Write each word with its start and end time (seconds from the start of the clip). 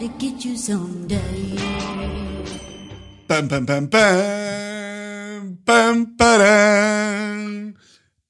to 0.00 0.08
get 0.18 0.44
you 0.46 0.56
someday. 0.56 1.56
Pam 3.28 3.46
pam 3.48 3.66
pam 3.66 3.86
pam 3.86 5.58
pam 5.64 6.16
param 6.16 7.74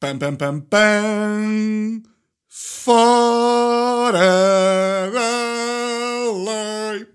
pam 0.01 0.19
pam 0.19 0.37
pam 0.37 0.61
pam 0.62 2.02
fora 2.48 4.19
da 5.12 6.33
lei. 6.33 7.06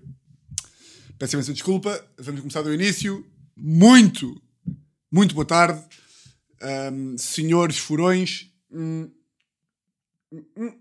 Peço 1.18 1.36
imensa 1.36 1.52
desculpa, 1.52 2.02
vamos 2.18 2.40
começar 2.40 2.62
do 2.62 2.72
início. 2.72 3.26
Muito, 3.54 4.40
muito 5.12 5.34
boa 5.34 5.46
tarde, 5.46 5.82
Ahm, 6.62 7.16
senhores 7.18 7.76
furões. 7.76 8.50
Hum, 8.72 9.10
hum, 10.32 10.44
hum. 10.56 10.72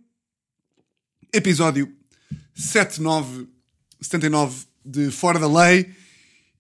Episódio 1.34 1.94
7979 4.06 4.66
de 4.86 5.10
Fora 5.12 5.40
da 5.40 5.48
Lei 5.48 5.92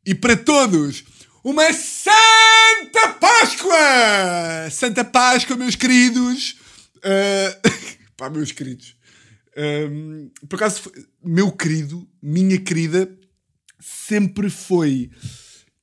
e 0.05 0.15
para 0.15 0.35
todos 0.35 1.03
uma 1.43 1.71
Santa 1.71 3.13
Páscoa! 3.19 4.69
Santa 4.71 5.05
Páscoa, 5.05 5.55
meus 5.55 5.75
queridos! 5.75 6.55
Uh, 6.97 7.69
pá, 8.17 8.29
meus 8.29 8.51
queridos. 8.51 8.95
Um, 9.55 10.31
por 10.49 10.55
acaso, 10.55 10.91
meu 11.23 11.51
querido, 11.51 12.07
minha 12.21 12.59
querida, 12.59 13.09
sempre 13.79 14.49
foi 14.49 15.11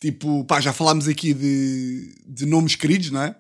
tipo, 0.01 0.45
pá, 0.45 0.61
já 0.61 0.73
falámos 0.73 1.07
aqui 1.07 1.33
de, 1.33 2.13
de 2.27 2.45
nomes 2.45 2.75
queridos, 2.75 3.11
não 3.11 3.23
é? 3.23 3.37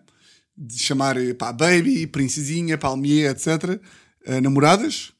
De 0.56 0.78
chamar, 0.78 1.16
pá, 1.36 1.52
baby, 1.52 2.06
princesinha, 2.06 2.78
palmier, 2.78 3.32
etc. 3.32 3.80
Uh, 4.26 4.40
namoradas 4.40 5.12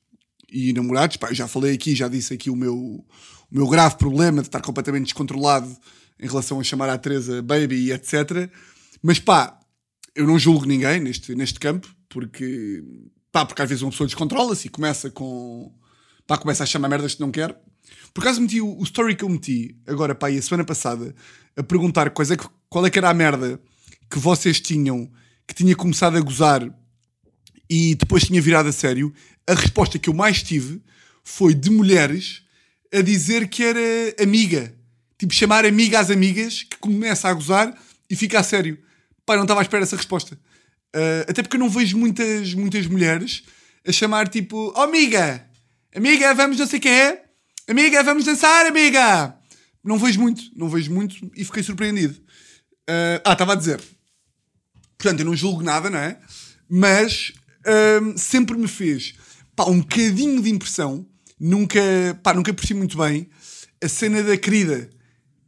e 0.53 0.73
namorados, 0.73 1.17
pá, 1.17 1.29
eu 1.31 1.35
já 1.35 1.49
falei 1.49 1.75
aqui, 1.75 1.95
já 1.95 2.09
disse 2.09 2.35
aqui 2.35 2.51
o 2.51 2.57
meu, 2.57 2.77
o 2.77 3.05
meu 3.51 3.67
grave 3.67 3.97
problema 3.97 4.43
de 4.43 4.49
estar 4.49 4.61
completamente 4.61 5.05
descontrolado 5.05 5.75
em 6.21 6.27
relação 6.27 6.61
a 6.61 6.65
chamar 6.65 6.89
a 6.91 6.99
Teresa 6.99 7.43
baby 7.43 7.87
e 7.87 7.93
etc. 7.93 8.51
Mas 9.03 9.19
pá, 9.19 9.59
eu 10.15 10.27
não 10.27 10.39
julgo 10.39 10.67
ninguém 10.67 11.01
neste, 11.01 11.35
neste 11.35 11.59
campo, 11.59 11.89
porque, 12.09 12.85
pá, 13.33 13.47
porque 13.47 13.63
às 13.63 13.69
vezes 13.69 13.83
uma 13.83 13.91
pessoa 13.91 14.07
descontrola-se 14.07 14.67
e 14.67 14.71
começa 14.71 15.11
com, 15.11 15.73
pá, 16.27 16.37
começa 16.37 16.63
a 16.63 16.67
chamar 16.67 16.89
merdas 16.89 17.15
que 17.15 17.21
não 17.21 17.31
quer. 17.31 17.59
Por 18.13 18.21
acaso 18.21 18.41
meti 18.41 18.61
o, 18.61 18.79
o 18.79 18.83
story 18.85 19.17
que 19.17 19.25
eu 19.25 19.29
meti, 19.29 19.77
agora, 19.87 20.15
pá, 20.15 20.31
e 20.31 20.39
a 20.39 20.43
semana 20.43 20.65
passada, 20.65 21.15
a 21.57 21.63
perguntar 21.63 22.11
quais 22.11 22.31
é 22.31 22.37
que, 22.37 22.47
qual 22.69 22.87
é 22.87 22.91
que 22.91 22.99
era 22.99 23.11
a 23.11 23.15
merda 23.15 23.61
que 24.11 24.19
vocês 24.19 24.61
tinham, 24.61 25.11
que 25.47 25.55
tinha 25.55 25.75
começado 25.75 26.17
a 26.17 26.21
gozar 26.21 26.63
e 27.69 27.95
depois 27.95 28.25
tinha 28.25 28.41
virado 28.41 28.69
a 28.69 28.73
sério, 28.73 29.13
a 29.47 29.55
resposta 29.55 29.99
que 29.99 30.09
eu 30.09 30.15
mais 30.15 30.43
tive 30.43 30.81
foi 31.25 31.55
de 31.55 31.71
mulheres 31.71 32.43
a 32.93 33.01
dizer 33.01 33.49
que 33.49 33.63
era 33.63 33.81
amiga. 34.21 34.75
Tipo, 35.19 35.33
chamar 35.33 35.65
amiga 35.65 36.01
às 36.01 36.11
amigas 36.11 36.63
que 36.63 36.77
começa 36.79 37.29
a 37.29 37.33
gozar 37.33 37.77
e 38.11 38.17
fica 38.17 38.41
a 38.41 38.43
sério. 38.43 38.79
Pá, 39.25 39.37
não 39.37 39.43
estava 39.43 39.61
à 39.61 39.63
espera 39.63 39.83
dessa 39.83 39.97
resposta. 39.97 40.39
Ah, 40.95 41.27
até 41.29 41.43
porque 41.43 41.57
eu 41.57 41.61
não 41.61 41.71
vejo 41.71 41.97
muitas, 41.97 42.55
muitas 42.55 42.87
mulheres 42.87 43.45
a 43.87 43.93
chamar 43.93 44.29
tipo, 44.29 44.73
oh 44.77 44.83
amiga, 44.83 45.47
amiga, 45.95 46.35
vamos 46.35 46.59
não 46.59 46.67
sei 46.67 46.79
o 46.79 46.83
que 46.83 46.89
é, 46.89 47.25
amiga, 47.69 48.03
vamos 48.03 48.25
dançar, 48.25 48.67
amiga. 48.67 49.37
Não 49.83 49.99
vejo 49.99 50.21
muito, 50.21 50.43
não 50.55 50.69
vejo 50.69 50.93
muito 50.93 51.31
e 51.35 51.45
fiquei 51.45 51.63
surpreendido. 51.63 52.21
Ah, 52.89 53.23
ah, 53.25 53.33
estava 53.33 53.53
a 53.53 53.57
dizer, 53.57 53.81
Portanto, 55.03 55.19
eu 55.19 55.27
não 55.27 55.35
julgo 55.35 55.65
nada, 55.65 55.91
não 55.91 55.99
é? 55.99 56.17
Mas 56.69 57.33
hum, 58.01 58.17
sempre 58.17 58.57
me 58.57 58.69
fez 58.69 59.15
pá, 59.57 59.65
um 59.67 59.81
bocadinho 59.81 60.43
de 60.43 60.51
impressão. 60.51 61.07
Nunca, 61.39 61.81
pá, 62.23 62.33
nunca 62.35 62.55
percebi 62.55 62.79
muito 62.79 62.97
bem 62.97 63.29
a 63.83 63.89
cena 63.89 64.23
da 64.23 64.37
querida. 64.37 64.89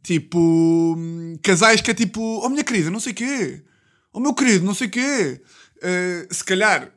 Tipo, 0.03 0.95
hum, 0.97 1.37
casais 1.41 1.81
que 1.81 1.89
é 1.89 1.93
tipo, 1.93 2.21
oh 2.21 2.49
minha 2.49 2.63
querida, 2.63 2.91
não 2.91 2.99
sei 2.99 3.13
quê. 3.13 3.63
Oh 4.13 4.19
meu 4.19 4.33
querido, 4.33 4.65
não 4.65 4.73
sei 4.73 4.87
quê. 4.87 5.41
Uh, 5.77 6.33
se 6.33 6.43
calhar, 6.43 6.91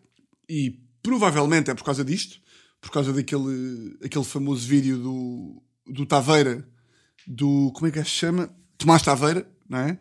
e 0.49 0.79
provavelmente 1.03 1.71
é 1.71 1.75
por 1.75 1.85
causa 1.85 2.05
disto, 2.05 2.41
por 2.81 2.91
causa 2.91 3.13
daquele 3.13 3.97
aquele 4.05 4.25
famoso 4.25 4.67
vídeo 4.67 4.99
do, 4.99 5.63
do 5.87 6.07
Taveira, 6.07 6.69
do, 7.27 7.73
como 7.75 7.87
é 7.87 7.91
que 7.91 7.99
é 7.99 8.03
que 8.03 8.09
se 8.09 8.17
chama? 8.17 8.51
Tomás 8.77 9.03
Taveira, 9.03 9.49
não 9.69 9.79
é? 9.79 9.99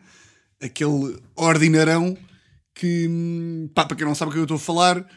Aquele 0.62 1.20
ordinarão 1.36 2.18
que, 2.74 3.08
hum, 3.08 3.70
pá, 3.74 3.86
para 3.86 3.98
quem 3.98 4.06
não 4.06 4.16
sabe 4.16 4.30
o 4.30 4.34
que 4.34 4.40
eu 4.40 4.44
estou 4.44 4.58
a 4.58 4.60
falar, 4.60 5.08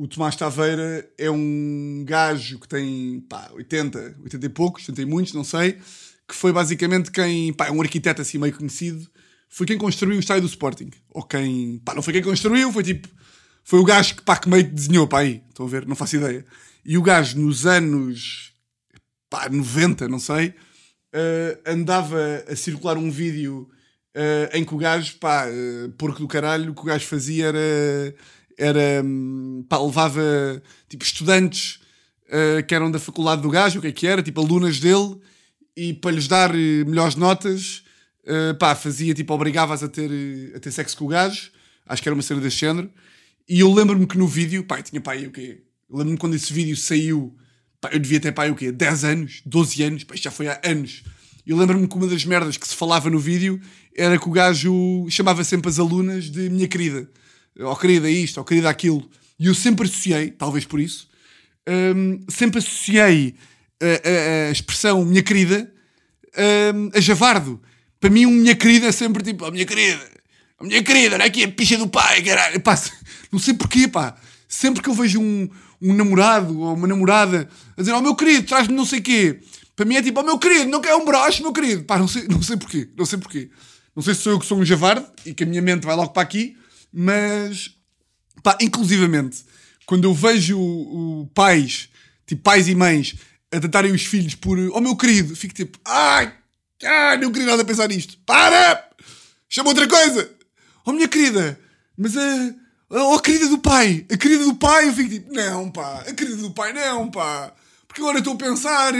o 0.00 0.08
Tomás 0.08 0.34
Taveira 0.34 1.06
é 1.18 1.30
um 1.30 2.02
gajo 2.06 2.58
que 2.58 2.66
tem, 2.66 3.20
pá, 3.28 3.50
80, 3.52 4.16
80 4.22 4.46
e 4.46 4.48
poucos, 4.48 4.88
80 4.88 5.02
e 5.02 5.04
muitos, 5.04 5.34
não 5.34 5.44
sei, 5.44 5.72
que 6.26 6.34
foi 6.34 6.54
basicamente 6.54 7.10
quem, 7.10 7.52
pá, 7.52 7.66
é 7.66 7.70
um 7.70 7.82
arquiteto 7.82 8.22
assim 8.22 8.38
meio 8.38 8.56
conhecido, 8.56 9.06
foi 9.46 9.66
quem 9.66 9.76
construiu 9.76 10.16
o 10.16 10.20
estádio 10.20 10.44
do 10.44 10.48
Sporting. 10.48 10.88
Ou 11.10 11.22
quem, 11.22 11.82
pá, 11.84 11.94
não 11.94 12.00
foi 12.00 12.14
quem 12.14 12.22
construiu, 12.22 12.72
foi 12.72 12.82
tipo, 12.82 13.08
foi 13.62 13.78
o 13.78 13.84
gajo 13.84 14.14
que, 14.16 14.22
pá, 14.22 14.38
que 14.38 14.48
meio 14.48 14.64
que 14.64 14.70
desenhou, 14.70 15.06
pá, 15.06 15.18
aí, 15.18 15.42
estão 15.50 15.66
a 15.66 15.68
ver, 15.68 15.86
não 15.86 15.94
faço 15.94 16.16
ideia. 16.16 16.46
E 16.82 16.96
o 16.96 17.02
gajo 17.02 17.38
nos 17.38 17.66
anos, 17.66 18.54
pá, 19.28 19.50
90, 19.50 20.08
não 20.08 20.18
sei, 20.18 20.54
eh, 21.12 21.58
andava 21.66 22.42
a 22.48 22.56
circular 22.56 22.96
um 22.96 23.10
vídeo 23.10 23.68
eh, 24.14 24.50
em 24.54 24.64
que 24.64 24.74
o 24.74 24.78
gajo, 24.78 25.18
pá, 25.18 25.46
eh, 25.46 25.90
porco 25.98 26.20
do 26.20 26.26
caralho, 26.26 26.72
o 26.72 26.74
que 26.74 26.80
o 26.80 26.84
gajo 26.84 27.06
fazia 27.06 27.48
era, 27.48 28.14
era 28.60 29.02
hum, 29.02 29.64
pá, 29.68 29.78
levava 29.78 30.62
tipo 30.88 31.02
estudantes 31.02 31.80
eh, 32.28 32.62
que 32.62 32.74
eram 32.74 32.90
da 32.90 32.98
faculdade 32.98 33.42
do 33.42 33.50
gajo, 33.50 33.78
o 33.78 33.82
que 33.82 33.88
é 33.88 33.92
que 33.92 34.06
era, 34.06 34.22
tipo 34.22 34.40
alunas 34.40 34.78
dele, 34.78 35.16
e 35.76 35.94
para 35.94 36.12
lhes 36.12 36.28
dar 36.28 36.54
eh, 36.54 36.84
melhores 36.84 37.16
notas, 37.16 37.82
eh, 38.24 38.52
pá, 38.52 38.74
fazia 38.74 39.14
tipo, 39.14 39.32
obrigava-as 39.34 39.82
a 39.82 39.88
ter, 39.88 40.10
a 40.54 40.60
ter 40.60 40.70
sexo 40.70 40.96
com 40.96 41.06
o 41.06 41.08
gajo, 41.08 41.50
acho 41.86 42.02
que 42.02 42.08
era 42.08 42.14
uma 42.14 42.22
cena 42.22 42.40
desse 42.40 42.58
género. 42.58 42.88
E 43.48 43.60
eu 43.60 43.72
lembro-me 43.72 44.06
que 44.06 44.16
no 44.16 44.28
vídeo, 44.28 44.62
pá, 44.62 44.80
tinha 44.80 45.00
pá, 45.00 45.16
o 45.16 45.32
quê? 45.32 45.62
Lembro-me 45.90 46.18
quando 46.18 46.34
esse 46.36 46.52
vídeo 46.52 46.76
saiu, 46.76 47.34
pá, 47.80 47.90
eu 47.92 47.98
devia 47.98 48.20
ter 48.20 48.30
pá, 48.32 48.46
o 48.46 48.54
quê? 48.54 48.70
10 48.70 49.04
anos, 49.04 49.42
12 49.44 49.82
anos, 49.82 50.04
pá, 50.04 50.14
isto 50.14 50.24
já 50.24 50.30
foi 50.30 50.46
há 50.46 50.60
anos. 50.64 51.02
E 51.44 51.50
eu 51.50 51.56
lembro-me 51.56 51.88
que 51.88 51.96
uma 51.96 52.06
das 52.06 52.24
merdas 52.24 52.56
que 52.56 52.68
se 52.68 52.76
falava 52.76 53.10
no 53.10 53.18
vídeo 53.18 53.60
era 53.96 54.16
que 54.18 54.28
o 54.28 54.30
gajo 54.30 55.06
chamava 55.10 55.42
sempre 55.42 55.68
as 55.68 55.80
alunas 55.80 56.30
de 56.30 56.48
minha 56.48 56.68
querida. 56.68 57.10
Ó 57.62 57.74
querida 57.76 58.08
isto, 58.10 58.40
ó 58.40 58.44
querida 58.44 58.68
aquilo. 58.70 59.08
E 59.38 59.46
eu 59.46 59.54
sempre 59.54 59.86
associei, 59.86 60.30
talvez 60.30 60.64
por 60.64 60.80
isso, 60.80 61.08
hum, 61.68 62.20
sempre 62.28 62.58
associei 62.58 63.34
a, 63.80 63.86
a- 63.86 64.48
a 64.48 64.52
expressão 64.52 65.04
minha 65.04 65.22
querida 65.22 65.70
hum, 66.74 66.90
a 66.94 67.00
javardo. 67.00 67.60
Para 67.98 68.10
mim, 68.10 68.26
um 68.26 68.30
minha 68.32 68.54
querida 68.54 68.86
é 68.86 68.92
sempre 68.92 69.22
tipo, 69.22 69.44
a 69.44 69.50
minha 69.50 69.64
querida, 69.66 70.00
a 70.58 70.64
minha 70.64 70.82
querida, 70.82 71.16
é 71.16 71.24
aqui 71.24 71.44
a 71.44 71.48
picha 71.48 71.76
do 71.76 71.88
pai, 71.88 72.22
caralho. 72.22 72.60
Pá, 72.60 72.78
não 73.30 73.38
sei 73.38 73.54
porquê, 73.54 73.86
pá. 73.88 74.16
Sempre 74.48 74.82
que 74.82 74.88
eu 74.88 74.94
vejo 74.94 75.20
um, 75.20 75.48
um 75.80 75.94
namorado 75.94 76.58
ou 76.58 76.74
uma 76.74 76.86
namorada 76.88 77.48
a 77.76 77.80
dizer, 77.80 77.92
ó 77.92 78.00
meu 78.00 78.14
querido, 78.16 78.46
traz-me 78.46 78.74
não 78.74 78.84
sei 78.86 79.00
quê. 79.00 79.40
Para 79.76 79.84
mim 79.86 79.94
é 79.96 80.02
tipo, 80.02 80.18
ó 80.20 80.22
meu 80.22 80.38
querido, 80.38 80.68
não 80.68 80.80
quer 80.80 80.94
um 80.94 81.04
broche, 81.04 81.40
meu 81.42 81.52
querido. 81.52 81.84
Pá, 81.84 81.98
não 81.98 82.08
sei, 82.08 82.26
não 82.28 82.42
sei 82.42 82.56
porquê, 82.56 82.88
não 82.96 83.04
sei 83.06 83.18
porquê. 83.18 83.50
Não 83.94 84.02
sei 84.02 84.14
se 84.14 84.22
sou 84.22 84.32
eu 84.32 84.38
que 84.38 84.46
sou 84.46 84.58
um 84.58 84.64
javarde 84.64 85.06
e 85.26 85.32
que 85.34 85.44
a 85.44 85.46
minha 85.46 85.60
mente 85.62 85.84
vai 85.86 85.94
logo 85.96 86.10
para 86.10 86.22
aqui, 86.22 86.56
mas 86.92 87.70
Pá, 88.42 88.56
inclusivamente, 88.60 89.44
quando 89.86 90.04
eu 90.04 90.14
vejo 90.14 90.58
o, 90.58 91.22
o 91.22 91.26
pais, 91.28 91.88
tipo 92.26 92.42
pais 92.42 92.68
e 92.68 92.74
mães, 92.74 93.16
a 93.52 93.60
tratarem 93.60 93.92
os 93.92 94.06
filhos 94.06 94.34
por 94.34 94.58
oh 94.58 94.80
meu 94.80 94.96
querido, 94.96 95.36
fico 95.36 95.54
tipo, 95.54 95.78
ai, 95.84 96.32
ai, 96.82 97.18
não 97.18 97.32
queria 97.32 97.48
nada 97.48 97.64
pensar 97.64 97.88
nisto. 97.88 98.16
Para! 98.24 98.88
Chama 99.48 99.70
outra 99.70 99.86
coisa! 99.88 100.30
Oh 100.86 100.92
minha 100.92 101.08
querida, 101.08 101.58
mas 101.96 102.16
a. 102.16 102.54
Oh, 102.92 103.14
a 103.14 103.22
querida 103.22 103.46
do 103.46 103.58
pai, 103.58 104.04
a 104.10 104.16
querida 104.16 104.42
do 104.42 104.54
pai, 104.56 104.88
eu 104.88 104.92
fico 104.92 105.10
tipo, 105.10 105.32
não 105.32 105.70
pá, 105.70 106.00
a 106.08 106.12
querida 106.12 106.38
do 106.38 106.50
pai 106.50 106.72
não 106.72 107.08
pá, 107.08 107.54
porque 107.86 108.00
agora 108.00 108.18
estou 108.18 108.34
a 108.34 108.36
pensar 108.36 108.92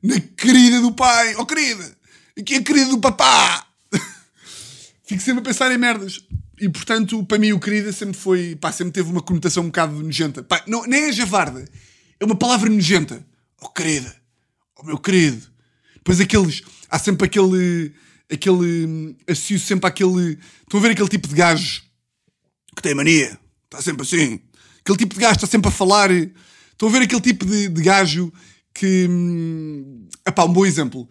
na 0.00 0.20
querida 0.36 0.80
do 0.80 0.92
pai, 0.92 1.34
oh 1.36 1.44
querida, 1.44 1.96
aqui 2.38 2.54
a 2.54 2.62
querida 2.62 2.90
do 2.90 3.00
papá. 3.00 3.66
fico 5.04 5.20
sempre 5.20 5.40
a 5.40 5.44
pensar 5.44 5.72
em 5.72 5.78
merdas. 5.78 6.22
E 6.64 6.68
portanto, 6.70 7.22
para 7.24 7.36
mim, 7.36 7.52
o 7.52 7.60
querida 7.60 7.92
sempre 7.92 8.18
foi, 8.18 8.56
pá, 8.56 8.72
sempre 8.72 8.94
teve 8.94 9.10
uma 9.10 9.20
conotação 9.20 9.64
um 9.64 9.66
bocado 9.66 10.02
nojenta. 10.02 10.42
Pá, 10.42 10.64
não, 10.66 10.86
nem 10.86 11.04
é 11.04 11.12
javarda, 11.12 11.62
é 12.18 12.24
uma 12.24 12.34
palavra 12.34 12.70
nojenta. 12.70 13.22
Oh 13.60 13.68
querida, 13.68 14.16
oh 14.74 14.82
meu 14.82 14.96
querido. 14.96 15.46
Depois 15.96 16.18
aqueles, 16.22 16.62
há 16.88 16.98
sempre 16.98 17.26
aquele, 17.26 17.92
aquele, 18.32 18.86
hum, 18.86 19.14
associo 19.28 19.58
sempre 19.58 19.86
àquele, 19.86 20.38
estão 20.62 20.80
a 20.80 20.82
ver 20.82 20.92
aquele 20.92 21.08
tipo 21.10 21.28
de 21.28 21.34
gajo 21.34 21.82
que 22.74 22.80
tem 22.80 22.94
mania, 22.94 23.38
está 23.66 23.82
sempre 23.82 24.00
assim. 24.00 24.40
Aquele 24.80 24.96
tipo 24.96 25.14
de 25.14 25.20
gajo 25.20 25.34
está 25.34 25.46
sempre 25.46 25.68
a 25.68 25.70
falar. 25.70 26.10
Estão 26.10 26.88
a 26.88 26.92
ver 26.92 27.02
aquele 27.02 27.20
tipo 27.20 27.44
de, 27.44 27.68
de 27.68 27.82
gajo 27.82 28.32
que. 28.72 29.06
Hum, 29.06 30.08
epá, 30.26 30.44
um 30.44 30.52
bom 30.54 30.64
exemplo. 30.64 31.06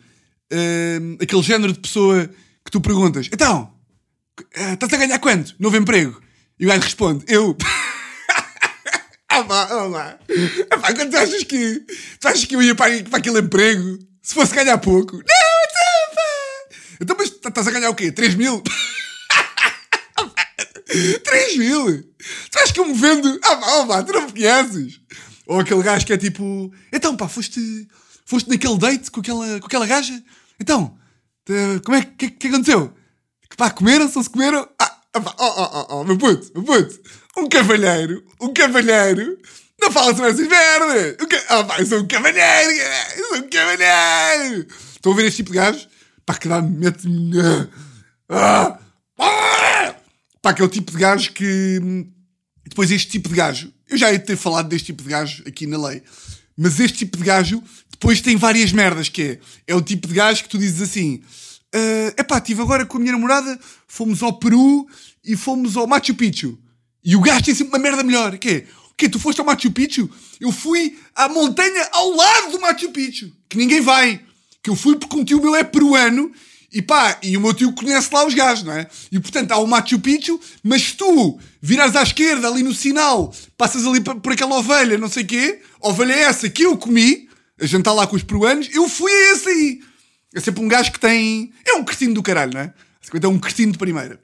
Hum, 0.51 1.17
aquele 1.21 1.43
género 1.43 1.73
de 1.73 1.79
pessoa 1.79 2.27
que 2.65 2.71
tu 2.71 2.81
perguntas: 2.81 3.29
então, 3.31 3.71
eh, 4.55 4.73
estás 4.73 4.91
a 4.93 4.97
ganhar 4.97 5.19
quanto? 5.19 5.55
Novo 5.59 5.77
emprego? 5.77 6.21
E 6.59 6.65
o 6.65 6.69
gajo 6.69 6.81
responde: 6.83 7.25
eu. 7.27 7.55
Ah, 9.35 9.43
pá, 9.45 9.63
ah, 9.63 9.89
pá. 9.89 10.19
Ah, 10.69 10.77
pá, 10.77 10.93
quando 10.93 11.09
tu 11.09 11.17
achas 11.17 11.43
que. 11.43 11.79
Tu 12.19 12.27
achas 12.27 12.45
que 12.45 12.55
eu 12.55 12.61
ia 12.61 12.75
para, 12.75 13.01
para 13.05 13.17
aquele 13.17 13.39
emprego 13.39 13.97
se 14.21 14.31
fosse 14.35 14.53
ganhar 14.53 14.77
pouco? 14.77 15.13
Não, 15.15 15.23
então, 15.23 16.15
pá. 16.15 16.75
Então, 17.01 17.15
mas 17.17 17.29
estás 17.29 17.67
a 17.67 17.71
ganhar 17.71 17.89
o 17.89 17.95
quê? 17.95 18.11
3 18.11 18.35
mil? 18.35 18.61
3 21.23 21.57
mil? 21.57 22.03
Tu 22.51 22.57
achas 22.59 22.71
que 22.71 22.79
eu 22.79 22.85
me 22.85 22.93
vendo? 22.93 23.39
Ah, 23.43 23.55
pá, 23.55 23.97
ah, 23.97 24.03
tu 24.03 24.13
não 24.13 24.27
me 24.27 24.31
conheces. 24.33 24.99
Ou 25.47 25.59
aquele 25.59 25.81
gajo 25.81 26.05
que 26.05 26.13
é 26.13 26.17
tipo. 26.17 26.71
Então, 26.91 27.17
pá, 27.17 27.27
foste. 27.27 27.87
Foste 28.25 28.49
naquele 28.49 28.77
date 28.77 29.09
com 29.11 29.19
aquela, 29.19 29.59
com 29.59 29.65
aquela 29.65 29.85
gaja? 29.87 30.23
Então, 30.59 30.95
te- 31.43 31.81
como 31.83 31.97
é 31.97 32.03
que, 32.03 32.29
que 32.29 32.47
aconteceu? 32.47 32.93
Pá, 33.57 33.69
comeram-se 33.69 34.17
ou 34.17 34.23
se 34.23 34.29
comeram? 34.29 34.67
Ah, 34.79 34.99
ah, 35.13 35.19
oh, 35.19 35.43
oh, 35.43 35.69
oh, 35.73 35.85
oh, 35.89 36.03
meu 36.03 36.17
puto, 36.17 36.51
meu 36.53 36.63
puto. 36.63 36.99
Um 37.37 37.47
cavalheiro, 37.47 38.23
um 38.41 38.53
cavalheiro, 38.53 39.37
não 39.79 39.91
fala 39.91 40.15
sobre 40.15 40.31
essas 40.31 40.47
merdas. 40.47 41.17
Um 41.21 41.27
ca... 41.27 41.43
Ah, 41.49 41.63
pá, 41.63 41.79
eu 41.79 41.85
sou 41.85 41.99
um 41.99 42.07
cavalheiro, 42.07 42.71
eu 43.17 43.27
sou 43.27 43.37
um 43.37 43.49
cavalheiro. 43.49 44.67
Estão 44.95 45.11
a 45.11 45.15
ver 45.15 45.25
este 45.25 45.37
tipo 45.37 45.51
de 45.51 45.57
gajo? 45.57 45.87
Pá, 46.25 46.35
que 46.35 46.47
dá-me, 46.47 46.77
mete-me. 46.77 47.37
Ah, 48.29 48.79
ah, 49.19 49.95
pá, 50.41 50.49
aquele 50.51 50.69
tipo 50.69 50.91
de 50.91 50.97
gajo 50.97 51.31
que. 51.33 52.07
Depois 52.65 52.89
este 52.89 53.09
tipo 53.09 53.29
de 53.29 53.35
gajo, 53.35 53.71
eu 53.89 53.97
já 53.97 54.11
ia 54.11 54.19
ter 54.19 54.37
falado 54.37 54.69
deste 54.69 54.87
tipo 54.87 55.03
de 55.03 55.09
gajo 55.09 55.43
aqui 55.45 55.67
na 55.67 55.77
lei, 55.87 56.01
mas 56.57 56.79
este 56.79 56.99
tipo 56.99 57.17
de 57.17 57.23
gajo 57.23 57.61
depois 57.91 58.21
tem 58.21 58.35
várias 58.35 58.71
merdas, 58.71 59.09
que 59.09 59.21
é, 59.21 59.39
é 59.67 59.75
o 59.75 59.81
tipo 59.81 60.07
de 60.07 60.13
gajo 60.13 60.43
que 60.43 60.49
tu 60.49 60.57
dizes 60.57 60.81
assim, 60.81 61.21
é 61.73 62.13
epá, 62.21 62.37
estive 62.37 62.61
agora 62.61 62.85
com 62.85 62.97
a 62.97 62.99
minha 62.99 63.11
namorada, 63.11 63.59
fomos 63.87 64.21
ao 64.21 64.33
Peru 64.33 64.87
e 65.23 65.35
fomos 65.35 65.75
ao 65.75 65.87
Machu 65.87 66.13
Picchu. 66.13 66.57
E 67.03 67.15
o 67.15 67.21
gajo 67.21 67.43
tem 67.43 67.55
sempre 67.55 67.75
uma 67.75 67.83
merda 67.83 68.03
melhor, 68.03 68.37
que 68.37 68.49
é, 68.49 68.65
o 68.91 68.95
quê, 68.95 69.09
tu 69.09 69.19
foste 69.19 69.39
ao 69.39 69.45
Machu 69.45 69.71
Picchu? 69.71 70.09
Eu 70.39 70.51
fui 70.51 70.97
à 71.15 71.27
montanha 71.27 71.89
ao 71.91 72.15
lado 72.15 72.51
do 72.51 72.61
Machu 72.61 72.91
Picchu, 72.91 73.31
que 73.49 73.57
ninguém 73.57 73.81
vai. 73.81 74.21
Que 74.61 74.69
eu 74.69 74.75
fui 74.75 74.95
porque 74.95 75.17
um 75.17 75.25
tio 75.25 75.41
meu 75.41 75.55
é 75.55 75.63
peruano 75.63 76.31
e 76.73 76.81
pá, 76.81 77.19
e 77.21 77.37
o 77.37 77.41
meu 77.41 77.53
tio 77.53 77.71
conhece 77.73 78.09
lá 78.11 78.25
os 78.25 78.33
gajos, 78.33 78.63
não 78.63 78.73
é? 78.73 78.87
E 79.11 79.19
portanto 79.19 79.51
há 79.51 79.57
o 79.57 79.67
Machu 79.67 79.99
Picchu, 79.99 80.39
mas 80.63 80.81
se 80.81 80.93
tu 80.93 81.37
virares 81.61 81.95
à 81.95 82.01
esquerda 82.01 82.47
ali 82.47 82.63
no 82.63 82.73
sinal, 82.73 83.33
passas 83.55 83.85
ali 83.85 84.01
por, 84.01 84.31
aquela 84.31 84.57
ovelha, 84.57 84.97
não 84.97 85.07
sei 85.07 85.23
quê, 85.23 85.61
ovelha 85.79 86.13
é 86.13 86.21
essa 86.23 86.49
que 86.49 86.63
eu 86.63 86.75
comi, 86.75 87.29
a 87.61 87.65
jantar 87.67 87.93
lá 87.93 88.07
com 88.07 88.15
os 88.15 88.23
peruanos, 88.23 88.69
eu 88.73 88.89
fui 88.89 89.11
a 89.11 89.33
esse 89.33 89.49
aí. 89.49 89.81
É 90.33 90.39
sempre 90.39 90.63
um 90.63 90.67
gajo 90.67 90.91
que 90.91 90.99
tem. 90.99 91.53
É 91.65 91.73
um 91.73 91.83
cretino 91.83 92.13
do 92.13 92.23
caralho, 92.23 92.53
não 92.53 92.61
é? 92.61 92.73
É 93.21 93.27
um 93.27 93.39
cretino 93.39 93.71
de 93.71 93.77
primeira. 93.77 94.19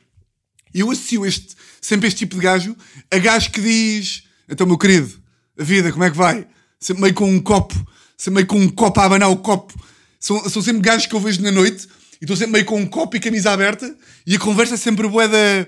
E 0.74 0.80
eu 0.80 0.90
associo 0.90 1.26
este, 1.26 1.56
sempre 1.82 2.08
este 2.08 2.20
tipo 2.20 2.36
de 2.36 2.42
gajo 2.42 2.76
a 3.12 3.18
gajo 3.18 3.52
que 3.52 3.62
diz: 3.62 4.24
Então, 4.48 4.66
meu 4.66 4.78
querido, 4.78 5.12
a 5.58 5.64
vida, 5.64 5.92
como 5.92 6.04
é 6.04 6.10
que 6.10 6.18
vai? 6.18 6.48
Sempre 6.80 7.04
meio 7.04 7.14
com 7.14 7.30
um 7.30 7.40
copo, 7.40 7.76
sempre 8.18 8.36
meio 8.36 8.48
com 8.48 8.60
um 8.60 8.70
copo 8.70 9.00
a 9.00 9.06
abanar 9.06 9.30
o 9.30 9.38
copo. 9.38 9.74
São, 10.20 10.50
são 10.50 10.62
sempre 10.62 10.82
gajos 10.82 11.06
que 11.06 11.16
eu 11.16 11.20
vejo 11.20 11.42
na 11.42 11.52
noite 11.52 11.88
e 12.22 12.26
estou 12.26 12.36
sempre 12.36 12.54
meio 12.54 12.66
com 12.66 12.80
um 12.80 12.86
copo 12.86 13.16
e 13.16 13.20
camisa 13.20 13.52
aberta 13.52 13.96
e 14.26 14.36
a 14.36 14.40
conversa 14.40 14.74
é 14.76 14.78
sempre 14.78 15.08
boeda. 15.08 15.68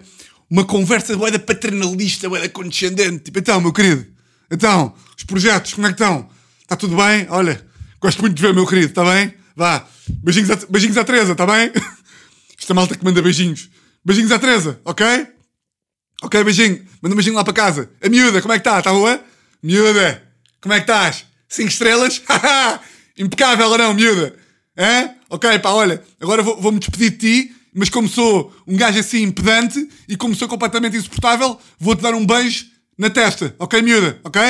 Uma 0.50 0.66
conversa 0.66 1.16
boeda 1.16 1.40
paternalista, 1.40 2.28
boeda 2.28 2.50
condescendente. 2.50 3.26
Tipo, 3.26 3.40
então, 3.40 3.62
meu 3.62 3.72
querido, 3.72 4.06
então, 4.52 4.94
os 5.18 5.24
projetos, 5.24 5.74
como 5.74 5.88
é 5.88 5.94
que 5.94 6.02
estão? 6.02 6.30
Está 6.62 6.76
tudo 6.76 6.98
bem? 6.98 7.26
Olha, 7.30 7.66
gosto 8.02 8.20
muito 8.20 8.36
de 8.36 8.42
ver, 8.42 8.54
meu 8.54 8.68
querido, 8.68 8.88
está 8.88 9.04
bem? 9.06 9.34
Vá, 9.62 9.88
beijinhos 10.24 10.50
à, 10.50 10.56
beijinhos 10.68 10.98
à 10.98 11.04
Teresa, 11.04 11.34
está 11.34 11.46
bem? 11.46 11.72
Esta 12.60 12.74
malta 12.74 12.98
que 12.98 13.06
manda 13.06 13.22
beijinhos. 13.22 13.70
Beijinhos 14.04 14.32
à 14.32 14.40
Teresa, 14.40 14.82
ok? 14.84 15.06
Ok, 16.24 16.44
beijinho. 16.44 16.84
Manda 17.00 17.14
um 17.14 17.16
beijinho 17.18 17.36
lá 17.36 17.44
para 17.44 17.54
casa. 17.54 17.88
A 18.04 18.10
miúda, 18.10 18.42
como 18.42 18.56
é 18.56 18.58
que 18.58 18.68
está? 18.68 18.80
Está 18.80 18.92
boa? 18.92 19.24
Miúda, 19.62 20.24
como 20.60 20.74
é 20.74 20.78
que 20.80 20.86
estás? 20.92 21.26
Cinco 21.48 21.68
estrelas? 21.70 22.20
Impecável 23.20 23.70
ou 23.70 23.78
não, 23.78 23.94
miúda? 23.94 24.36
Hã? 24.76 25.12
Ok, 25.30 25.60
pá, 25.60 25.70
olha, 25.70 26.02
agora 26.20 26.42
vou- 26.42 26.60
vou-me 26.60 26.80
despedir 26.80 27.12
de 27.12 27.18
ti, 27.18 27.56
mas 27.76 27.88
como 27.88 28.08
sou 28.10 28.52
um 28.66 28.76
gajo 28.76 28.98
assim 28.98 29.30
pedante 29.30 29.88
e 30.10 30.18
como 30.18 30.34
sou 30.34 30.48
completamente 30.48 30.98
insuportável, 30.98 31.62
vou-te 31.80 32.02
dar 32.02 32.16
um 32.16 32.26
beijo 32.26 32.66
na 32.98 33.12
testa, 33.12 33.56
ok, 33.60 33.80
miúda? 33.84 34.20
Ok? 34.24 34.42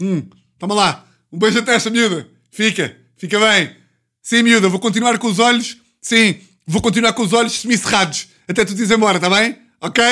Hum, 0.00 0.22
toma 0.60 0.76
lá. 0.76 1.04
Um 1.32 1.40
beijo 1.40 1.58
na 1.58 1.64
testa, 1.66 1.90
miúda. 1.90 2.28
Fica, 2.52 2.96
fica 3.16 3.36
bem. 3.40 3.76
Sim, 4.28 4.42
miúda, 4.42 4.68
vou 4.68 4.78
continuar 4.78 5.16
com 5.16 5.26
os 5.26 5.38
olhos. 5.38 5.78
Sim, 6.02 6.38
vou 6.66 6.82
continuar 6.82 7.14
com 7.14 7.22
os 7.22 7.32
olhos 7.32 7.60
semicerrados. 7.60 8.28
Até 8.46 8.62
tu 8.62 8.74
dizes 8.74 8.90
embora, 8.90 9.18
tá 9.18 9.30
bem? 9.30 9.56
Ok? 9.80 10.04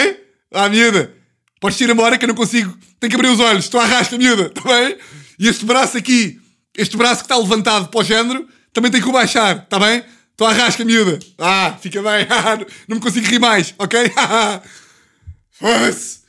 Ah, 0.54 0.70
miúda. 0.70 1.12
Podes 1.60 1.78
ir 1.82 1.90
embora 1.90 2.16
que 2.16 2.24
eu 2.24 2.28
não 2.28 2.34
consigo. 2.34 2.74
Tenho 2.98 3.10
que 3.10 3.14
abrir 3.14 3.28
os 3.28 3.40
olhos. 3.40 3.66
Estou 3.66 3.78
à 3.78 3.84
rasca, 3.84 4.16
miúda. 4.16 4.48
Tá 4.48 4.62
bem? 4.62 4.96
E 5.38 5.46
este 5.46 5.66
braço 5.66 5.98
aqui, 5.98 6.40
este 6.74 6.96
braço 6.96 7.16
que 7.16 7.24
está 7.26 7.36
levantado 7.36 7.88
para 7.88 8.00
o 8.00 8.02
género, 8.02 8.48
também 8.72 8.90
tem 8.90 9.02
que 9.02 9.08
o 9.10 9.12
baixar. 9.12 9.66
Tá 9.66 9.78
bem? 9.78 10.02
Estou 10.30 10.46
à 10.46 10.52
rasca, 10.54 10.82
miúda. 10.82 11.18
Ah, 11.36 11.76
fica 11.78 12.00
bem. 12.02 12.26
não 12.88 12.96
me 12.96 13.02
consigo 13.02 13.26
rir 13.26 13.38
mais. 13.38 13.74
Ok? 13.76 14.00
Foda-se. 15.52 16.20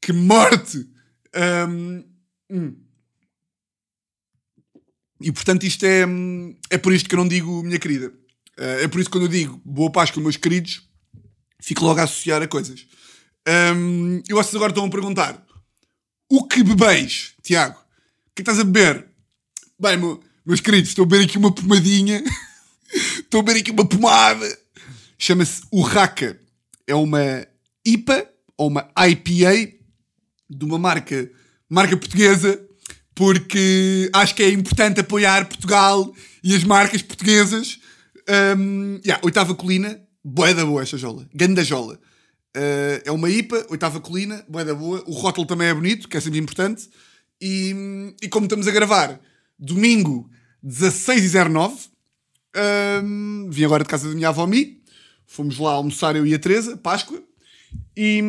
Que 0.00 0.14
morte. 0.14 0.88
Ahm, 1.34 2.04
hum. 2.50 2.83
E 5.20 5.30
portanto 5.32 5.64
isto 5.64 5.84
é, 5.84 6.04
é 6.70 6.78
por 6.78 6.92
isto 6.92 7.08
que 7.08 7.14
eu 7.14 7.18
não 7.18 7.28
digo 7.28 7.62
minha 7.62 7.78
querida. 7.78 8.12
Eh, 8.56 8.84
É 8.84 8.88
por 8.88 9.00
isso 9.00 9.08
que 9.08 9.16
quando 9.16 9.24
eu 9.24 9.28
digo 9.30 9.60
boa 9.64 9.90
Páscoa, 9.90 10.22
meus 10.22 10.36
queridos, 10.36 10.82
fico 11.62 11.84
logo 11.84 12.00
a 12.00 12.04
associar 12.04 12.42
a 12.42 12.48
coisas. 12.48 12.86
Hum, 13.76 14.22
e 14.28 14.32
vocês 14.32 14.54
agora 14.54 14.70
estão 14.70 14.84
a 14.86 14.90
perguntar: 14.90 15.44
o 16.30 16.46
que 16.46 16.62
bebeis, 16.62 17.34
Tiago? 17.42 17.78
O 17.78 18.34
que 18.34 18.42
estás 18.42 18.58
a 18.58 18.64
beber? 18.64 19.06
Bem, 19.78 19.96
meu- 19.96 20.22
meus 20.46 20.60
queridos, 20.60 20.90
estou 20.90 21.04
a 21.04 21.08
beber 21.08 21.24
aqui 21.24 21.38
uma 21.38 21.52
pomadinha. 21.54 22.22
estou 23.18 23.40
a 23.40 23.42
beber 23.42 23.60
aqui 23.60 23.70
uma 23.70 23.86
pomada. 23.88 24.58
Chama-se 25.18 25.62
Urraca. 25.72 26.38
É 26.86 26.94
uma 26.94 27.46
IPA 27.86 28.28
ou 28.56 28.68
uma 28.68 28.90
IPA 29.08 29.72
de 30.50 30.64
uma 30.64 30.78
marca, 30.78 31.30
marca 31.68 31.96
portuguesa, 31.96 32.60
porque 33.14 34.10
acho 34.12 34.34
que 34.34 34.42
é 34.42 34.50
importante 34.50 35.00
apoiar 35.00 35.46
Portugal 35.46 36.12
e 36.42 36.54
as 36.54 36.64
marcas 36.64 37.02
portuguesas. 37.02 37.78
Um, 38.58 39.00
yeah, 39.04 39.20
oitava 39.24 39.54
colina, 39.54 40.00
boa 40.24 40.52
da 40.54 40.64
boa 40.64 40.82
esta 40.82 40.98
jola, 40.98 41.28
ganda 41.34 41.62
jola. 41.62 41.94
Uh, 42.56 43.02
é 43.04 43.10
uma 43.10 43.28
IPA, 43.28 43.66
oitava 43.68 44.00
colina, 44.00 44.44
boa 44.48 44.64
da 44.64 44.74
boa. 44.74 45.02
O 45.06 45.12
rótulo 45.12 45.46
também 45.46 45.68
é 45.68 45.74
bonito, 45.74 46.08
que 46.08 46.16
é 46.16 46.20
sempre 46.20 46.38
importante. 46.38 46.88
E, 47.40 48.14
e 48.22 48.28
como 48.28 48.46
estamos 48.46 48.66
a 48.66 48.70
gravar, 48.70 49.20
domingo 49.58 50.30
16h09, 50.64 51.72
um, 53.02 53.48
vim 53.50 53.64
agora 53.64 53.84
de 53.84 53.90
casa 53.90 54.08
da 54.08 54.14
minha 54.14 54.28
avó 54.28 54.46
Mi, 54.46 54.80
fomos 55.26 55.58
lá 55.58 55.72
almoçar 55.72 56.16
eu 56.16 56.26
e 56.26 56.34
a 56.34 56.38
Teresa, 56.38 56.76
Páscoa. 56.76 57.22
E, 57.96 58.22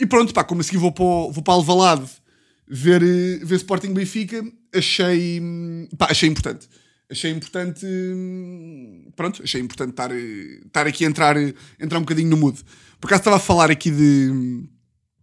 e 0.00 0.06
pronto, 0.06 0.32
pá, 0.32 0.44
como 0.44 0.60
a 0.60 0.64
seguir 0.64 0.78
vou 0.78 0.92
para, 0.92 1.04
vou 1.04 1.42
para 1.42 1.54
Alvalade 1.54 2.21
ver, 2.68 3.02
eh, 3.02 3.44
ver 3.44 3.56
Sporting 3.56 3.92
Benfica, 3.92 4.42
achei, 4.74 5.40
hum, 5.40 5.88
pá, 5.98 6.06
achei 6.10 6.28
importante. 6.28 6.68
Achei 7.10 7.30
importante, 7.30 7.84
hum, 7.84 9.10
pronto, 9.14 9.42
achei 9.42 9.60
importante 9.60 9.90
estar, 9.90 10.10
eh, 10.10 10.60
estar 10.66 10.86
aqui 10.86 11.04
a 11.04 11.08
entrar, 11.08 11.36
eh, 11.36 11.52
entrar 11.78 11.98
um 11.98 12.02
bocadinho 12.02 12.30
no 12.30 12.36
mood. 12.36 12.58
Por 13.00 13.06
acaso 13.08 13.20
estava 13.20 13.36
a 13.36 13.40
falar 13.40 13.70
aqui 13.70 13.90
de. 13.90 14.30
hum, 14.30 14.68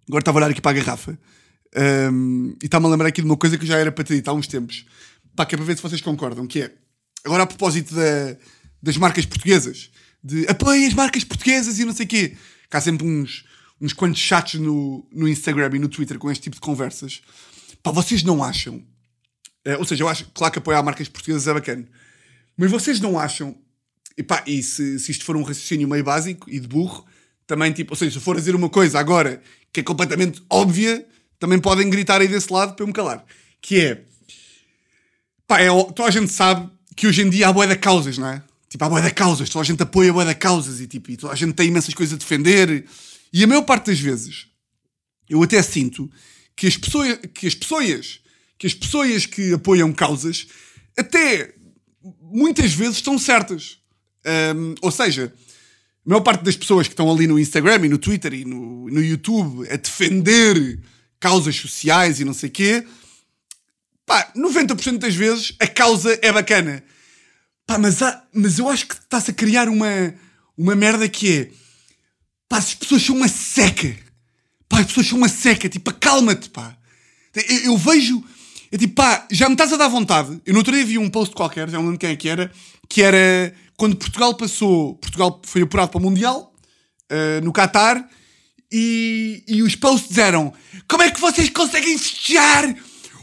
Agora 0.08 0.22
estava 0.22 0.38
a 0.38 0.42
olhar 0.42 0.52
aqui 0.52 0.62
para 0.62 0.72
a 0.72 0.82
garrafa 0.82 1.20
hum, 2.12 2.56
e 2.62 2.66
está-me 2.66 2.86
a 2.88 2.90
lembrar 2.90 3.08
aqui 3.10 3.22
de 3.22 3.28
uma 3.28 3.38
coisa 3.38 3.58
que 3.60 3.66
já 3.66 3.78
era 3.78 3.92
para 3.92 4.04
ter 4.04 4.16
dito 4.16 4.28
há 4.30 4.34
uns 4.34 4.48
tempos. 4.48 4.86
Pá, 5.36 5.46
que 5.46 5.54
é 5.56 5.58
para 5.58 5.66
ver 5.66 5.76
se 5.78 5.84
vocês 5.84 6.02
concordam, 6.02 6.48
que 6.48 6.62
é, 6.64 6.74
agora 7.24 7.44
a 7.44 7.48
propósito 7.48 7.94
da- 7.96 8.36
das 8.82 8.98
marcas 8.98 9.26
portuguesas, 9.26 9.90
de 10.24 10.48
apoiem 10.48 10.88
as 10.88 10.94
marcas 10.94 11.24
portuguesas 11.24 11.78
e 11.80 11.86
não 11.86 11.94
sei 11.94 12.06
o 12.06 12.10
quê, 12.10 12.36
que 12.70 12.78
há 12.78 12.82
sempre 12.82 13.06
uns, 13.06 13.46
uns 13.82 13.94
quantos 13.94 14.20
chats 14.20 14.60
no, 14.60 15.08
no 15.12 15.28
Instagram 15.28 15.76
e 15.76 15.80
no 15.80 15.88
Twitter 15.88 16.18
com 16.18 16.32
este 16.32 16.44
tipo 16.44 16.56
de 16.56 16.62
conversas. 16.62 17.22
Pá, 17.82 17.92
vocês 17.92 18.24
não 18.24 18.44
acham? 18.44 18.84
eh, 19.66 19.78
ou 19.78 19.86
seja, 19.86 20.04
eu 20.04 20.08
acho, 20.08 20.26
claro 20.34 20.52
que 20.52 20.60
apoiar 20.60 20.82
marcas 20.84 21.08
portuguesas 21.08 21.48
é 21.48 21.54
bacana, 21.54 21.86
mas 22.58 22.72
vocês 22.72 23.00
não 23.00 23.20
acham? 23.20 23.56
E 24.18 24.24
pá, 24.24 24.44
e 24.46 24.62
se, 24.64 25.00
se 25.00 25.12
isto 25.12 25.24
for 25.24 25.36
um 25.38 25.44
raciocínio 25.44 25.88
meio 25.88 26.04
básico 26.04 26.50
e 26.50 26.60
de 26.60 26.68
burro, 26.68 27.06
também 27.48 27.72
tipo, 27.72 27.94
ou 27.94 27.98
seja, 27.98 28.20
se 28.20 28.24
for 28.24 28.36
a 28.36 28.40
dizer 28.40 28.56
uma 28.56 28.70
coisa 28.70 29.00
agora 29.00 29.42
que 29.72 29.80
é 29.80 29.84
completamente 29.84 30.42
óbvia, 30.50 31.06
também 31.38 31.60
podem 31.60 31.90
gritar 31.90 32.20
aí 32.20 32.28
desse 32.28 32.52
lado 32.52 32.74
para 32.74 32.84
eu 32.84 32.88
me 32.88 32.94
calar. 32.94 33.24
Que 33.62 33.80
é, 33.80 34.04
pá, 35.48 35.62
é, 35.62 35.68
toda 35.68 36.06
a 36.06 36.12
gente 36.12 36.32
sabe 36.32 36.70
que 36.96 37.08
hoje 37.08 37.22
em 37.22 37.30
dia 37.30 37.48
há 37.48 37.54
boia 37.54 37.70
de 37.70 37.78
causas, 37.78 38.18
não 38.18 38.28
é? 38.28 38.44
Tipo, 38.68 38.86
há 38.86 38.90
boia 38.90 39.04
de 39.04 39.12
causas, 39.12 39.50
toda 39.50 39.64
a 39.64 39.66
gente 39.66 39.82
apoia 39.82 40.12
boia 40.12 40.28
de 40.28 40.36
causas 40.36 40.82
e, 40.82 40.88
tipo, 40.88 41.12
e 41.12 41.18
toda 41.18 41.34
a 41.34 41.36
gente 41.36 41.54
tem 41.54 41.68
imensas 41.68 41.94
coisas 41.94 42.16
a 42.16 42.18
defender. 42.18 42.70
E 42.70 42.86
a 43.44 43.48
maior 43.48 43.64
parte 43.64 43.88
das 43.88 44.00
vezes, 44.00 44.48
eu 45.30 45.42
até 45.44 45.62
sinto 45.62 46.10
que 46.56 46.68
as 46.68 46.76
pessoas 46.76 47.20
que 47.34 47.48
as 47.48 47.56
pessoas 47.56 48.20
que 48.58 48.68
as 48.68 48.74
pessoas 48.74 49.26
que 49.26 49.54
apoiam 49.54 49.94
causas 49.94 50.48
até 50.98 51.54
muitas 52.22 52.74
vezes 52.74 52.98
estão 52.98 53.18
certas. 53.18 53.78
Hum, 54.56 54.76
ou 54.82 54.92
seja, 54.92 55.34
a 56.06 56.10
maior 56.10 56.22
parte 56.22 56.44
das 56.44 56.56
pessoas 56.56 56.88
que 56.88 56.94
estão 56.94 57.12
ali 57.12 57.28
no 57.28 57.40
Instagram 57.40 57.86
e 57.86 57.90
no 57.90 57.98
Twitter 57.98 58.34
e 58.34 58.46
no, 58.46 58.90
no 58.90 59.02
YouTube 59.02 59.68
a 59.70 59.76
defender 59.76 60.80
causas 61.20 61.56
sociais 61.56 62.20
e 62.20 62.26
não 62.26 62.34
sei 62.34 62.50
quê, 62.50 62.86
pá, 64.06 64.32
90% 64.36 64.98
das 64.98 65.16
vezes 65.16 65.54
a 65.60 65.68
causa 65.68 66.18
é 66.22 66.32
bacana. 66.32 66.84
Pá, 67.66 67.78
mas, 67.78 68.02
há, 68.02 68.26
mas 68.34 68.58
eu 68.58 68.68
acho 68.70 68.88
que 68.88 68.96
está-se 68.96 69.32
a 69.32 69.34
criar 69.34 69.70
uma, 69.70 70.14
uma 70.58 70.76
merda 70.76 71.08
que 71.08 71.38
é, 71.38 71.52
pá, 72.50 72.58
as 72.58 72.74
pessoas 72.74 73.04
são 73.04 73.16
uma 73.16 73.28
seca. 73.28 73.96
Pá, 74.68 74.80
as 74.80 74.88
pessoas 74.88 75.08
são 75.08 75.18
uma 75.20 75.30
seca. 75.30 75.70
Tipo, 75.70 75.92
acalma-te, 75.92 76.50
pá. 76.50 76.76
Eu, 77.36 77.58
eu 77.66 77.78
vejo, 77.78 78.22
é 78.72 78.78
tipo, 78.78 78.96
pá, 78.96 79.28
já 79.32 79.48
me 79.48 79.54
estás 79.54 79.72
a 79.72 79.78
dar 79.78 79.88
vontade. 79.88 80.42
Eu 80.46 80.54
no 80.54 80.60
outro 80.60 80.74
dia 80.74 80.86
vi 80.86 80.98
um 80.98 81.10
post 81.10 81.36
qualquer, 81.36 81.70
já 81.70 81.78
não 81.78 81.86
lembro 81.86 82.00
quem 82.00 82.10
é 82.10 82.16
que 82.16 82.28
era, 82.28 82.52
que 82.90 83.02
era 83.04 83.54
quando 83.78 83.96
Portugal 83.96 84.34
passou, 84.34 84.96
Portugal 84.96 85.40
foi 85.46 85.62
apurado 85.62 85.92
para 85.92 86.00
o 86.00 86.02
Mundial, 86.02 86.54
uh, 87.12 87.46
no 87.46 87.54
Qatar, 87.54 88.10
e, 88.72 89.44
e 89.48 89.64
os 89.64 89.76
posts 89.76 90.18
eram 90.18 90.54
como 90.88 91.04
é 91.04 91.10
que 91.10 91.20
vocês 91.20 91.50
conseguem 91.50 91.98
festejar 91.98 92.76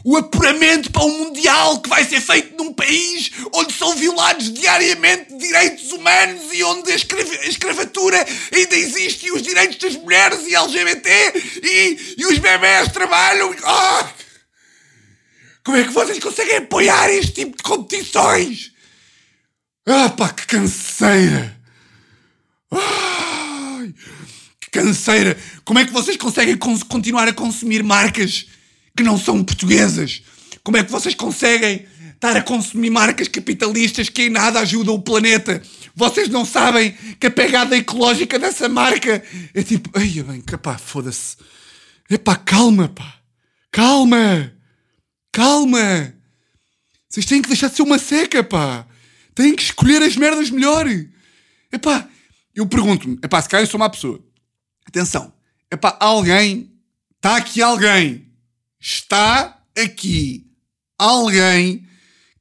o 0.07 0.15
apuramento 0.15 0.89
para 0.89 1.03
um 1.03 1.17
Mundial 1.17 1.81
que 1.81 1.89
vai 1.89 2.01
ser 2.05 2.21
feito 2.21 2.55
num 2.55 2.71
país 2.71 3.29
onde 3.53 3.73
são 3.73 3.93
violados 3.93 4.53
diariamente 4.53 5.35
direitos 5.37 5.91
humanos 5.91 6.43
e 6.53 6.63
onde 6.63 6.89
a, 6.89 6.95
a 6.95 7.47
escravatura 7.47 8.25
ainda 8.55 8.75
existe 8.77 9.25
e 9.25 9.31
os 9.33 9.41
direitos 9.41 9.77
das 9.77 10.01
mulheres 10.01 10.47
e 10.47 10.55
LGBT 10.55 11.09
e, 11.61 12.15
e 12.19 12.25
os 12.25 12.37
bebés 12.37 12.89
trabalham. 12.93 13.51
Oh! 13.51 14.05
Como 15.65 15.75
é 15.75 15.83
que 15.83 15.91
vocês 15.91 16.19
conseguem 16.19 16.55
apoiar 16.55 17.09
este 17.09 17.33
tipo 17.33 17.57
de 17.57 17.63
competições? 17.63 18.71
Ah 19.85 20.07
pá, 20.07 20.29
que 20.29 20.47
canseira! 20.47 21.59
Ai, 22.71 23.93
que 24.61 24.71
canseira! 24.71 25.37
Como 25.65 25.79
é 25.79 25.85
que 25.85 25.91
vocês 25.91 26.15
conseguem 26.15 26.55
continuar 26.55 27.27
a 27.27 27.33
consumir 27.33 27.83
marcas 27.83 28.45
que 28.97 29.03
não 29.03 29.17
são 29.17 29.43
portuguesas? 29.43 30.23
Como 30.63 30.75
é 30.75 30.83
que 30.83 30.91
vocês 30.91 31.13
conseguem 31.13 31.85
estar 32.15 32.35
a 32.35 32.41
consumir 32.41 32.89
marcas 32.89 33.27
capitalistas 33.27 34.09
que 34.09 34.23
em 34.23 34.29
nada 34.29 34.59
ajudam 34.59 34.95
o 34.95 35.01
planeta? 35.01 35.61
Vocês 35.95 36.27
não 36.27 36.43
sabem 36.43 36.97
que 37.19 37.27
a 37.27 37.31
pegada 37.31 37.77
ecológica 37.77 38.39
dessa 38.39 38.67
marca 38.67 39.23
é 39.53 39.63
tipo, 39.63 39.89
ai 39.93 40.09
bem, 40.23 40.41
pá, 40.41 40.77
foda-se. 40.77 41.37
Epá, 42.09 42.35
calma, 42.35 42.89
pá. 42.89 43.19
Calma. 43.71 44.51
Calma. 45.31 46.13
Vocês 47.07 47.25
têm 47.25 47.41
que 47.41 47.47
deixar 47.47 47.69
de 47.69 47.75
ser 47.75 47.83
uma 47.83 47.99
seca, 47.99 48.43
pá. 48.43 48.85
Têm 49.35 49.55
que 49.55 49.61
escolher 49.61 50.01
as 50.01 50.17
merdas 50.17 50.49
melhor. 50.49 50.87
Epá, 51.71 52.07
eu 52.55 52.65
pergunto-me, 52.65 53.19
epá, 53.23 53.39
se 53.41 53.47
calhar 53.47 53.63
eu 53.63 53.69
sou 53.69 53.79
uma 53.79 53.89
pessoa. 53.89 54.19
Atenção, 54.87 55.31
epá, 55.71 55.95
alguém, 55.99 56.71
está 57.17 57.37
aqui 57.37 57.61
alguém, 57.61 58.26
está 58.87 59.61
aqui 59.77 60.49
alguém 60.97 61.85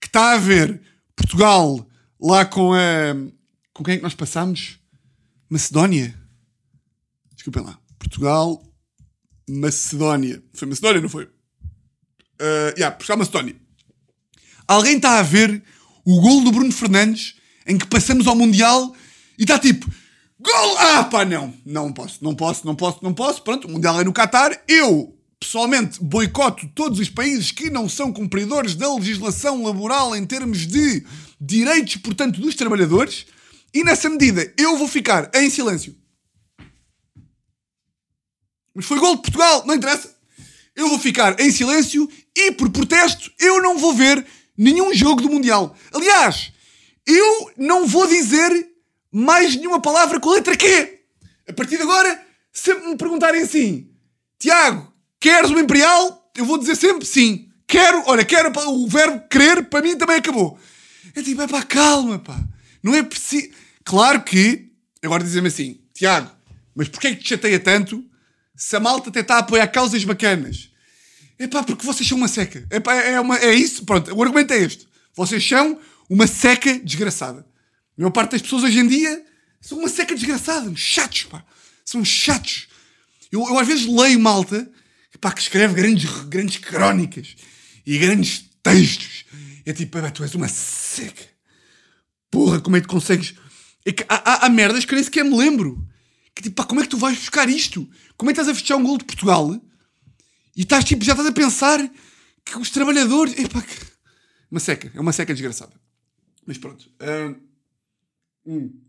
que 0.00 0.06
está 0.06 0.34
a 0.34 0.38
ver 0.38 0.80
Portugal 1.16 1.84
lá 2.20 2.44
com 2.44 2.72
a. 2.72 3.14
Com 3.74 3.82
quem 3.82 3.94
é 3.94 3.96
que 3.96 4.02
nós 4.02 4.14
passamos? 4.14 4.78
Macedónia? 5.50 6.16
Desculpem 7.34 7.64
lá. 7.64 7.78
Portugal, 7.98 8.62
Macedónia. 9.48 10.42
Foi 10.54 10.68
Macedónia, 10.68 11.00
não 11.00 11.08
foi? 11.08 11.24
Uh, 11.24 12.72
yeah, 12.76 12.94
Portugal, 12.94 13.18
Macedónia. 13.18 13.56
Alguém 14.68 14.96
está 14.96 15.18
a 15.18 15.22
ver 15.22 15.62
o 16.04 16.20
gol 16.20 16.44
do 16.44 16.52
Bruno 16.52 16.72
Fernandes, 16.72 17.34
em 17.66 17.76
que 17.76 17.86
passamos 17.86 18.26
ao 18.26 18.36
Mundial 18.36 18.94
e 19.36 19.42
está 19.42 19.58
tipo, 19.58 19.90
gol! 20.38 20.78
Ah, 20.78 21.04
pá, 21.04 21.24
não, 21.24 21.52
não 21.64 21.92
posso, 21.92 22.22
não 22.22 22.34
posso, 22.34 22.64
não 22.64 22.76
posso, 22.76 23.00
não 23.02 23.12
posso. 23.12 23.42
Pronto, 23.42 23.66
o 23.66 23.70
Mundial 23.70 24.00
é 24.00 24.04
no 24.04 24.12
Qatar. 24.12 24.62
Eu, 24.68 25.15
pessoalmente, 25.40 26.02
boicoto 26.02 26.68
todos 26.74 26.98
os 26.98 27.10
países 27.10 27.50
que 27.50 27.70
não 27.70 27.88
são 27.88 28.12
cumpridores 28.12 28.74
da 28.74 28.92
legislação 28.94 29.62
laboral 29.62 30.16
em 30.16 30.26
termos 30.26 30.66
de 30.66 31.04
direitos, 31.40 31.96
portanto, 31.96 32.40
dos 32.40 32.54
trabalhadores. 32.54 33.26
E 33.72 33.84
nessa 33.84 34.08
medida, 34.08 34.52
eu 34.56 34.76
vou 34.76 34.88
ficar 34.88 35.30
em 35.34 35.50
silêncio. 35.50 35.94
Mas 38.74 38.84
foi 38.84 38.98
gol 38.98 39.16
de 39.16 39.22
Portugal, 39.22 39.64
não 39.66 39.74
interessa. 39.74 40.14
Eu 40.74 40.88
vou 40.88 40.98
ficar 40.98 41.40
em 41.40 41.50
silêncio 41.50 42.08
e, 42.36 42.52
por 42.52 42.70
protesto, 42.70 43.32
eu 43.38 43.62
não 43.62 43.78
vou 43.78 43.94
ver 43.94 44.24
nenhum 44.56 44.92
jogo 44.92 45.22
do 45.22 45.30
Mundial. 45.30 45.74
Aliás, 45.92 46.52
eu 47.06 47.52
não 47.56 47.86
vou 47.86 48.06
dizer 48.06 48.68
mais 49.10 49.56
nenhuma 49.56 49.80
palavra 49.80 50.20
com 50.20 50.30
a 50.30 50.34
letra 50.34 50.56
Q. 50.56 51.00
A 51.48 51.52
partir 51.52 51.76
de 51.76 51.82
agora, 51.82 52.26
sempre 52.52 52.88
me 52.88 52.96
perguntarem 52.96 53.42
assim: 53.42 53.90
Tiago, 54.38 54.85
queres 55.20 55.50
uma 55.50 55.60
Imperial? 55.60 56.30
Eu 56.36 56.44
vou 56.44 56.58
dizer 56.58 56.76
sempre 56.76 57.06
sim. 57.06 57.48
Quero, 57.66 58.02
olha, 58.06 58.24
quero 58.24 58.52
o 58.68 58.88
verbo 58.88 59.26
querer, 59.28 59.64
para 59.64 59.82
mim 59.82 59.96
também 59.96 60.16
acabou. 60.16 60.58
É 61.14 61.22
tipo, 61.22 61.42
é 61.42 61.48
pá, 61.48 61.62
calma, 61.62 62.18
pá. 62.18 62.38
Não 62.82 62.94
é 62.94 63.02
preciso. 63.02 63.50
Claro 63.84 64.22
que, 64.22 64.70
agora 65.02 65.24
dizem-me 65.24 65.48
assim, 65.48 65.80
Tiago, 65.92 66.30
mas 66.74 66.88
porquê 66.88 67.08
é 67.08 67.14
que 67.14 67.22
te 67.22 67.28
chateia 67.30 67.58
tanto 67.58 68.04
se 68.54 68.76
a 68.76 68.80
malta 68.80 69.10
até 69.10 69.20
está 69.20 69.36
a 69.36 69.38
apoiar 69.38 69.66
causas 69.68 70.04
bacanas? 70.04 70.70
É 71.38 71.46
pá, 71.46 71.62
porque 71.62 71.84
vocês 71.84 72.08
são 72.08 72.18
uma 72.18 72.28
seca. 72.28 72.66
É 72.70 72.78
pá, 72.78 72.94
é, 72.94 73.20
uma, 73.20 73.38
é 73.38 73.52
isso, 73.54 73.84
pronto. 73.84 74.14
O 74.14 74.22
argumento 74.22 74.52
é 74.52 74.58
este. 74.58 74.86
Vocês 75.14 75.46
são 75.46 75.78
uma 76.08 76.26
seca 76.26 76.78
desgraçada. 76.78 77.40
A 77.40 78.00
maior 78.00 78.10
parte 78.10 78.32
das 78.32 78.42
pessoas 78.42 78.62
hoje 78.62 78.78
em 78.78 78.86
dia 78.86 79.24
são 79.60 79.78
uma 79.78 79.88
seca 79.88 80.14
desgraçada. 80.14 80.70
Chatos, 80.76 81.24
pá. 81.24 81.44
São 81.84 82.04
chatos. 82.04 82.68
Eu, 83.30 83.40
eu 83.48 83.58
às 83.58 83.66
vezes 83.66 83.86
leio 83.86 84.20
malta 84.20 84.70
pá, 85.18 85.32
que 85.32 85.40
escreve 85.40 85.74
grandes, 85.74 86.10
grandes 86.24 86.58
crónicas 86.58 87.36
e 87.84 87.98
grandes 87.98 88.44
textos. 88.62 89.24
É 89.64 89.72
tipo, 89.72 89.98
tu 90.12 90.22
és 90.22 90.34
uma 90.34 90.48
seca. 90.48 91.24
Porra, 92.30 92.60
como 92.60 92.76
é 92.76 92.80
que 92.80 92.86
consegues. 92.86 93.34
É 93.84 93.92
que 93.92 94.04
há, 94.08 94.14
há, 94.14 94.46
há 94.46 94.48
merdas 94.48 94.84
que 94.84 94.94
nem 94.94 95.02
sequer 95.02 95.24
me 95.24 95.36
lembro. 95.36 95.86
Que 96.34 96.42
tipo, 96.42 96.56
pá, 96.56 96.64
como 96.64 96.80
é 96.80 96.84
que 96.84 96.90
tu 96.90 96.98
vais 96.98 97.18
buscar 97.18 97.48
isto? 97.48 97.88
Como 98.16 98.30
é 98.30 98.34
que 98.34 98.40
estás 98.40 98.56
a 98.56 98.58
fechar 98.58 98.76
um 98.76 98.82
gol 98.82 98.98
de 98.98 99.04
Portugal? 99.04 99.60
E 100.54 100.62
estás 100.62 100.84
tipo, 100.84 101.04
já 101.04 101.12
estás 101.12 101.28
a 101.28 101.32
pensar 101.32 101.78
que 102.44 102.58
os 102.58 102.70
trabalhadores. 102.70 103.38
Epá, 103.38 103.62
que... 103.62 103.86
Uma 104.50 104.60
seca, 104.60 104.90
é 104.94 105.00
uma 105.00 105.12
seca 105.12 105.32
desgraçada. 105.32 105.72
Mas 106.46 106.58
pronto. 106.58 106.90
Uh... 107.00 107.40
Hum. 108.46 108.80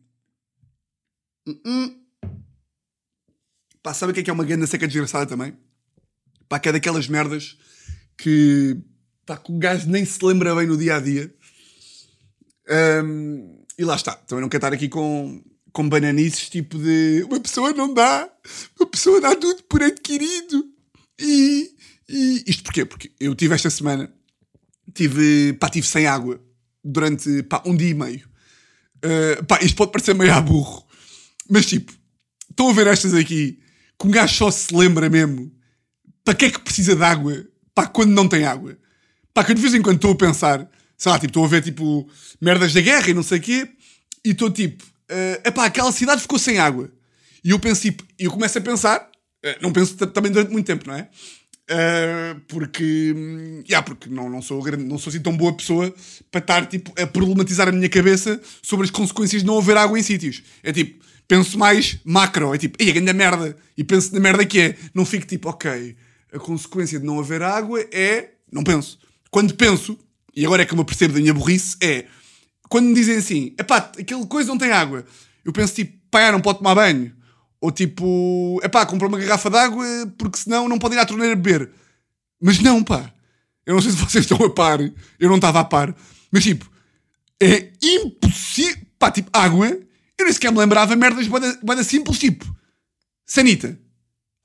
Hum, 1.48 1.62
hum. 1.66 2.04
Pá, 3.82 3.94
sabe 3.94 4.12
o 4.12 4.14
que 4.14 4.20
é 4.20 4.24
que 4.24 4.30
é 4.30 4.34
uma 4.34 4.46
grande 4.46 4.68
seca 4.68 4.88
desgraçada 4.88 5.26
também? 5.26 5.58
Pá, 6.50 6.60
que 6.60 6.70
é 6.70 6.72
daquelas 6.72 7.08
merdas 7.08 7.58
que, 8.18 8.78
pá, 9.26 9.38
que 9.38 9.52
o 9.52 9.58
gajo 9.58 9.90
nem 9.90 10.04
se 10.04 10.24
lembra 10.24 10.56
bem 10.56 10.66
no 10.66 10.78
dia 10.78 10.96
a 10.96 11.00
dia. 11.00 11.34
Um, 13.04 13.64
e 13.78 13.84
lá 13.84 13.96
está. 13.96 14.14
Também 14.14 14.42
não 14.42 14.50
quero 14.50 14.60
estar 14.60 14.74
aqui 14.74 14.90
com, 14.90 15.42
com 15.72 15.88
bananices 15.88 16.50
tipo 16.50 16.78
de 16.78 17.24
uma 17.30 17.40
pessoa 17.40 17.72
não 17.72 17.94
dá, 17.94 18.30
uma 18.80 18.90
pessoa 18.90 19.22
dá 19.22 19.36
tudo 19.36 19.64
por 19.64 19.84
adquirido. 19.84 20.66
E, 21.20 21.72
e 22.10 22.44
isto 22.48 22.64
porquê? 22.64 22.86
Porque 22.86 23.12
eu 23.20 23.36
tive 23.36 23.56
esta 23.56 23.70
semana, 23.70 24.12
tive, 24.94 25.54
pá, 25.54 25.70
tive 25.70 25.88
sem 25.88 26.08
água 26.08 26.42
durante 26.84 27.44
pá, 27.44 27.62
um 27.66 27.76
dia 27.76 27.90
e 27.90 27.94
meio. 27.94 28.28
Uh, 28.98 29.46
pá, 29.46 29.60
isto 29.62 29.78
pode 29.78 29.92
parecer 29.92 30.16
meio 30.16 30.34
a 30.34 30.42
burro, 30.42 30.84
mas 31.48 31.68
tipo, 31.68 31.94
estão 32.50 32.70
a 32.70 32.74
ver 32.74 32.88
estas 32.88 33.14
aqui, 33.14 33.60
que 34.00 34.08
um 34.08 34.12
gajo 34.12 34.34
só 34.34 34.50
se 34.50 34.76
lembra 34.76 35.10
mesmo 35.10 35.52
para 36.28 36.36
que 36.36 36.46
é 36.46 36.52
que 36.52 36.60
precisa 36.60 36.94
de 36.94 37.04
água 37.04 37.48
pá, 37.74 37.88
quando 37.88 38.12
não 38.12 38.28
tem 38.28 38.44
água. 38.44 38.78
Pá, 39.34 39.46
que 39.46 39.54
de 39.54 39.62
vez 39.62 39.74
em 39.74 39.82
quando 39.82 39.96
estou 39.96 40.12
a 40.12 40.16
pensar, 40.16 40.70
sei 40.98 41.10
lá, 41.10 41.18
tipo, 41.18 41.30
estou 41.30 41.46
a 41.46 41.48
ver 41.48 41.64
tipo 41.64 42.06
merdas 42.42 42.74
da 42.74 42.82
guerra 42.82 43.10
e 43.10 43.14
não 43.14 43.24
sei 43.24 43.38
o 43.38 43.42
quê, 43.42 43.70
e 44.26 44.32
estou 44.32 44.52
tipo, 44.52 44.84
uh, 44.84 45.48
epá, 45.48 45.64
aquela 45.64 45.90
cidade 45.90 46.20
ficou 46.20 46.38
sem 46.38 46.60
água. 46.60 46.92
E 47.42 47.52
eu 47.52 47.60
penso, 47.60 47.84
tipo, 47.84 48.04
eu 48.20 48.30
começo 48.30 48.58
a 48.58 48.62
pensar, 48.62 49.10
uh, 49.46 49.56
não 49.62 49.72
penso 49.72 49.96
também 50.08 50.30
durante 50.30 50.52
muito 50.52 50.66
tempo, 50.66 50.86
não 50.86 50.96
é? 50.96 51.08
Uh, 51.72 52.42
porque, 52.50 53.16
yeah, 53.70 53.82
porque 53.82 54.10
não, 54.10 54.30
não, 54.30 54.42
sou, 54.42 54.62
não 54.78 54.98
sou 54.98 55.10
assim 55.10 55.22
tão 55.22 55.36
boa 55.36 55.56
pessoa 55.56 55.96
para 56.30 56.40
estar 56.40 56.66
tipo, 56.66 56.94
a 57.02 57.08
problematizar 57.08 57.70
a 57.70 57.72
minha 57.72 57.88
cabeça 57.88 58.42
sobre 58.62 58.84
as 58.84 58.92
consequências 58.92 59.44
de 59.44 59.48
não 59.48 59.58
haver 59.58 59.78
água 59.78 59.98
em 59.98 60.04
sítios. 60.04 60.44
É 60.62 60.74
tipo, 60.74 61.06
penso 61.26 61.58
mais 61.58 62.00
macro, 62.04 62.54
é 62.54 62.58
tipo, 62.58 62.84
e 62.84 62.90
a 62.90 62.94
grande 62.94 63.14
merda. 63.14 63.56
E 63.78 63.84
penso 63.86 64.14
na 64.14 64.20
merda 64.20 64.46
que 64.46 64.60
é. 64.60 64.76
Não 64.94 65.06
fico 65.06 65.26
tipo, 65.26 65.48
ok, 65.48 65.96
a 66.34 66.40
consequência 66.40 67.00
de 67.00 67.06
não 67.06 67.20
haver 67.20 67.42
água 67.42 67.82
é. 67.92 68.32
Não 68.52 68.64
penso. 68.64 69.00
Quando 69.30 69.54
penso, 69.56 69.98
e 70.36 70.46
agora 70.46 70.64
é 70.64 70.66
que 70.66 70.74
eu 70.74 70.78
me 70.78 70.86
percebo 70.86 71.14
da 71.14 71.20
minha 71.20 71.34
burrice, 71.34 71.78
é 71.82 72.06
quando 72.70 72.88
me 72.88 72.94
dizem 72.94 73.18
assim, 73.18 73.56
epá, 73.58 73.78
aquele 73.78 74.26
coisa 74.26 74.50
não 74.50 74.58
tem 74.58 74.72
água. 74.72 75.06
Eu 75.44 75.54
penso 75.54 75.76
tipo, 75.76 75.98
pá, 76.12 76.32
não 76.32 76.42
pode 76.42 76.60
tomar 76.60 76.76
banho. 76.76 77.16
Ou 77.62 77.72
tipo, 77.72 78.60
é 78.62 78.68
pá, 78.68 78.86
comprar 78.86 79.08
uma 79.08 79.18
garrafa 79.18 79.50
de 79.50 79.58
água 79.58 79.86
porque 80.18 80.38
senão 80.38 80.68
não 80.68 80.78
pode 80.78 80.96
ir 80.96 81.00
à 81.00 81.06
torneira 81.06 81.36
beber. 81.36 81.72
Mas 82.42 82.60
não, 82.60 82.84
pá. 82.84 83.12
Eu 83.66 83.76
não 83.76 83.82
sei 83.82 83.92
se 83.92 83.98
vocês 83.98 84.26
estão 84.26 84.46
a 84.46 84.50
par. 84.50 84.80
Eu 85.20 85.30
não 85.30 85.38
estava 85.38 85.60
a 85.60 85.64
par. 85.64 85.96
Mas 86.32 86.44
tipo, 86.44 86.70
é 87.42 87.72
impossível. 87.82 88.86
Pá, 89.00 89.12
tipo, 89.12 89.30
água. 89.32 89.68
Eu 89.68 90.26
nem 90.26 90.34
sequer 90.34 90.52
me 90.52 90.58
lembrava 90.58 90.96
merdas 90.96 91.28
bada 91.28 91.84
simples, 91.84 92.18
tipo, 92.18 92.46
sanita. 93.26 93.80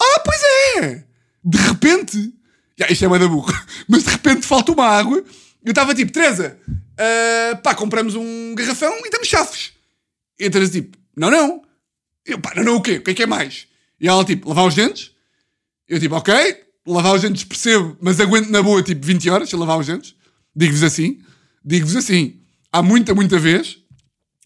Ah, 0.00 0.20
pois 0.20 0.40
é! 0.76 1.04
De 1.44 1.58
repente. 1.58 2.32
Já, 2.78 2.86
isto 2.88 3.04
é 3.04 3.18
da 3.18 3.28
burro. 3.28 3.52
mas 3.88 4.04
de 4.04 4.10
repente 4.10 4.46
falta 4.46 4.72
uma 4.72 4.86
água. 4.86 5.22
Eu 5.64 5.70
estava 5.70 5.94
tipo, 5.94 6.10
Teresa, 6.10 6.58
ah, 6.98 7.56
pá, 7.56 7.74
compramos 7.74 8.14
um 8.14 8.54
garrafão 8.54 8.92
e 9.04 9.10
damos 9.10 9.28
chafes. 9.28 9.72
E 10.38 10.46
a 10.46 10.50
Teresa 10.50 10.72
tipo, 10.72 10.96
não, 11.16 11.30
não. 11.30 11.62
Eu, 12.24 12.38
pá, 12.38 12.52
não, 12.56 12.64
não, 12.64 12.76
o 12.76 12.80
quê? 12.80 12.96
O 12.96 13.02
que 13.02 13.10
é 13.10 13.14
que 13.14 13.22
é 13.22 13.26
mais? 13.26 13.66
E 14.00 14.08
ela 14.08 14.24
tipo, 14.24 14.48
lavar 14.48 14.66
os 14.66 14.74
dentes. 14.74 15.12
Eu 15.88 16.00
tipo, 16.00 16.14
ok, 16.14 16.34
lavar 16.86 17.14
os 17.14 17.22
dentes 17.22 17.44
percebo, 17.44 17.96
mas 18.00 18.20
aguento 18.20 18.48
na 18.48 18.62
boa 18.62 18.82
tipo 18.82 19.04
20 19.04 19.30
horas 19.30 19.52
a 19.52 19.56
lavar 19.56 19.78
os 19.78 19.86
dentes. 19.86 20.14
Digo-vos 20.54 20.82
assim, 20.82 21.20
digo-vos 21.64 21.96
assim, 21.96 22.40
há 22.70 22.82
muita, 22.82 23.14
muita 23.14 23.38
vez, 23.38 23.78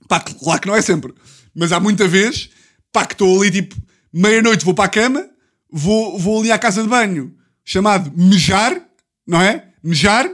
pá, 0.08 0.20
claro 0.20 0.60
que 0.60 0.68
não 0.68 0.76
é 0.76 0.82
sempre, 0.82 1.12
mas 1.54 1.72
há 1.72 1.80
muita 1.80 2.06
vez, 2.06 2.50
pá, 2.92 3.04
que 3.04 3.14
estou 3.14 3.40
ali 3.40 3.50
tipo, 3.50 3.76
meia-noite 4.12 4.64
vou 4.64 4.74
para 4.74 4.84
a 4.84 4.88
cama, 4.88 5.28
vou, 5.70 6.18
vou 6.18 6.40
ali 6.40 6.52
à 6.52 6.58
casa 6.58 6.82
de 6.82 6.88
banho, 6.88 7.35
chamado 7.64 8.12
mejar, 8.16 8.80
não 9.26 9.40
é? 9.40 9.68
Mejar, 9.82 10.30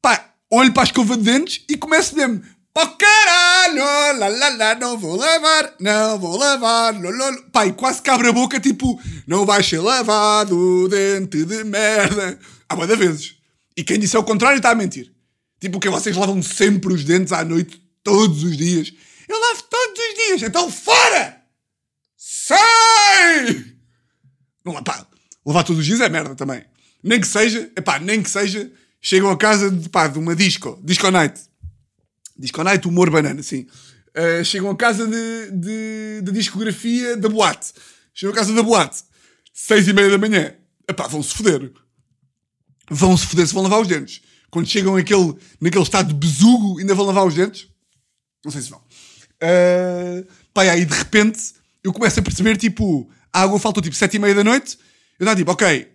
pá, 0.00 0.32
olho 0.50 0.72
para 0.72 0.82
a 0.82 0.84
escova 0.84 1.16
de 1.16 1.22
dentes 1.22 1.64
e 1.68 1.76
começo 1.76 2.16
mesmo, 2.16 2.42
oh 2.76 2.86
caralho, 2.88 4.18
lá, 4.18 4.28
lá, 4.28 4.48
lá, 4.48 4.74
não 4.74 4.98
vou 4.98 5.16
lavar, 5.16 5.74
não 5.80 6.18
vou 6.18 6.36
lavar, 6.36 6.94
lololo. 7.00 7.42
Pá, 7.52 7.66
e 7.66 7.72
quase 7.72 8.02
que 8.02 8.10
abre 8.10 8.28
a 8.28 8.32
boca, 8.32 8.58
tipo, 8.58 9.00
não 9.26 9.46
vai 9.46 9.62
ser 9.62 9.80
lavado, 9.80 10.88
dente 10.88 11.44
de 11.44 11.64
merda. 11.64 12.38
Há 12.68 12.76
muitas 12.76 12.98
vezes. 12.98 13.36
E 13.76 13.82
quem 13.84 13.98
disse 13.98 14.16
ao 14.16 14.24
contrário 14.24 14.56
está 14.56 14.70
a 14.70 14.74
mentir. 14.74 15.12
Tipo, 15.60 15.80
que 15.80 15.88
vocês 15.88 16.16
lavam 16.16 16.42
sempre 16.42 16.92
os 16.92 17.04
dentes 17.04 17.32
à 17.32 17.44
noite, 17.44 17.80
todos 18.02 18.42
os 18.42 18.56
dias. 18.56 18.92
Eu 19.28 19.40
lavo 19.40 19.62
todos 19.62 19.98
os 19.98 20.14
dias, 20.14 20.42
então 20.42 20.70
fora! 20.70 21.40
Sai! 22.16 23.73
Não, 24.64 24.82
pá, 24.82 25.06
lavar 25.44 25.64
todos 25.64 25.80
os 25.80 25.86
dias 25.86 26.00
é 26.00 26.08
merda 26.08 26.34
também. 26.34 26.64
Nem 27.02 27.20
que 27.20 27.26
seja, 27.26 27.70
epá, 27.76 27.98
nem 27.98 28.22
que 28.22 28.30
seja, 28.30 28.72
chegam 29.00 29.30
a 29.30 29.36
casa 29.36 29.70
de, 29.70 29.88
pá, 29.88 30.08
de 30.08 30.18
uma 30.18 30.34
disco, 30.34 30.80
disco 30.82 31.10
night. 31.10 31.38
Disco 32.36 32.62
night, 32.64 32.88
humor 32.88 33.10
banana, 33.10 33.42
sim. 33.42 33.66
Uh, 34.16 34.44
chegam 34.44 34.70
a 34.70 34.76
casa 34.76 35.06
de, 35.06 35.50
de, 35.50 36.22
de, 36.22 36.32
discografia 36.32 37.16
da 37.16 37.28
boate. 37.28 37.72
Chegam 38.14 38.32
a 38.32 38.36
casa 38.36 38.54
da 38.54 38.62
boate, 38.62 39.02
seis 39.52 39.86
e 39.86 39.92
meia 39.92 40.08
da 40.08 40.18
manhã. 40.18 40.54
Epá, 40.88 41.06
vão-se 41.06 41.34
foder. 41.34 41.70
Vão-se 42.90 43.26
foder 43.26 43.46
se 43.46 43.52
vão 43.52 43.62
lavar 43.62 43.80
os 43.80 43.88
dentes. 43.88 44.22
Quando 44.50 44.68
chegam 44.68 44.96
aquele, 44.96 45.34
naquele 45.60 45.82
estado 45.82 46.08
de 46.08 46.14
besugo, 46.14 46.78
ainda 46.78 46.94
vão 46.94 47.06
lavar 47.06 47.26
os 47.26 47.34
dentes? 47.34 47.68
Não 48.44 48.52
sei 48.52 48.62
se 48.62 48.70
vão. 48.70 48.80
Uh, 49.42 50.26
pá, 50.52 50.62
aí 50.62 50.84
de 50.84 50.94
repente 50.94 51.54
eu 51.82 51.92
começo 51.92 52.18
a 52.18 52.22
perceber, 52.22 52.56
tipo, 52.56 53.10
a 53.34 53.42
água 53.42 53.58
faltou 53.58 53.82
tipo 53.82 53.96
sete 53.96 54.16
e 54.16 54.18
meia 54.20 54.34
da 54.34 54.44
noite. 54.44 54.78
Eu 55.18 55.24
estava 55.24 55.36
tipo, 55.36 55.50
ok, 55.50 55.92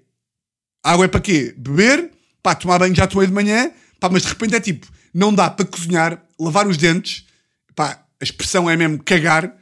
a 0.84 0.92
água 0.92 1.06
é 1.06 1.08
para 1.08 1.22
quê? 1.22 1.56
Beber, 1.58 2.12
pá, 2.44 2.54
tomar 2.54 2.80
banho 2.80 2.94
já 2.94 3.08
tomei 3.08 3.28
de 3.28 3.34
manhã, 3.34 3.72
pá, 4.00 4.10
mas 4.10 4.24
de 4.24 4.28
repente 4.28 4.56
é 4.56 4.60
tipo, 4.60 4.88
não 5.14 5.34
dá 5.34 5.50
para 5.50 5.66
cozinhar, 5.66 6.22
lavar 6.38 6.68
os 6.68 6.78
dentes, 6.78 7.26
pá, 7.74 8.06
a 8.20 8.24
expressão 8.24 8.70
é 8.70 8.76
mesmo 8.76 9.02
cagar, 9.02 9.56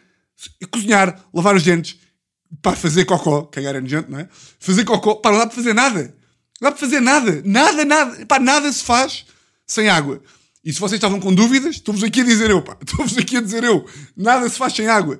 cozinhar, 0.71 1.23
lavar 1.31 1.55
os 1.55 1.63
dentes, 1.63 1.99
pá, 2.61 2.75
fazer 2.75 3.05
cocó, 3.05 3.43
cagar 3.43 3.75
é 3.75 3.81
nojento, 3.81 4.11
não 4.11 4.19
é? 4.19 4.27
Fazer 4.59 4.83
cocó, 4.83 5.15
pá, 5.15 5.31
não 5.31 5.37
dá 5.37 5.45
para 5.45 5.55
fazer 5.55 5.73
nada. 5.73 6.15
Não 6.59 6.69
dá 6.69 6.71
para 6.71 6.79
fazer 6.79 6.99
nada. 6.99 7.41
Nada, 7.45 7.85
nada. 7.85 8.25
Pá, 8.25 8.39
nada 8.39 8.71
se 8.71 8.83
faz 8.83 9.25
sem 9.65 9.89
água. 9.89 10.21
E 10.63 10.73
se 10.73 10.79
vocês 10.79 10.97
estavam 10.97 11.19
com 11.19 11.33
dúvidas, 11.33 11.75
estou-vos 11.75 12.03
aqui 12.03 12.21
a 12.21 12.23
dizer 12.23 12.49
eu, 12.49 12.61
pá. 12.61 12.75
Estou-vos 12.81 13.17
aqui 13.17 13.37
a 13.37 13.41
dizer 13.41 13.63
eu. 13.63 13.85
Nada 14.15 14.49
se 14.49 14.57
faz 14.57 14.73
sem 14.73 14.87
água. 14.87 15.15
O 15.15 15.19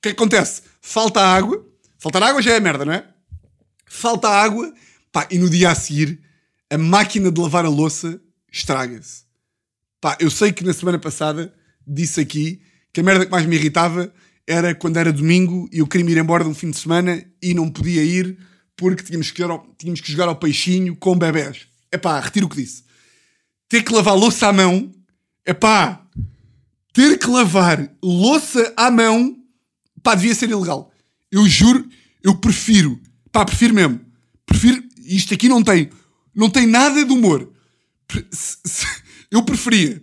que 0.00 0.08
é 0.08 0.12
que 0.14 0.20
acontece? 0.20 0.62
Falta 0.80 1.20
água. 1.20 1.64
Faltar 1.98 2.22
água 2.22 2.40
já 2.40 2.52
é 2.54 2.60
merda, 2.60 2.84
não 2.84 2.92
é? 2.92 3.04
Falta 3.86 4.28
água. 4.28 4.72
Pá, 5.10 5.26
e 5.30 5.38
no 5.38 5.50
dia 5.50 5.70
a 5.70 5.74
seguir, 5.74 6.20
a 6.70 6.78
máquina 6.78 7.30
de 7.30 7.40
lavar 7.40 7.64
a 7.64 7.68
louça 7.68 8.20
estraga-se. 8.52 9.24
Pá, 10.00 10.16
eu 10.20 10.30
sei 10.30 10.52
que 10.52 10.64
na 10.64 10.72
semana 10.72 10.98
passada 10.98 11.52
disse 11.86 12.20
aqui 12.20 12.60
que 12.92 13.00
a 13.00 13.02
merda 13.02 13.24
que 13.24 13.32
mais 13.32 13.46
me 13.46 13.56
irritava 13.56 14.12
era 14.46 14.74
quando 14.74 14.96
era 14.96 15.12
domingo 15.12 15.68
e 15.72 15.78
eu 15.78 15.86
queria 15.86 16.10
ir 16.10 16.18
embora 16.18 16.44
de 16.44 16.50
um 16.50 16.54
fim 16.54 16.70
de 16.70 16.78
semana 16.78 17.22
e 17.42 17.52
não 17.52 17.68
podia 17.68 18.02
ir 18.04 18.38
porque 18.76 19.02
tínhamos 19.02 19.30
que, 19.30 19.42
ao, 19.42 19.66
tínhamos 19.76 20.00
que 20.00 20.12
jogar 20.12 20.28
ao 20.28 20.36
peixinho 20.36 20.94
com 20.94 21.18
bebés. 21.18 21.66
É 21.90 21.98
pá, 21.98 22.20
retiro 22.20 22.46
o 22.46 22.48
que 22.48 22.56
disse. 22.56 22.84
Ter 23.68 23.82
que 23.82 23.92
lavar 23.92 24.16
louça 24.16 24.46
à 24.46 24.52
mão, 24.52 24.90
é 25.44 25.52
pá, 25.52 26.06
ter 26.92 27.18
que 27.18 27.28
lavar 27.28 27.90
louça 28.02 28.72
à 28.76 28.90
mão, 28.90 29.36
pá, 30.02 30.14
devia 30.14 30.34
ser 30.34 30.48
ilegal. 30.48 30.92
Eu 31.30 31.46
juro, 31.46 31.86
eu 32.22 32.34
prefiro, 32.36 33.00
pá, 33.30 33.44
prefiro 33.44 33.74
mesmo. 33.74 34.00
Prefiro, 34.46 34.82
isto 35.04 35.34
aqui 35.34 35.48
não 35.48 35.62
tem, 35.62 35.90
não 36.34 36.48
tem 36.48 36.66
nada 36.66 37.04
de 37.04 37.12
humor. 37.12 37.50
Eu 39.30 39.42
preferia 39.42 40.02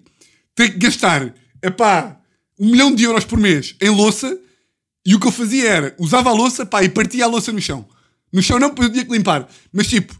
ter 0.53 0.69
que 0.69 0.77
gastar, 0.77 1.33
é 1.61 1.69
pá, 1.71 2.15
um 2.59 2.69
milhão 2.69 2.93
de 2.93 3.03
euros 3.03 3.25
por 3.25 3.39
mês 3.39 3.75
em 3.81 3.89
louça 3.89 4.39
e 5.05 5.13
o 5.13 5.19
que 5.19 5.27
eu 5.27 5.31
fazia 5.31 5.67
era, 5.67 5.95
usava 5.99 6.29
a 6.29 6.33
louça, 6.33 6.65
pá, 6.65 6.83
e 6.83 6.89
partia 6.89 7.25
a 7.25 7.27
louça 7.27 7.51
no 7.51 7.61
chão. 7.61 7.87
No 8.31 8.41
chão 8.41 8.59
não, 8.59 8.69
porque 8.69 8.85
eu 8.85 8.91
tinha 8.91 9.05
que 9.05 9.11
limpar. 9.11 9.47
Mas 9.71 9.87
tipo, 9.87 10.15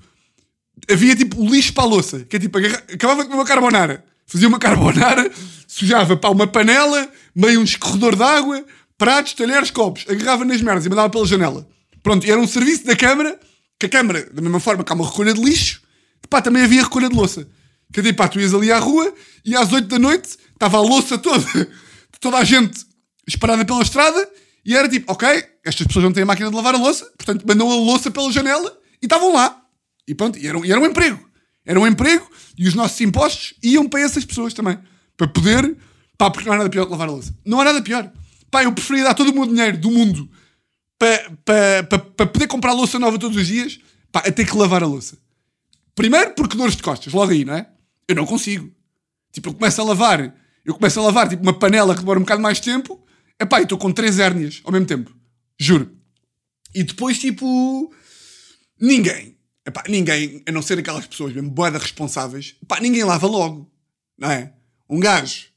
havia 0.92 1.16
tipo 1.16 1.44
lixo 1.44 1.74
para 1.74 1.84
a 1.84 1.88
louça. 1.88 2.20
Que 2.26 2.36
é 2.36 2.40
tipo, 2.40 2.58
acabava 2.58 3.24
de 3.24 3.30
comer 3.30 3.42
uma 3.42 3.48
carbonara. 3.48 4.06
Fazia 4.28 4.48
uma 4.48 4.58
carbonara, 4.60 5.32
sujava 5.68 6.16
para 6.16 6.30
uma 6.30 6.46
panela, 6.46 7.10
meio 7.36 7.60
um 7.60 7.64
escorredor 7.64 8.16
de 8.16 8.24
água, 8.24 8.64
pratos, 8.98 9.34
talheres, 9.34 9.72
copos. 9.72 10.06
Agarrava 10.10 10.46
nas 10.46 10.62
merdas 10.62 10.86
e 10.86 10.90
mandava 10.90 11.10
pela 11.10 11.26
janela. 11.26 11.68
Pronto, 12.02 12.30
era 12.30 12.40
um 12.40 12.48
serviço 12.48 12.86
da 12.86 12.96
Câmara, 12.96 13.40
que 13.80 13.86
a 13.86 13.90
Câmara, 13.90 14.30
da 14.32 14.42
mesma 14.42 14.60
forma 14.60 14.84
que 14.84 14.92
há 14.92 14.96
uma 14.96 15.06
recolha 15.06 15.34
de 15.34 15.42
lixo, 15.42 15.82
pá, 16.30 16.42
também 16.42 16.64
havia 16.64 16.84
recolha 16.84 17.10
de 17.10 17.16
louça. 17.16 17.48
Que 17.92 18.02
tipo, 18.02 18.18
pá, 18.18 18.28
tu 18.28 18.40
ias 18.40 18.54
ali 18.54 18.72
à 18.72 18.80
rua 18.80 19.14
e 19.44 19.56
às 19.56 19.72
8 19.72 19.88
da 19.88 20.00
noite 20.00 20.38
estava 20.54 20.78
a 20.78 20.82
louça 20.82 21.18
toda, 21.18 21.46
toda 22.20 22.38
a 22.38 22.44
gente 22.44 22.86
esperada 23.28 23.66
pela 23.66 23.82
estrada 23.82 24.30
e 24.66 24.76
era 24.76 24.90
tipo, 24.90 25.12
ok, 25.12 25.28
estas 25.64 25.86
pessoas 25.86 26.04
não 26.04 26.12
têm 26.12 26.24
a 26.24 26.26
máquina 26.26 26.50
de 26.50 26.56
lavar 26.56 26.76
a 26.76 26.78
louça, 26.78 27.06
portanto 27.18 27.46
mandam 27.48 27.72
a 27.72 27.76
louça 27.76 28.10
pela 28.10 28.32
janela 28.32 28.76
e 29.02 29.06
estavam 29.06 29.34
lá. 29.34 29.62
E 30.08 30.14
pronto, 30.14 30.38
e 30.38 30.48
era, 30.48 30.60
e 30.60 30.72
era 30.72 30.80
um 30.80 30.86
emprego. 30.86 31.20
Era 31.66 31.80
um 31.80 31.88
emprego 31.88 32.30
e 32.58 32.68
os 32.68 32.76
nossos 32.76 33.00
impostos 33.02 33.54
iam 33.64 33.88
para 33.88 34.02
essas 34.02 34.24
pessoas 34.24 34.54
também. 34.54 34.78
Para 35.18 35.28
poder, 35.28 35.76
pá, 36.18 36.30
porque 36.30 36.48
não 36.48 36.54
há 36.54 36.58
nada 36.58 36.70
pior 36.70 36.86
que 36.86 36.92
lavar 36.92 37.08
a 37.08 37.12
louça. 37.12 37.34
Não 37.44 37.60
há 37.60 37.66
nada 37.66 37.82
pior. 37.82 38.12
Pá, 38.56 38.64
eu 38.64 38.72
preferia 38.72 39.04
dar 39.04 39.14
todo 39.14 39.32
o 39.32 39.34
meu 39.34 39.46
dinheiro 39.46 39.78
do 39.78 39.92
mundo 39.92 40.32
para, 40.98 41.30
para, 41.44 41.84
para, 41.84 42.26
poder 42.26 42.48
comprar 42.48 42.72
louça 42.72 42.98
nova 42.98 43.20
todos 43.20 43.36
os 43.36 43.46
dias, 43.46 43.82
pá, 44.14 44.20
a 44.20 44.32
ter 44.32 44.46
que 44.46 44.56
lavar 44.56 44.82
a 44.82 44.88
louça. 44.88 45.18
Primeiro 45.94 46.34
porque 46.36 46.56
dores 46.56 46.78
de 46.78 46.82
costas, 46.82 47.12
logo 47.12 47.34
aí, 47.34 47.44
não 47.44 47.54
é? 47.54 47.70
Eu 48.08 48.16
não 48.16 48.26
consigo. 48.26 48.72
Tipo, 49.34 49.50
eu 49.50 49.54
começo 49.56 49.82
a 49.82 49.84
lavar, 49.84 50.34
eu 50.64 50.74
começo 50.74 50.98
a 51.02 51.04
lavar 51.04 51.28
tipo 51.28 51.44
uma 51.44 51.54
panela 51.54 51.94
que 51.94 52.00
demora 52.00 52.18
um 52.18 52.22
bocado 52.22 52.42
mais 52.42 52.62
tempo 52.62 53.06
Epá, 53.40 53.60
e 53.60 53.64
estou 53.64 53.78
com 53.78 53.92
três 53.92 54.20
hérnias 54.20 54.62
ao 54.64 54.72
mesmo 54.72 54.88
tempo. 54.88 55.14
Juro. 55.60 55.92
E 56.74 56.84
depois, 56.84 57.20
tipo. 57.20 57.94
Ninguém. 58.80 59.38
Epá, 59.66 59.84
ninguém, 59.90 60.42
a 60.48 60.52
não 60.52 60.62
ser 60.62 60.80
aquelas 60.80 61.06
pessoas 61.06 61.34
mesmo 61.34 61.50
boedas 61.50 61.82
responsáveis, 61.82 62.56
epá, 62.62 62.80
ninguém 62.80 63.04
lava 63.04 63.28
logo. 63.28 63.70
Não 64.18 64.30
é? 64.30 64.54
Um 64.90 65.00
gajo 65.00 65.48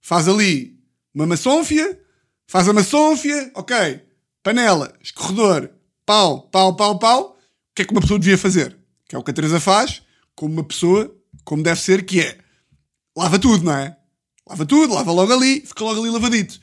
faz 0.00 0.28
ali 0.28 0.78
uma 1.14 1.26
maçônfia, 1.26 2.03
faz 2.46 2.68
a 2.68 2.72
maçônfia, 2.72 3.50
ok. 3.54 4.02
Panela, 4.42 4.94
escorredor, 5.00 5.70
pau, 6.04 6.42
pau, 6.48 6.76
pau, 6.76 6.98
pau. 6.98 7.22
O 7.30 7.74
que 7.74 7.82
é 7.82 7.84
que 7.84 7.92
uma 7.92 8.00
pessoa 8.00 8.18
devia 8.18 8.38
fazer? 8.38 8.76
Que 9.08 9.16
é 9.16 9.18
o 9.18 9.22
que 9.22 9.30
a 9.30 9.34
Teresa 9.34 9.60
faz, 9.60 10.02
como 10.34 10.52
uma 10.52 10.64
pessoa, 10.64 11.14
como 11.44 11.62
deve 11.62 11.80
ser, 11.80 12.04
que 12.04 12.20
é 12.20 12.38
lava 13.16 13.38
tudo, 13.38 13.64
não 13.64 13.74
é? 13.74 13.96
Lava 14.48 14.66
tudo, 14.66 14.94
lava 14.94 15.12
logo 15.12 15.32
ali, 15.32 15.60
fica 15.60 15.84
logo 15.84 16.00
ali 16.00 16.10
lavadito. 16.10 16.60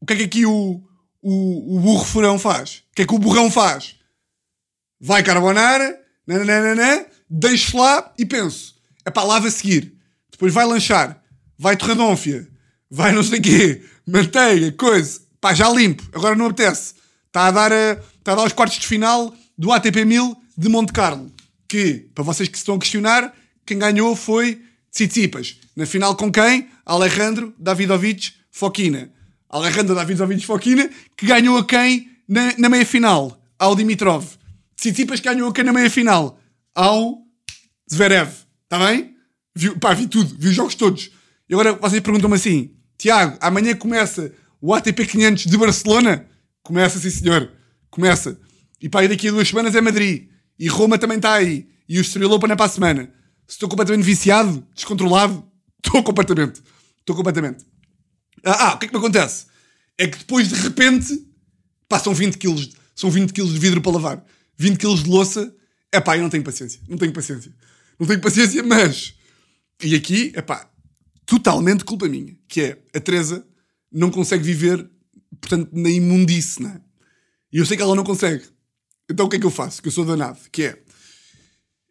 O 0.00 0.06
que 0.06 0.12
é 0.12 0.16
que 0.16 0.22
aqui 0.24 0.46
o, 0.46 0.82
o, 1.22 1.76
o 1.76 1.80
burro 1.80 2.04
furão 2.04 2.38
faz? 2.38 2.84
O 2.90 2.94
que 2.94 3.02
é 3.02 3.06
que 3.06 3.14
o 3.14 3.18
burrão 3.18 3.50
faz? 3.50 3.96
Vai 5.00 5.22
carbonara, 5.22 6.00
nananana, 6.26 7.06
deixo 7.28 7.76
lá 7.76 8.12
e 8.18 8.24
penso. 8.24 8.74
É 9.04 9.10
para 9.10 9.24
lá 9.24 9.38
a 9.38 9.50
seguir. 9.50 9.94
Depois 10.30 10.52
vai 10.52 10.64
lanchar, 10.64 11.22
vai 11.58 11.76
torradónfia, 11.76 12.48
vai 12.90 13.12
não 13.12 13.22
sei 13.22 13.38
o 13.38 13.42
quê, 13.42 13.84
manteiga, 14.06 14.72
coisa. 14.72 15.23
Pá, 15.44 15.52
já 15.52 15.68
limpo, 15.68 16.02
agora 16.14 16.34
não 16.34 16.46
apetece. 16.46 16.94
Está 17.26 17.48
a 17.48 17.50
dar, 17.50 17.70
a, 17.70 17.92
está 18.18 18.32
a 18.32 18.34
dar 18.34 18.46
os 18.46 18.54
quartos 18.54 18.78
de 18.78 18.86
final 18.86 19.36
do 19.58 19.72
ATP 19.72 20.02
1000 20.02 20.34
de 20.56 20.68
Monte 20.70 20.90
Carlo. 20.90 21.30
Que, 21.68 22.08
para 22.14 22.24
vocês 22.24 22.48
que 22.48 22.56
se 22.56 22.62
estão 22.62 22.76
a 22.76 22.78
questionar, 22.78 23.30
quem 23.66 23.78
ganhou 23.78 24.16
foi 24.16 24.62
Tsitsipas. 24.90 25.58
Na 25.76 25.84
final 25.84 26.16
com 26.16 26.32
quem? 26.32 26.70
Alejandro 26.86 27.52
Davidovich 27.58 28.34
Fokina. 28.50 29.12
Alejandro 29.50 29.94
Davidovich 29.94 30.46
Fokina, 30.46 30.88
que 31.14 31.26
ganhou 31.26 31.58
a 31.58 31.64
quem 31.66 32.10
na, 32.26 32.54
na 32.56 32.70
meia-final? 32.70 33.38
Ao 33.58 33.76
Dimitrov. 33.76 34.24
Tsitsipas 34.74 35.20
ganhou 35.20 35.50
a 35.50 35.52
quem 35.52 35.64
na 35.64 35.74
meia-final? 35.74 36.40
Ao 36.74 37.18
Zverev. 37.92 38.30
Está 38.62 38.78
bem? 38.78 39.14
Pá, 39.78 39.92
vi 39.92 40.06
tudo. 40.06 40.34
Vi 40.38 40.48
os 40.48 40.54
jogos 40.54 40.74
todos. 40.74 41.10
E 41.50 41.52
agora 41.52 41.74
vocês 41.74 42.00
perguntam-me 42.00 42.36
assim, 42.36 42.70
Tiago, 42.96 43.36
amanhã 43.42 43.76
começa 43.76 44.32
o 44.66 44.72
ATP 44.72 45.04
500 45.04 45.44
de 45.44 45.58
Barcelona? 45.58 46.26
Começa, 46.62 46.98
sim 46.98 47.10
senhor. 47.10 47.52
Começa. 47.90 48.40
E 48.80 48.88
pá, 48.88 49.04
e 49.04 49.08
daqui 49.08 49.28
a 49.28 49.30
duas 49.30 49.46
semanas 49.46 49.74
é 49.74 49.80
Madrid. 49.82 50.30
E 50.58 50.68
Roma 50.68 50.96
também 50.96 51.18
está 51.18 51.34
aí. 51.34 51.68
E 51.86 51.98
o 51.98 52.00
Estrela 52.00 52.34
Open 52.34 52.50
é 52.50 52.56
para 52.56 52.64
a 52.64 52.68
semana. 52.70 53.12
Se 53.46 53.56
estou 53.56 53.68
completamente 53.68 54.06
viciado, 54.06 54.66
descontrolado, 54.74 55.46
estou 55.84 56.02
completamente. 56.02 56.62
Estou 56.98 57.14
completamente. 57.14 57.62
Ah, 58.42 58.68
ah, 58.68 58.74
o 58.74 58.78
que 58.78 58.86
é 58.86 58.88
que 58.88 58.94
me 58.94 59.00
acontece? 59.00 59.44
É 59.98 60.08
que 60.08 60.16
depois, 60.16 60.48
de 60.48 60.54
repente, 60.54 61.14
passam 61.86 62.14
20 62.14 62.38
quilos, 62.38 62.70
são 62.96 63.10
20 63.10 63.34
quilos 63.34 63.52
de 63.52 63.58
vidro 63.58 63.82
para 63.82 63.92
lavar. 63.92 64.24
20 64.56 64.78
quilos 64.78 65.04
de 65.04 65.10
louça. 65.10 65.54
É 65.92 66.00
pá, 66.00 66.16
eu 66.16 66.22
não 66.22 66.30
tenho 66.30 66.42
paciência. 66.42 66.80
Não 66.88 66.96
tenho 66.96 67.12
paciência. 67.12 67.52
Não 68.00 68.06
tenho 68.06 68.20
paciência, 68.22 68.62
mas. 68.62 69.14
E 69.82 69.94
aqui, 69.94 70.32
é 70.34 70.40
pá, 70.40 70.70
totalmente 71.26 71.84
culpa 71.84 72.08
minha. 72.08 72.34
Que 72.48 72.62
é, 72.62 72.78
a 72.94 73.00
Teresa 73.00 73.46
não 73.94 74.10
consegue 74.10 74.42
viver, 74.42 74.90
portanto, 75.40 75.70
na 75.72 75.88
imundice, 75.88 76.60
não 76.60 76.70
é? 76.70 76.80
E 77.52 77.58
eu 77.58 77.64
sei 77.64 77.76
que 77.76 77.82
ela 77.82 77.94
não 77.94 78.02
consegue. 78.02 78.44
Então 79.08 79.26
o 79.26 79.28
que 79.28 79.36
é 79.36 79.38
que 79.38 79.46
eu 79.46 79.50
faço? 79.50 79.80
Que 79.80 79.88
eu 79.88 79.92
sou 79.92 80.04
danado. 80.04 80.38
Que 80.50 80.64
é, 80.64 80.82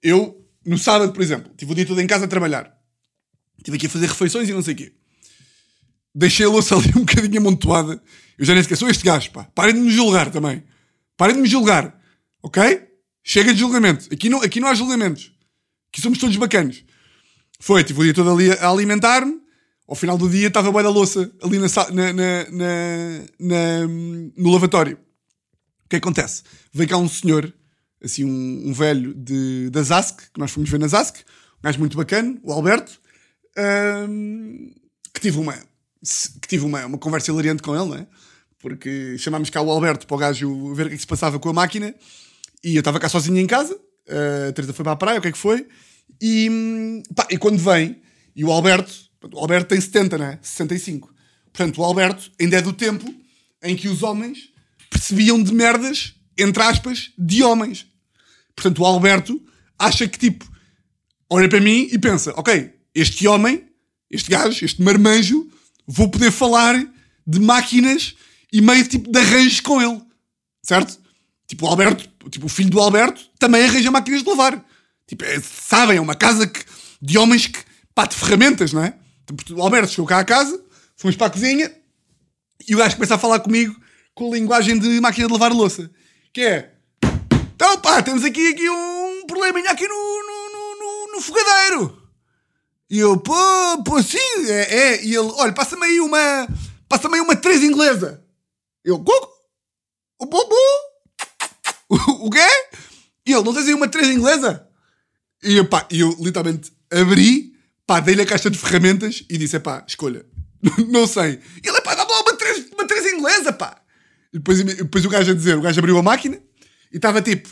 eu, 0.02 0.46
no 0.66 0.78
sábado, 0.78 1.14
por 1.14 1.22
exemplo, 1.22 1.52
tive 1.56 1.72
o 1.72 1.76
dia 1.76 1.86
todo 1.86 2.02
em 2.02 2.08
casa 2.08 2.26
a 2.26 2.28
trabalhar. 2.28 2.78
Estive 3.58 3.78
aqui 3.78 3.86
a 3.86 3.90
fazer 3.90 4.08
refeições 4.08 4.50
e 4.50 4.54
não 4.54 4.62
sei 4.62 4.74
o 4.74 4.78
quê. 4.78 4.94
Deixei 6.14 6.46
a 6.46 6.50
louça 6.50 6.76
ali 6.78 6.90
um 6.90 7.06
bocadinho 7.06 7.40
amontoada. 7.40 8.02
Eu 8.38 8.46
já 8.46 8.54
nem 8.54 8.64
sou 8.64 8.90
este 8.90 9.06
gajo, 9.06 9.32
pá. 9.32 9.46
Parem 9.56 9.76
de 9.76 9.80
me 9.80 9.92
julgar 9.92 10.30
também. 10.30 10.64
Parem 11.16 11.36
de 11.36 11.42
me 11.42 11.48
julgar. 11.48 11.98
Ok? 12.42 12.86
Chega 13.24 13.54
de 13.54 13.60
julgamento. 13.60 14.14
Aqui 14.14 14.28
não, 14.28 14.42
aqui 14.42 14.60
não 14.60 14.68
há 14.68 14.74
julgamentos. 14.74 15.32
Aqui 15.90 16.02
somos 16.02 16.20
todos 16.20 16.36
bacanos. 16.36 16.84
Foi, 17.60 17.84
tive 17.84 18.02
o 18.02 18.04
dia 18.04 18.14
todo 18.14 18.30
ali 18.30 18.52
a 18.52 18.70
alimentar-me. 18.70 19.43
Ao 19.88 19.96
final 19.96 20.18
do 20.18 20.30
dia 20.30 20.48
estava 20.48 20.72
bem 20.72 20.82
da 20.82 20.90
louça 20.90 21.32
ali 21.42 21.60
na, 21.60 21.68
na, 21.92 22.14
na, 22.14 22.46
na, 23.40 23.88
no 24.38 24.52
lavatório. 24.52 24.98
O 25.86 25.90
que 25.90 25.98
acontece? 25.98 26.44
Veio 26.72 26.90
cá 26.90 26.98
um 26.98 27.10
senhor, 27.10 27.54
assim, 28.02 28.24
um, 28.24 28.70
um 28.70 28.74
velho 28.74 29.14
de, 29.14 29.70
da 29.70 29.84
Zask, 29.84 30.22
que 30.34 30.40
nós 30.40 30.52
fomos 30.52 30.70
ver 30.70 30.80
na 30.80 30.88
Zask, 30.88 31.18
um 31.18 31.62
gajo 31.64 31.80
muito 31.80 31.98
bacana, 31.98 32.38
o 32.44 32.52
Alberto, 32.52 33.00
um, 34.10 34.74
que 35.14 35.20
tive 35.20 35.38
uma, 35.38 35.54
que 36.42 36.48
tive 36.48 36.66
uma, 36.66 36.86
uma 36.86 36.98
conversa 36.98 37.32
hilariante 37.32 37.62
com 37.62 37.76
ele, 37.76 37.90
não 37.90 37.96
é? 37.96 38.08
Porque 38.60 39.18
chamámos 39.18 39.50
cá 39.50 39.62
o 39.62 39.70
Alberto 39.70 40.08
para 40.08 40.16
o 40.16 40.18
gajo 40.18 40.74
ver 40.74 40.86
o 40.86 40.90
que, 40.90 40.94
é 40.94 40.98
que 40.98 41.02
se 41.02 41.08
passava 41.08 41.38
com 41.38 41.50
a 41.50 41.54
máquina 41.54 41.94
e 42.64 42.76
eu 42.76 42.80
estava 42.80 43.00
cá 43.00 43.10
sozinho 43.10 43.38
em 43.38 43.46
casa. 43.46 43.78
A 44.50 44.52
Teresa 44.54 44.74
foi 44.74 44.84
para 44.84 44.94
a 44.94 44.96
praia, 44.96 45.20
o 45.20 45.22
que 45.22 45.28
é 45.28 45.32
que 45.32 45.38
foi? 45.38 45.68
E, 46.22 47.04
pá, 47.14 47.28
e 47.30 47.38
quando 47.38 47.58
vem, 47.58 48.02
e 48.34 48.46
o 48.46 48.52
Alberto, 48.52 48.94
o 49.32 49.40
Alberto 49.40 49.70
tem 49.70 49.80
70, 49.80 50.18
não 50.18 50.26
é? 50.26 50.40
65. 50.42 51.14
Portanto, 51.52 51.80
o 51.80 51.84
Alberto 51.84 52.32
ainda 52.40 52.58
é 52.58 52.62
do 52.62 52.74
tempo 52.74 53.14
em 53.62 53.76
que 53.76 53.88
os 53.88 54.04
homens 54.04 54.50
percebiam 54.90 55.42
de 55.42 55.54
merdas, 55.54 56.16
entre 56.38 56.62
aspas, 56.62 57.12
de 57.18 57.44
homens. 57.44 57.86
Portanto, 58.56 58.80
o 58.80 58.86
Alberto 58.86 59.42
acha 59.78 60.08
que, 60.08 60.18
tipo, 60.18 60.50
olha 61.30 61.48
para 61.48 61.62
mim 61.62 61.88
e 61.92 61.98
pensa: 61.98 62.34
ok, 62.36 62.74
este 62.94 63.28
homem, 63.28 63.66
este 64.10 64.30
gajo, 64.30 64.64
este 64.64 64.82
marmanjo, 64.82 65.48
vou 65.88 66.10
poder 66.10 66.32
falar 66.32 66.76
de 67.26 67.40
máquinas 67.40 68.16
e 68.52 68.62
meio 68.62 68.88
tipo 68.88 69.12
de 69.12 69.20
arranjos 69.20 69.60
com 69.60 69.82
ele. 69.82 70.02
Certo? 70.62 71.00
Tipo, 71.48 71.66
o 71.66 71.70
Alberto, 71.70 72.30
tipo, 72.30 72.46
o 72.46 72.50
filho 72.50 72.70
do 72.70 72.80
Alberto 72.80 73.22
também 73.40 73.64
arranja 73.64 73.92
máquinas 73.92 74.24
de 74.24 74.30
lavar. 74.30 74.64
Tipo, 75.08 75.24
é, 75.26 75.40
sabem, 75.42 75.98
é 75.98 76.02
uma 76.02 76.16
casa 76.16 76.48
que, 76.48 76.64
de 77.02 77.18
homens 77.18 77.48
que, 77.48 77.60
pá, 77.94 78.06
de 78.06 78.16
ferramentas, 78.16 78.72
não 78.72 78.84
é? 78.84 78.94
O 79.56 79.62
Alberto 79.62 79.92
chegou 79.92 80.06
cá 80.06 80.20
à 80.20 80.26
casa, 80.26 80.64
fomos 80.96 81.16
para 81.16 81.28
a 81.28 81.30
cozinha 81.30 81.72
e 82.68 82.76
o 82.76 82.78
gajo 82.78 82.96
começa 82.96 83.16
a 83.16 83.20
falar 83.20 83.40
comigo 83.40 83.76
com 84.14 84.32
a 84.32 84.36
linguagem 84.36 84.78
de 84.78 85.00
máquina 85.00 85.28
de 85.28 85.34
lavar 85.34 85.52
louça. 85.52 85.90
Que 86.32 86.42
é, 86.42 86.74
então 87.56 87.80
pá, 87.80 88.02
temos 88.02 88.24
aqui, 88.24 88.50
aqui 88.50 88.70
um 88.70 89.26
probleminha 89.26 89.72
aqui 89.72 89.88
no, 89.88 89.96
no, 89.96 90.50
no, 90.50 91.14
no, 91.14 91.22
fogadeiro. 91.22 92.04
E 92.90 93.00
eu, 93.00 93.18
pô, 93.18 93.34
pô, 93.86 94.04
sim, 94.04 94.18
é, 94.50 94.76
é. 94.76 95.06
E 95.06 95.16
ele, 95.16 95.32
olha, 95.38 95.54
passa-me 95.54 95.86
aí 95.86 96.00
uma, 96.02 96.48
passa-me 96.90 97.16
aí 97.16 97.22
uma 97.22 97.36
três 97.36 97.64
inglesa. 97.64 98.24
Eu, 98.84 98.98
Google, 98.98 99.30
o 100.20 100.26
bobo, 100.26 100.56
o, 101.90 101.96
o 102.28 102.30
quê? 102.30 102.40
E 103.26 103.32
ele, 103.32 103.44
não 103.44 103.54
tens 103.54 103.68
aí 103.68 103.74
uma 103.74 103.88
três 103.88 104.10
inglesa? 104.10 104.68
E 105.42 105.56
eu, 105.56 105.68
pá, 105.68 105.88
eu 105.90 106.10
literalmente 106.20 106.72
abri, 106.92 107.53
pá, 107.86 108.00
dei-lhe 108.00 108.22
a 108.22 108.26
caixa 108.26 108.50
de 108.50 108.58
ferramentas 108.58 109.24
e 109.30 109.38
disse, 109.38 109.60
pá, 109.60 109.84
escolha. 109.88 110.26
não 110.90 111.06
sei. 111.06 111.40
Ele, 111.64 111.82
pá, 111.82 111.96
dá-me 111.96 112.12
lá 112.12 112.22
uma 112.22 112.38
três, 112.38 112.66
uma 112.72 112.88
três 112.88 113.14
inglesa, 113.14 113.54
pá. 113.54 113.82
E 114.34 114.38
depois, 114.38 114.64
depois 114.64 115.06
o 115.06 115.10
gajo 115.10 115.32
a 115.32 115.36
dizer, 115.36 115.58
o 115.58 115.62
gajo 115.62 115.80
abriu 115.80 115.98
a 115.98 116.04
máquina 116.04 116.40
e 116.92 116.96
estava 116.96 117.22
tipo, 117.22 117.50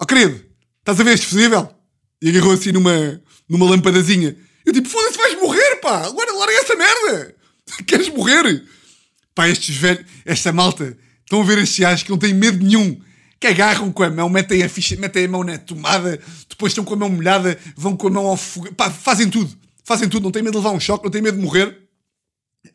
ó 0.00 0.02
oh, 0.02 0.06
querido, 0.06 0.44
estás 0.80 0.98
a 0.98 1.04
ver 1.04 1.14
este 1.14 1.26
fusível? 1.26 1.72
E 2.22 2.30
agarrou 2.30 2.52
assim 2.52 2.72
numa, 2.72 3.22
numa 3.48 3.70
lampadazinha. 3.70 4.36
Eu 4.64 4.72
tipo, 4.72 4.88
foda-se, 4.88 5.16
vais 5.16 5.40
morrer, 5.40 5.76
pá! 5.76 6.06
Agora 6.06 6.32
larga 6.32 6.54
essa 6.54 6.76
merda! 6.76 7.34
Queres 7.86 8.08
morrer? 8.08 8.64
Pá, 9.34 9.48
estes 9.48 9.76
velhos, 9.76 10.04
esta 10.24 10.52
malta, 10.52 10.96
estão 11.20 11.40
a 11.40 11.44
ver 11.44 11.58
estes 11.58 11.78
gajos 11.78 12.02
que 12.02 12.10
não 12.10 12.18
têm 12.18 12.34
medo 12.34 12.64
nenhum 12.64 13.00
que 13.40 13.46
agarram 13.46 13.90
com 13.90 14.02
a 14.02 14.10
mão, 14.10 14.28
metem 14.28 14.62
a 14.62 14.68
ficha, 14.68 14.94
metem 14.96 15.24
a 15.24 15.28
mão 15.28 15.42
na 15.42 15.56
tomada, 15.56 16.20
depois 16.48 16.72
estão 16.72 16.84
com 16.84 16.92
a 16.92 16.96
mão 16.96 17.08
molhada, 17.08 17.58
vão 17.74 17.96
com 17.96 18.08
a 18.08 18.10
mão 18.10 18.26
ao 18.26 18.36
fogo, 18.36 18.72
pá, 18.74 18.90
fazem 18.90 19.30
tudo, 19.30 19.56
fazem 19.82 20.08
tudo, 20.08 20.24
não 20.24 20.30
têm 20.30 20.42
medo 20.42 20.52
de 20.52 20.58
levar 20.58 20.70
um 20.70 20.80
choque, 20.80 21.04
não 21.04 21.10
têm 21.10 21.22
medo 21.22 21.38
de 21.38 21.42
morrer. 21.42 21.88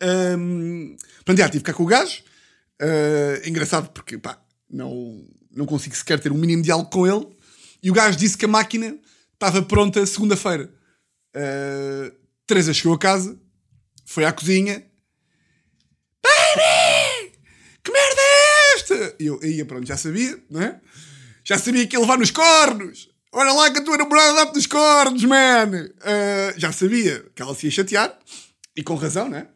Um, 0.02 0.98
pronto, 1.24 1.38
já 1.38 1.48
tive 1.48 1.64
cá 1.64 1.72
com 1.72 1.84
o 1.84 1.86
gajo, 1.86 2.24
uh, 2.82 3.48
engraçado 3.48 3.90
porque, 3.92 4.18
pá, 4.18 4.42
não, 4.68 5.24
não 5.56 5.68
consigo 5.68 5.96
sequer 5.96 6.20
ter 6.20 6.32
um 6.32 6.38
mínimo 6.38 6.64
diálogo 6.64 6.90
com 6.90 7.06
ele, 7.06 7.28
e 7.84 7.92
o 7.92 7.94
gajo 7.94 8.18
disse 8.18 8.36
que 8.36 8.46
a 8.46 8.48
máquina 8.48 8.98
estava 9.34 9.62
pronta 9.62 10.04
segunda-feira. 10.06 10.74
Uh, 11.36 12.12
Teresa 12.48 12.74
chegou 12.74 12.96
a 12.96 13.00
casa, 13.00 13.38
foi 14.04 14.26
à 14.26 14.32
cozinha, 14.32 14.84
Baby! 16.26 17.34
Que 17.84 17.92
merda 17.92 18.22
é 18.22 18.74
esta? 18.76 18.85
E 18.85 18.85
eu, 19.20 19.40
aí, 19.42 19.64
pronto, 19.66 19.88
já 19.88 19.98
sabia, 19.98 20.42
não 20.50 20.62
é? 20.62 20.80
Já 21.44 21.58
sabia 21.58 21.86
que 21.86 21.96
ia 21.96 22.00
levar 22.00 22.18
nos 22.18 22.32
cornos. 22.32 23.10
Olha 23.32 23.52
lá 23.52 23.70
que 23.70 23.80
a 23.80 23.84
tua 23.84 23.98
namorada 23.98 24.34
dá-te 24.34 24.56
nos 24.56 24.66
cornos, 24.66 25.24
man. 25.24 25.70
Uh, 25.72 26.58
já 26.58 26.72
sabia 26.72 27.26
que 27.36 27.42
ela 27.42 27.54
se 27.54 27.66
ia 27.66 27.72
chatear. 27.72 28.18
E 28.76 28.84
com 28.84 28.96
razão, 28.96 29.30
né? 29.30 29.48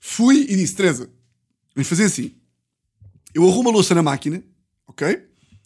Fui 0.00 0.46
e 0.48 0.56
disse, 0.56 0.74
Teresa, 0.74 1.10
vamos 1.74 1.88
fazer 1.88 2.04
assim. 2.04 2.34
Eu 3.34 3.46
arrumo 3.48 3.68
a 3.68 3.72
louça 3.72 3.94
na 3.94 4.02
máquina, 4.02 4.42
ok? 4.86 5.22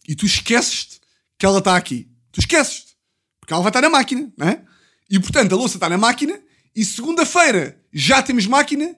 E 0.06 0.14
tu 0.14 0.26
esqueces 0.26 1.00
que 1.38 1.46
ela 1.46 1.58
está 1.58 1.76
aqui. 1.76 2.08
Tu 2.30 2.40
esqueces 2.40 2.96
Porque 3.40 3.52
ela 3.52 3.62
vai 3.62 3.70
estar 3.70 3.80
na 3.80 3.88
máquina, 3.88 4.32
não 4.36 4.48
é? 4.48 4.62
E 5.08 5.18
portanto, 5.20 5.52
a 5.52 5.56
louça 5.56 5.76
está 5.76 5.88
na 5.88 5.96
máquina 5.96 6.38
e 6.74 6.84
segunda-feira 6.84 7.80
já 7.92 8.22
temos 8.22 8.46
máquina 8.46 8.96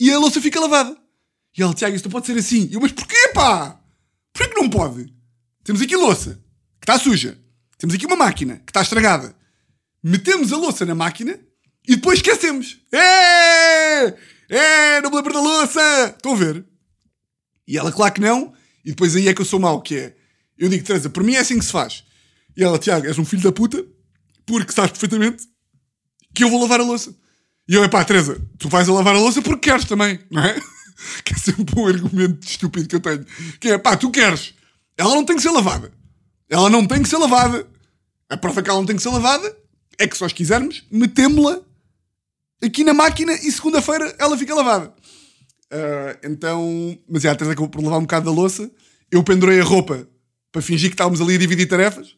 e 0.00 0.10
a 0.10 0.18
louça 0.18 0.40
fica 0.40 0.58
lavada. 0.58 0.96
E 1.56 1.62
ele, 1.62 1.74
Tiago, 1.74 1.94
isto 1.94 2.06
não 2.06 2.12
pode 2.12 2.26
ser 2.26 2.36
assim. 2.36 2.68
E 2.70 2.74
eu, 2.74 2.80
mas 2.80 2.92
porquê, 2.92 3.28
pá? 3.34 3.80
Porquê 4.32 4.52
que 4.52 4.60
não 4.60 4.68
pode? 4.68 5.12
Temos 5.62 5.80
aqui 5.80 5.96
louça, 5.96 6.40
que 6.80 6.84
está 6.84 6.98
suja. 6.98 7.38
Temos 7.78 7.94
aqui 7.94 8.06
uma 8.06 8.16
máquina, 8.16 8.56
que 8.56 8.70
está 8.70 8.82
estragada. 8.82 9.34
Metemos 10.02 10.52
a 10.52 10.56
louça 10.56 10.84
na 10.84 10.94
máquina 10.94 11.38
e 11.86 11.96
depois 11.96 12.18
esquecemos. 12.18 12.80
É! 12.92 14.14
É! 14.48 15.00
Não 15.00 15.10
me 15.10 15.16
lembro 15.16 15.32
da 15.32 15.40
louça! 15.40 16.14
Estão 16.16 16.32
a 16.32 16.36
ver? 16.36 16.64
E 17.66 17.78
ela, 17.78 17.92
claro 17.92 18.14
que 18.14 18.20
não. 18.20 18.52
E 18.84 18.90
depois 18.90 19.16
aí 19.16 19.28
é 19.28 19.34
que 19.34 19.40
eu 19.40 19.46
sou 19.46 19.58
mau, 19.60 19.80
que 19.80 19.96
é... 19.96 20.16
Eu 20.58 20.68
digo, 20.68 20.84
Teresa, 20.84 21.08
por 21.08 21.22
mim 21.22 21.34
é 21.34 21.38
assim 21.38 21.58
que 21.58 21.64
se 21.64 21.72
faz. 21.72 22.04
E 22.56 22.62
ela, 22.62 22.78
Tiago, 22.78 23.06
és 23.06 23.18
um 23.18 23.24
filho 23.24 23.42
da 23.42 23.50
puta, 23.50 23.84
porque 24.46 24.72
sabes 24.72 24.92
perfeitamente 24.92 25.48
que 26.34 26.44
eu 26.44 26.50
vou 26.50 26.60
lavar 26.60 26.80
a 26.80 26.84
louça. 26.84 27.14
E 27.68 27.74
eu, 27.74 27.82
é 27.82 27.88
pá, 27.88 28.04
Teresa, 28.04 28.40
tu 28.58 28.68
vais 28.68 28.88
a 28.88 28.92
lavar 28.92 29.14
a 29.14 29.18
louça 29.18 29.40
porque 29.40 29.70
queres 29.70 29.86
também, 29.86 30.20
não 30.30 30.42
é? 30.42 30.60
que 31.24 31.34
é 31.34 31.36
sempre 31.36 31.78
um 31.78 31.86
argumento 31.86 32.46
estúpido 32.46 32.88
que 32.88 32.96
eu 32.96 33.00
tenho. 33.00 33.24
Que 33.60 33.70
é, 33.70 33.78
pá, 33.78 33.96
tu 33.96 34.10
queres. 34.10 34.54
Ela 34.96 35.14
não 35.14 35.24
tem 35.24 35.36
que 35.36 35.42
ser 35.42 35.50
lavada. 35.50 35.92
Ela 36.48 36.70
não 36.70 36.86
tem 36.86 37.02
que 37.02 37.08
ser 37.08 37.18
lavada. 37.18 37.66
A 38.28 38.36
prova 38.36 38.62
que 38.62 38.70
ela 38.70 38.78
não 38.78 38.86
tem 38.86 38.96
que 38.96 39.02
ser 39.02 39.10
lavada 39.10 39.56
é 39.98 40.06
que, 40.06 40.16
se 40.16 40.22
nós 40.22 40.32
quisermos, 40.32 40.84
metemos-la 40.90 41.60
aqui 42.62 42.84
na 42.84 42.94
máquina 42.94 43.32
e 43.34 43.50
segunda-feira 43.50 44.14
ela 44.18 44.36
fica 44.36 44.54
lavada. 44.54 44.92
Uh, 45.72 46.26
então, 46.30 46.98
mas 47.08 47.22
já, 47.22 47.32
até 47.32 47.44
acabou 47.44 47.68
por 47.68 47.82
lavar 47.82 47.98
um 47.98 48.02
bocado 48.02 48.26
da 48.26 48.32
louça. 48.32 48.70
Eu 49.10 49.22
pendurei 49.22 49.60
a 49.60 49.64
roupa 49.64 50.08
para 50.50 50.62
fingir 50.62 50.88
que 50.88 50.94
estávamos 50.94 51.20
ali 51.20 51.34
a 51.34 51.38
dividir 51.38 51.66
tarefas. 51.66 52.16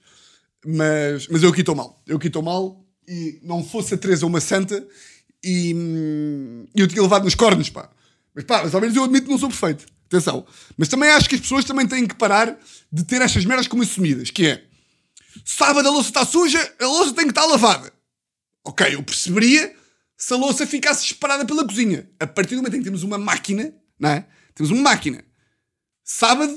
Mas, 0.65 1.27
mas 1.29 1.43
eu 1.43 1.51
aqui 1.51 1.61
estou 1.61 1.75
mal. 1.75 2.03
Eu 2.07 2.17
aqui 2.17 2.27
estou 2.27 2.43
mal. 2.43 2.85
E 3.09 3.39
não 3.43 3.65
fosse 3.65 3.95
a 3.95 3.99
Teresa 3.99 4.27
uma 4.27 4.41
santa 4.41 4.87
e 5.47 5.73
hum, 5.75 6.67
eu 6.75 6.89
tinha 6.89 7.01
levado 7.01 7.25
nos 7.25 7.37
cornos, 7.37 7.71
pá. 7.71 7.89
Mas 8.37 8.45
pá, 8.45 8.63
mas 8.63 8.75
ao 8.75 8.81
menos 8.83 8.95
eu 8.95 9.03
admito 9.03 9.25
que 9.25 9.33
não 9.33 9.39
sou 9.39 9.49
perfeito. 9.49 9.87
Atenção. 10.07 10.47
Mas 10.77 10.89
também 10.89 11.09
acho 11.11 11.29
que 11.29 11.35
as 11.35 11.41
pessoas 11.41 11.65
também 11.65 11.89
têm 11.89 12.07
que 12.07 12.15
parar 12.15 12.57
de 12.93 13.05
ter 13.05 13.23
estas 13.23 13.45
merdas 13.47 13.67
como 13.67 13.83
assumidas, 13.83 14.31
que 14.31 14.47
é 14.47 14.65
sábado 15.45 15.89
a 15.89 15.91
louça 15.91 16.11
está 16.11 16.25
suja, 16.25 16.75
a 16.79 16.87
louça 16.87 17.15
tem 17.15 17.25
que 17.25 17.31
estar 17.31 17.47
lavada. 17.47 17.93
Ok, 18.63 18.95
eu 18.95 19.03
perceberia 19.03 19.75
se 20.17 20.35
a 20.35 20.37
louça 20.37 20.67
ficasse 20.67 21.03
disparada 21.03 21.45
pela 21.45 21.67
cozinha. 21.67 22.09
A 22.21 22.27
partir 22.27 22.55
do 22.55 22.59
momento 22.59 22.75
em 22.75 22.79
que 22.79 22.85
temos 22.85 23.03
uma 23.03 23.19
máquina, 23.19 23.75
não 23.99 24.11
é? 24.11 24.27
Temos 24.55 24.71
uma 24.71 24.83
máquina. 24.83 25.25
Sábado, 26.05 26.57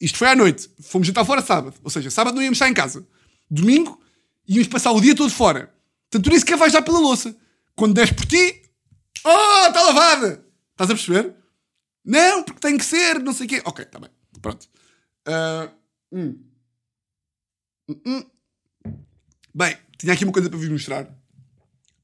isto 0.00 0.18
foi 0.18 0.28
à 0.28 0.36
noite, 0.36 0.70
fomos 0.82 1.06
jantar 1.06 1.24
fora 1.24 1.42
sábado. 1.42 1.76
Ou 1.82 1.90
seja, 1.90 2.10
sábado 2.10 2.34
não 2.34 2.42
íamos 2.42 2.56
estar 2.56 2.68
em 2.68 2.74
casa. 2.74 3.06
Domingo, 3.50 4.00
íamos 4.46 4.68
passar 4.68 4.92
o 4.92 5.00
dia 5.00 5.14
todo 5.14 5.30
fora. 5.30 5.74
Portanto, 6.04 6.24
tu 6.24 6.30
nem 6.30 6.38
sequer 6.38 6.56
vais 6.56 6.72
dar 6.72 6.82
pela 6.82 6.98
louça. 6.98 7.34
Quando 7.74 7.94
des 7.94 8.10
por 8.10 8.26
ti, 8.26 8.62
oh, 9.24 9.66
está 9.68 9.82
lavada! 9.82 10.45
Estás 10.76 10.90
a 10.90 10.94
perceber? 10.94 11.34
Não, 12.04 12.42
porque 12.42 12.60
tem 12.60 12.76
que 12.76 12.84
ser, 12.84 13.18
não 13.20 13.32
sei 13.32 13.46
o 13.46 13.48
quê. 13.48 13.62
Ok, 13.64 13.82
está 13.82 13.98
bem. 13.98 14.10
Pronto. 14.42 14.68
Uh, 15.26 15.70
hum. 16.12 16.44
Hum. 18.04 18.24
Bem, 19.54 19.74
tinha 19.98 20.12
aqui 20.12 20.24
uma 20.24 20.32
coisa 20.34 20.50
para 20.50 20.58
vos 20.58 20.68
mostrar. 20.68 21.08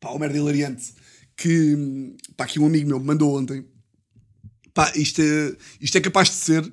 Pá, 0.00 0.08
o 0.08 0.18
merda 0.18 0.38
hilariante. 0.38 0.94
Que, 1.36 2.16
pá, 2.34 2.46
que 2.46 2.58
um 2.58 2.64
amigo 2.64 2.88
meu 2.88 2.98
me 2.98 3.04
mandou 3.04 3.38
ontem. 3.38 3.68
Pá, 4.72 4.90
isto 4.96 5.20
é, 5.20 5.56
isto 5.78 5.98
é 5.98 6.00
capaz 6.00 6.30
de 6.30 6.36
ser. 6.36 6.72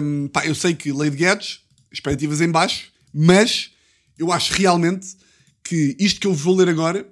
Um, 0.00 0.28
pá, 0.28 0.46
eu 0.46 0.54
sei 0.54 0.76
que 0.76 0.92
de 0.92 1.10
Guedes, 1.10 1.60
expectativas 1.90 2.40
em 2.40 2.52
baixo, 2.52 2.92
mas 3.12 3.72
eu 4.16 4.30
acho 4.30 4.52
realmente 4.54 5.16
que 5.64 5.96
isto 5.98 6.20
que 6.20 6.28
eu 6.28 6.34
vou 6.34 6.54
ler 6.54 6.68
agora 6.68 7.04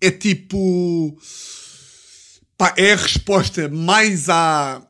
é 0.00 0.10
tipo. 0.10 1.20
Pá, 2.60 2.74
é 2.76 2.92
a 2.92 2.96
resposta 2.96 3.70
mais 3.70 4.28
à. 4.28 4.86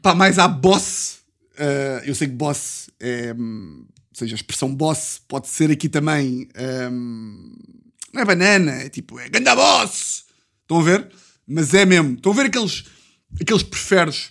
Pá, 0.00 0.14
mais 0.14 0.38
à 0.38 0.46
boss. 0.46 1.18
Uh, 1.58 2.04
eu 2.04 2.14
sei 2.14 2.28
que 2.28 2.34
boss 2.34 2.88
é. 3.00 3.32
Ou 3.32 3.86
seja, 4.12 4.36
a 4.36 4.38
expressão 4.38 4.72
boss 4.72 5.20
pode 5.26 5.48
ser 5.48 5.68
aqui 5.68 5.88
também. 5.88 6.48
Um, 6.56 7.56
não 8.12 8.22
é 8.22 8.24
banana, 8.24 8.70
é 8.70 8.88
tipo, 8.88 9.18
é 9.18 9.28
ganda 9.28 9.56
boss! 9.56 10.26
Estão 10.62 10.78
a 10.78 10.82
ver? 10.84 11.10
Mas 11.44 11.74
é 11.74 11.84
mesmo. 11.84 12.14
Estão 12.14 12.30
a 12.30 12.36
ver 12.36 12.46
aqueles, 12.46 12.84
aqueles 13.40 13.64
preferes 13.64 14.30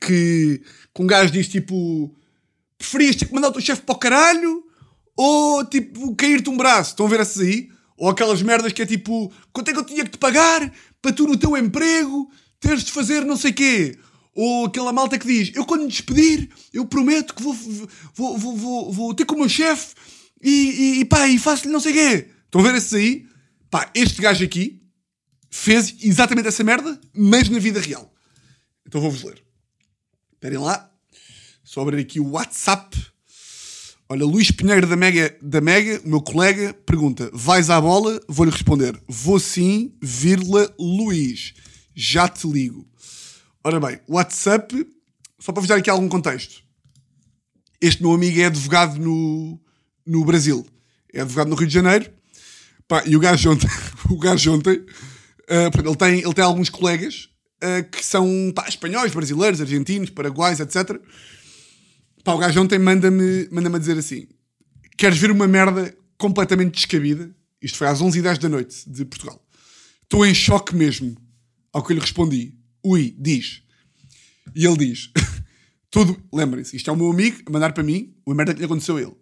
que, 0.00 0.60
que 0.92 1.02
um 1.02 1.06
gajo 1.06 1.30
diz 1.30 1.46
tipo: 1.46 2.16
preferias 2.76 3.14
que 3.14 3.32
mandar 3.32 3.50
o 3.50 3.52
teu 3.52 3.62
chefe 3.62 3.82
para 3.82 3.94
o 3.94 3.98
caralho 3.98 4.64
ou 5.16 5.64
tipo 5.66 6.16
cair-te 6.16 6.50
um 6.50 6.56
braço? 6.56 6.90
Estão 6.90 7.06
a 7.06 7.08
ver 7.08 7.20
essas 7.20 7.40
aí? 7.40 7.70
Ou 7.96 8.08
aquelas 8.08 8.42
merdas 8.42 8.72
que 8.72 8.82
é 8.82 8.86
tipo: 8.86 9.32
quanto 9.52 9.68
é 9.68 9.72
que 9.72 9.78
eu 9.78 9.86
tinha 9.86 10.04
que 10.04 10.10
te 10.10 10.18
pagar 10.18 10.68
para 11.00 11.12
tu 11.12 11.26
no 11.26 11.36
teu 11.36 11.56
emprego 11.56 12.30
teres 12.60 12.84
de 12.84 12.92
fazer 12.92 13.24
não 13.24 13.36
sei 13.36 13.52
quê? 13.52 13.98
Ou 14.34 14.66
aquela 14.66 14.92
malta 14.92 15.18
que 15.18 15.26
diz: 15.26 15.52
Eu 15.54 15.64
quando 15.64 15.82
me 15.82 15.88
despedir, 15.88 16.48
eu 16.72 16.86
prometo 16.86 17.34
que 17.34 17.42
vou, 17.42 17.52
vou, 18.14 18.38
vou, 18.38 18.56
vou, 18.56 18.92
vou 18.92 19.14
ter 19.14 19.24
com 19.24 19.34
o 19.34 19.38
meu 19.38 19.48
chefe 19.48 19.94
e, 20.42 20.50
e, 20.50 21.00
e 21.00 21.04
pá, 21.04 21.26
e 21.28 21.38
faço-lhe 21.38 21.72
não 21.72 21.80
sei 21.80 21.92
quê. 21.92 22.30
Estão 22.44 22.60
a 22.60 22.64
ver 22.64 22.76
esses 22.76 22.94
aí? 22.94 23.26
Pá, 23.70 23.90
este 23.94 24.22
gajo 24.22 24.44
aqui 24.44 24.80
fez 25.50 25.94
exatamente 26.00 26.48
essa 26.48 26.62
merda, 26.62 27.00
mas 27.14 27.48
na 27.48 27.58
vida 27.58 27.80
real. 27.80 28.12
Então 28.86 29.00
vou-vos 29.00 29.22
ler. 29.22 29.42
Esperem 30.34 30.58
lá. 30.58 30.90
Só 31.64 31.82
abrir 31.82 32.00
aqui 32.00 32.20
o 32.20 32.30
WhatsApp. 32.30 32.96
Olha, 34.10 34.24
Luís 34.24 34.50
Pinheiro 34.50 34.86
da 34.86 34.96
Mega, 34.96 35.36
da 35.42 35.60
Mega, 35.60 36.00
meu 36.02 36.22
colega, 36.22 36.72
pergunta: 36.86 37.30
Vais 37.30 37.68
à 37.68 37.78
bola? 37.78 38.18
Vou-lhe 38.26 38.50
responder: 38.50 38.98
Vou 39.06 39.38
sim, 39.38 39.92
vírgula, 40.00 40.74
Luís. 40.80 41.52
Já 41.94 42.26
te 42.26 42.48
ligo. 42.48 42.88
Ora 43.62 43.78
bem, 43.78 44.00
WhatsApp, 44.08 44.86
só 45.38 45.52
para 45.52 45.60
vos 45.60 45.68
dar 45.68 45.76
aqui 45.76 45.90
algum 45.90 46.08
contexto. 46.08 46.62
Este 47.82 48.02
meu 48.02 48.14
amigo 48.14 48.40
é 48.40 48.46
advogado 48.46 48.98
no, 48.98 49.60
no 50.06 50.24
Brasil. 50.24 50.66
É 51.12 51.20
advogado 51.20 51.48
no 51.48 51.54
Rio 51.54 51.68
de 51.68 51.74
Janeiro. 51.74 52.10
Pá, 52.86 53.02
e 53.04 53.14
o 53.14 53.20
gajo 53.20 53.50
ontem, 53.50 53.68
o 54.08 54.16
gajo 54.16 54.54
ontem 54.54 54.78
uh, 54.78 55.86
ele, 55.86 55.96
tem, 55.96 56.20
ele 56.20 56.34
tem 56.34 56.44
alguns 56.44 56.70
colegas 56.70 57.28
uh, 57.62 57.86
que 57.90 58.02
são 58.02 58.26
pá, 58.54 58.66
espanhóis, 58.66 59.12
brasileiros, 59.12 59.60
argentinos, 59.60 60.08
paraguaios, 60.08 60.60
etc. 60.60 60.98
Pá, 62.24 62.32
o 62.32 62.38
gajo 62.38 62.60
ontem 62.60 62.78
manda-me 62.78 63.48
manda 63.50 63.78
dizer 63.78 63.98
assim: 63.98 64.26
Queres 64.96 65.18
ver 65.18 65.30
uma 65.30 65.46
merda 65.46 65.96
completamente 66.16 66.74
descabida? 66.74 67.34
Isto 67.62 67.78
foi 67.78 67.88
às 67.88 68.00
11h10 68.00 68.38
da 68.38 68.48
noite 68.48 68.88
de 68.88 69.04
Portugal. 69.04 69.44
Estou 70.02 70.24
em 70.24 70.34
choque 70.34 70.74
mesmo. 70.74 71.16
Ao 71.72 71.82
que 71.82 71.92
eu 71.92 71.94
lhe 71.94 72.00
respondi: 72.00 72.54
Ui, 72.84 73.14
diz. 73.18 73.62
E 74.54 74.66
ele 74.66 74.76
diz: 74.76 75.10
todo, 75.90 76.20
lembrem-se, 76.32 76.76
isto 76.76 76.90
é 76.90 76.92
o 76.92 76.96
meu 76.96 77.10
amigo 77.10 77.42
a 77.46 77.50
mandar 77.50 77.72
para 77.72 77.82
mim, 77.82 78.14
o 78.24 78.34
merda 78.34 78.54
que 78.54 78.60
lhe 78.60 78.66
aconteceu 78.66 78.96
a 78.96 79.02
ele. 79.02 79.16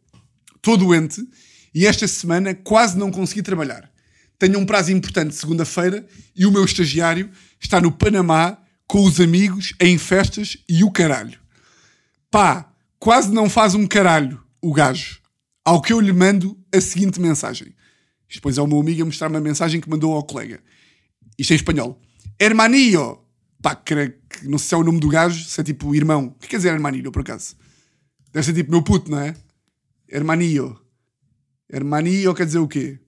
Estou 0.55 0.77
doente 0.77 1.27
e 1.75 1.87
esta 1.87 2.09
semana 2.09 2.55
quase 2.55 2.99
não 2.99 3.11
consegui 3.11 3.43
trabalhar. 3.43 3.91
Tenho 4.39 4.59
um 4.59 4.67
prazo 4.67 4.93
importante 4.93 5.35
segunda-feira 5.35 6.07
e 6.35 6.47
o 6.47 6.51
meu 6.51 6.65
estagiário 6.65 7.31
está 7.61 7.81
no 7.81 7.93
Panamá 7.93 8.59
com 8.87 9.03
os 9.05 9.21
amigos 9.21 9.75
em 9.81 9.97
festas 9.99 10.59
e 10.69 10.85
o 10.85 10.91
caralho. 10.91 11.39
Pá, 12.31 12.73
quase 13.07 13.33
não 13.33 13.49
faz 13.49 13.73
um 13.77 13.87
caralho 13.87 14.43
o 14.61 14.73
gajo. 14.73 15.21
Ao 15.65 15.81
que 15.81 15.93
eu 15.93 16.01
lhe 16.01 16.13
mando 16.13 16.59
a 16.75 16.81
seguinte 16.81 17.21
mensagem. 17.21 17.69
Isto 18.29 18.39
depois 18.39 18.59
é 18.59 18.63
o 18.63 18.67
meu 18.67 18.81
amigo 18.81 19.01
a 19.01 19.05
mostrar-me 19.05 19.37
a 19.37 19.41
mensagem 19.41 19.81
que 19.81 19.89
mandou 19.89 20.13
ao 20.13 20.25
colega. 20.25 20.59
Isto 21.39 21.53
é 21.53 21.55
em 21.55 21.57
espanhol. 21.57 22.03
Hermanillo, 22.37 23.25
Pá, 23.63 23.77
que, 23.77 23.95
que 24.29 24.49
não 24.49 24.59
sei 24.59 24.71
se 24.71 24.75
é 24.75 24.79
o 24.79 24.83
nome 24.83 24.99
do 24.99 25.09
gajo, 25.09 25.45
se 25.45 25.61
é 25.61 25.63
tipo 25.63 25.95
irmão. 25.95 26.35
O 26.37 26.41
que 26.41 26.49
quer 26.49 26.57
dizer 26.57 26.71
hermanillo, 26.71 27.13
por 27.13 27.21
acaso? 27.21 27.55
Deve 28.33 28.45
ser 28.45 28.55
tipo 28.55 28.73
meu 28.73 28.83
puto, 28.83 29.09
não 29.09 29.21
é? 29.21 29.37
Hermanillo. 30.09 30.77
Hermanillo 31.73 32.35
quer 32.35 32.47
dizer 32.47 32.59
o 32.59 32.67
quê? 32.67 32.99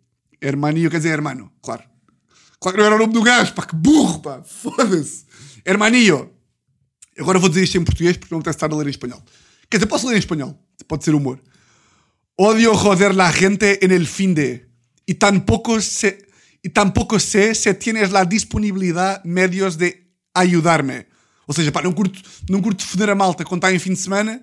Hermanillo 0.41 0.93
quer 0.93 0.99
dizer 0.99 1.11
hermano, 1.11 1.51
claro. 1.61 1.83
Claro 2.61 2.77
que 2.77 2.81
não 2.81 2.87
era 2.87 2.95
o 2.95 2.99
nome 3.01 3.13
do 3.13 3.23
gajo, 3.23 3.53
pá, 3.53 3.67
que 3.67 3.75
burro, 3.75 4.21
pá, 4.21 4.45
foda-se. 4.45 5.25
Hermanillo. 5.67 6.31
Agora 7.19 7.41
vou 7.41 7.49
dizer 7.49 7.65
isto 7.65 7.77
em 7.77 7.85
português 7.85 8.17
porque 8.17 8.33
não 8.33 8.41
me 8.41 8.49
estar 8.49 8.73
a 8.73 8.77
ler 8.77 8.87
em 8.87 8.91
espanhol. 8.91 9.21
Quer 9.71 9.79
dizer, 9.79 9.87
posso 9.87 10.07
ler 10.07 10.17
em 10.17 10.19
espanhol, 10.19 10.59
pode 10.87 11.05
ser 11.05 11.15
humor. 11.15 11.41
Odio 12.37 12.75
joder 12.75 13.15
la 13.15 13.33
gente 13.33 13.85
en 13.85 13.91
el 13.91 14.07
fin 14.07 14.35
de. 14.35 14.69
Y 15.07 15.15
tampoco 15.15 15.81
sé, 15.81 16.19
y 16.63 16.71
tampoco 16.71 17.19
si 17.19 17.75
tienes 17.79 18.13
la 18.13 18.25
disponibilidad 18.25 19.23
medios 19.25 19.77
de 19.77 20.09
ajudar-me. 20.35 21.07
Ou 21.47 21.55
seja, 21.55 21.73
pá, 21.73 21.83
não 21.83 21.93
curto, 21.93 22.21
não 22.49 22.61
curto 22.61 22.85
foder 22.85 23.11
a 23.11 23.15
malta 23.15 23.45
quando 23.45 23.65
está 23.65 23.73
em 23.73 23.79
fim 23.79 23.95
de 23.95 23.99
semana 23.99 24.41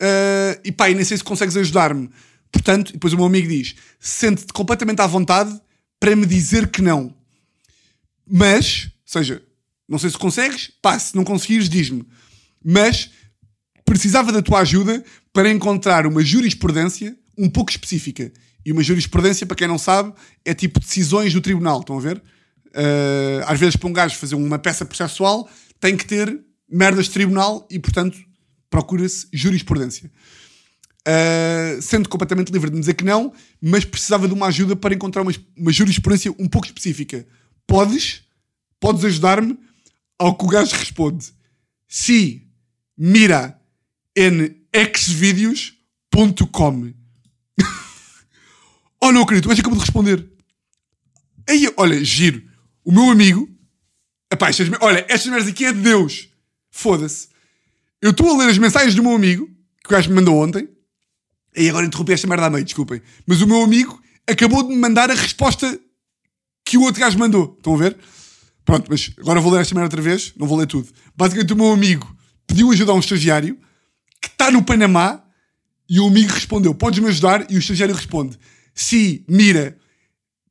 uh, 0.00 0.60
e 0.64 0.70
pá, 0.70 0.88
e 0.88 0.94
nem 0.94 1.04
sei 1.04 1.16
se 1.16 1.24
consegues 1.24 1.56
ajudar-me. 1.56 2.08
Portanto, 2.50 2.92
depois 2.92 3.12
o 3.12 3.16
meu 3.16 3.26
amigo 3.26 3.48
diz: 3.48 3.74
sente-te 3.98 4.52
completamente 4.52 5.00
à 5.00 5.06
vontade 5.06 5.60
para 5.98 6.14
me 6.14 6.26
dizer 6.26 6.68
que 6.68 6.80
não. 6.80 7.14
Mas, 8.26 8.84
ou 8.86 8.90
seja, 9.04 9.42
não 9.88 9.98
sei 9.98 10.10
se 10.10 10.16
consegues, 10.18 10.70
pá, 10.80 10.98
se 10.98 11.14
não 11.16 11.24
conseguires, 11.24 11.68
diz-me. 11.68 12.06
Mas 12.64 13.10
precisava 13.84 14.32
da 14.32 14.42
tua 14.42 14.60
ajuda 14.60 15.04
para 15.32 15.50
encontrar 15.50 16.06
uma 16.06 16.22
jurisprudência 16.24 17.16
um 17.36 17.48
pouco 17.48 17.70
específica. 17.70 18.32
E 18.64 18.72
uma 18.72 18.82
jurisprudência, 18.82 19.46
para 19.46 19.56
quem 19.56 19.68
não 19.68 19.78
sabe, 19.78 20.12
é 20.44 20.54
tipo 20.54 20.80
decisões 20.80 21.34
do 21.34 21.40
tribunal, 21.40 21.80
estão 21.80 21.98
a 21.98 22.00
ver? 22.00 22.16
Uh, 22.68 23.44
às 23.46 23.60
vezes, 23.60 23.76
para 23.76 23.88
um 23.88 23.92
gajo 23.92 24.16
fazer 24.16 24.34
uma 24.34 24.58
peça 24.58 24.84
processual, 24.84 25.48
tem 25.78 25.96
que 25.96 26.06
ter 26.06 26.40
merdas 26.68 27.06
de 27.06 27.12
tribunal 27.12 27.66
e, 27.70 27.78
portanto, 27.78 28.18
procura-se 28.70 29.28
jurisprudência. 29.32 30.10
Uh, 31.06 31.82
sendo 31.82 32.08
completamente 32.08 32.50
livre 32.50 32.70
de 32.70 32.76
me 32.76 32.80
dizer 32.80 32.94
que 32.94 33.04
não, 33.04 33.32
mas 33.60 33.84
precisava 33.84 34.26
de 34.26 34.32
uma 34.32 34.46
ajuda 34.46 34.74
para 34.74 34.94
encontrar 34.94 35.20
uma, 35.20 35.32
uma 35.54 35.70
jurisprudência 35.70 36.34
um 36.38 36.48
pouco 36.48 36.66
específica. 36.66 37.26
Podes? 37.66 38.22
Podes 38.80 39.04
ajudar-me? 39.04 39.58
Ao 40.18 40.34
que 40.34 40.44
o 40.44 40.48
gajo 40.48 40.74
responde: 40.74 41.26
Si, 41.86 42.48
mira 42.96 43.60
en 44.16 44.64
xvideos.com. 44.96 46.92
oh, 49.00 49.12
não 49.12 49.22
acredito, 49.22 49.48
mas 49.48 49.58
acabou 49.58 49.78
de 49.78 49.84
responder. 49.84 50.26
Aí, 51.48 51.72
olha, 51.76 52.02
giro. 52.04 52.42
O 52.84 52.92
meu 52.92 53.10
amigo. 53.10 53.48
Epá, 54.32 54.48
estas, 54.48 54.68
olha, 54.80 55.04
estas 55.08 55.26
merdas 55.26 55.48
aqui 55.48 55.64
é 55.64 55.72
de 55.72 55.80
Deus. 55.80 56.28
Foda-se. 56.70 57.28
Eu 58.00 58.10
estou 58.10 58.30
a 58.30 58.38
ler 58.38 58.50
as 58.50 58.58
mensagens 58.58 58.94
do 58.94 59.02
meu 59.02 59.14
amigo, 59.14 59.48
que 59.82 59.88
o 59.88 59.92
gajo 59.92 60.08
me 60.10 60.16
mandou 60.16 60.36
ontem. 60.36 60.68
E 61.56 61.68
agora 61.68 61.86
interrompi 61.86 62.12
esta 62.12 62.26
merda 62.26 62.46
à 62.46 62.50
meio, 62.50 62.64
desculpem. 62.64 63.00
Mas 63.26 63.40
o 63.40 63.46
meu 63.46 63.62
amigo 63.62 64.02
acabou 64.26 64.62
de 64.62 64.70
me 64.70 64.76
mandar 64.76 65.10
a 65.10 65.14
resposta 65.14 65.78
que 66.64 66.76
o 66.76 66.82
outro 66.82 67.00
gajo 67.00 67.18
mandou. 67.18 67.54
Estão 67.56 67.74
a 67.74 67.78
ver? 67.78 67.96
Pronto, 68.64 68.86
mas 68.90 69.12
agora 69.18 69.40
vou 69.40 69.52
ler 69.52 69.60
esta 69.60 69.74
merda 69.74 69.86
outra 69.86 70.02
vez. 70.02 70.32
Não 70.36 70.46
vou 70.46 70.58
ler 70.58 70.66
tudo. 70.66 70.88
Basicamente, 71.14 71.52
o 71.52 71.56
meu 71.56 71.72
amigo 71.72 72.14
pediu 72.46 72.70
ajuda 72.70 72.92
a 72.92 72.94
um 72.94 73.00
estagiário 73.00 73.58
está 74.44 74.50
no 74.50 74.62
Panamá 74.62 75.24
e 75.88 75.98
o 75.98 76.06
amigo 76.06 76.32
respondeu: 76.32 76.74
Podes-me 76.74 77.08
ajudar? 77.08 77.50
E 77.50 77.56
o 77.56 77.58
estagiário 77.58 77.94
responde: 77.94 78.38
Sim, 78.74 79.24
mira, 79.26 79.78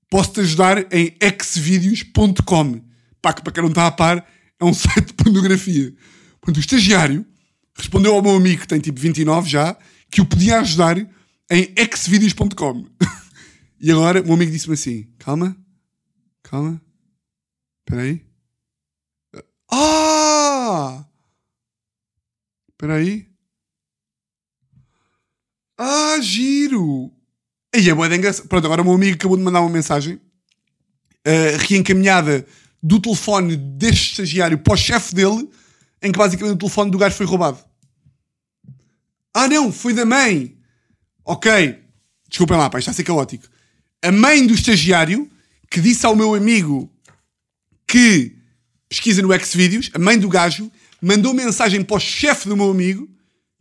posso-te 0.10 0.40
ajudar 0.42 0.92
em 0.92 1.16
xvideos.com. 1.42 2.82
Pá, 3.22 3.34
que 3.34 3.44
para 3.44 3.54
quem 3.54 3.64
não 3.64 3.70
está 3.70 3.88
a 3.88 3.92
par, 3.92 4.28
é 4.60 4.66
um 4.66 4.74
site 4.74 5.08
de 5.08 5.14
pornografia. 5.14 5.94
Portanto, 6.42 6.58
o 6.58 6.60
estagiário 6.60 7.26
respondeu 7.76 8.16
ao 8.16 8.22
meu 8.22 8.36
amigo, 8.36 8.62
que 8.62 8.68
tem 8.68 8.80
tipo 8.80 9.00
29 9.00 9.50
já, 9.50 9.78
que 10.10 10.22
o 10.22 10.26
podia 10.26 10.60
ajudar 10.60 10.98
em 10.98 11.74
xvideos.com. 11.96 12.88
e 13.80 13.92
agora 13.92 14.22
o 14.22 14.26
meu 14.26 14.34
amigo 14.34 14.52
disse-me 14.52 14.74
assim: 14.74 15.08
calma, 15.20 15.56
calma, 16.42 16.82
espera 17.82 18.02
aí. 18.02 18.26
Ah! 19.72 21.06
Espera 22.70 22.96
aí. 22.96 23.33
Ah, 25.86 26.18
giro! 26.22 27.12
Aí 27.76 27.90
é 27.90 27.94
boa 27.94 28.08
engraçado. 28.16 28.48
Pronto, 28.48 28.64
agora 28.64 28.82
o 28.82 28.86
meu 28.86 28.94
amigo 28.94 29.16
acabou 29.16 29.36
de 29.36 29.44
mandar 29.44 29.60
uma 29.60 29.70
mensagem 29.70 30.16
uh, 30.16 31.58
reencaminhada 31.68 32.48
do 32.82 33.02
telefone 33.02 33.58
deste 33.58 34.12
estagiário 34.12 34.58
para 34.60 34.76
o 34.76 34.78
chefe 34.78 35.14
dele, 35.14 35.50
em 36.02 36.10
que 36.10 36.18
basicamente 36.18 36.56
o 36.56 36.58
telefone 36.58 36.90
do 36.90 36.98
gajo 36.98 37.18
foi 37.18 37.26
roubado. 37.26 37.60
Ah 39.34 39.50
não, 39.50 39.74
foi 39.74 39.94
da 39.94 40.06
mãe. 40.06 40.58
Ok, 41.26 41.52
desculpem 42.30 42.56
lá, 42.56 42.70
pá, 42.70 42.80
está 42.80 42.92
a 42.92 42.94
ser 42.94 43.04
caótico. 43.04 43.46
A 44.02 44.12
mãe 44.12 44.48
do 44.48 44.54
estagiário 44.54 45.30
que 45.70 45.82
disse 45.82 46.06
ao 46.06 46.16
meu 46.16 46.34
amigo 46.34 46.90
que 47.86 48.38
pesquisa 48.88 49.22
no 49.22 49.38
Xvideos, 49.38 49.90
a 49.94 50.00
mãe 50.00 50.18
do 50.18 50.30
gajo, 50.30 50.72
mandou 51.02 51.34
mensagem 51.34 51.84
para 51.84 51.98
o 51.98 52.00
chefe 52.00 52.48
do 52.48 52.56
meu 52.56 52.72
amigo, 52.72 53.10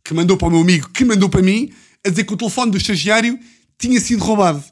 que 0.04 0.14
mandou 0.14 0.36
para 0.36 0.46
o 0.46 0.50
meu 0.52 0.60
amigo, 0.60 0.88
que 0.90 1.04
mandou 1.04 1.28
para 1.28 1.42
mim, 1.42 1.72
a 2.04 2.10
dizer 2.10 2.24
que 2.24 2.34
o 2.34 2.36
telefone 2.36 2.70
do 2.70 2.76
estagiário 2.76 3.38
tinha 3.78 4.00
sido 4.00 4.22
roubado. 4.22 4.62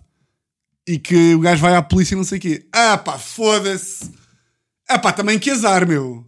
E 0.87 0.99
que 0.99 1.35
o 1.35 1.41
gajo 1.41 1.61
vai 1.61 1.77
à 1.77 1.83
polícia 1.83 2.15
e 2.15 2.17
não 2.17 2.25
sei 2.25 2.39
o 2.39 2.41
quê. 2.41 2.67
Ah 2.73 2.99
pá, 2.99 3.19
foda-se. 3.19 4.11
Ah 4.89 4.99
pá, 4.99 5.13
também 5.13 5.39
que 5.39 5.51
azar, 5.51 5.87
meu. 5.87 6.27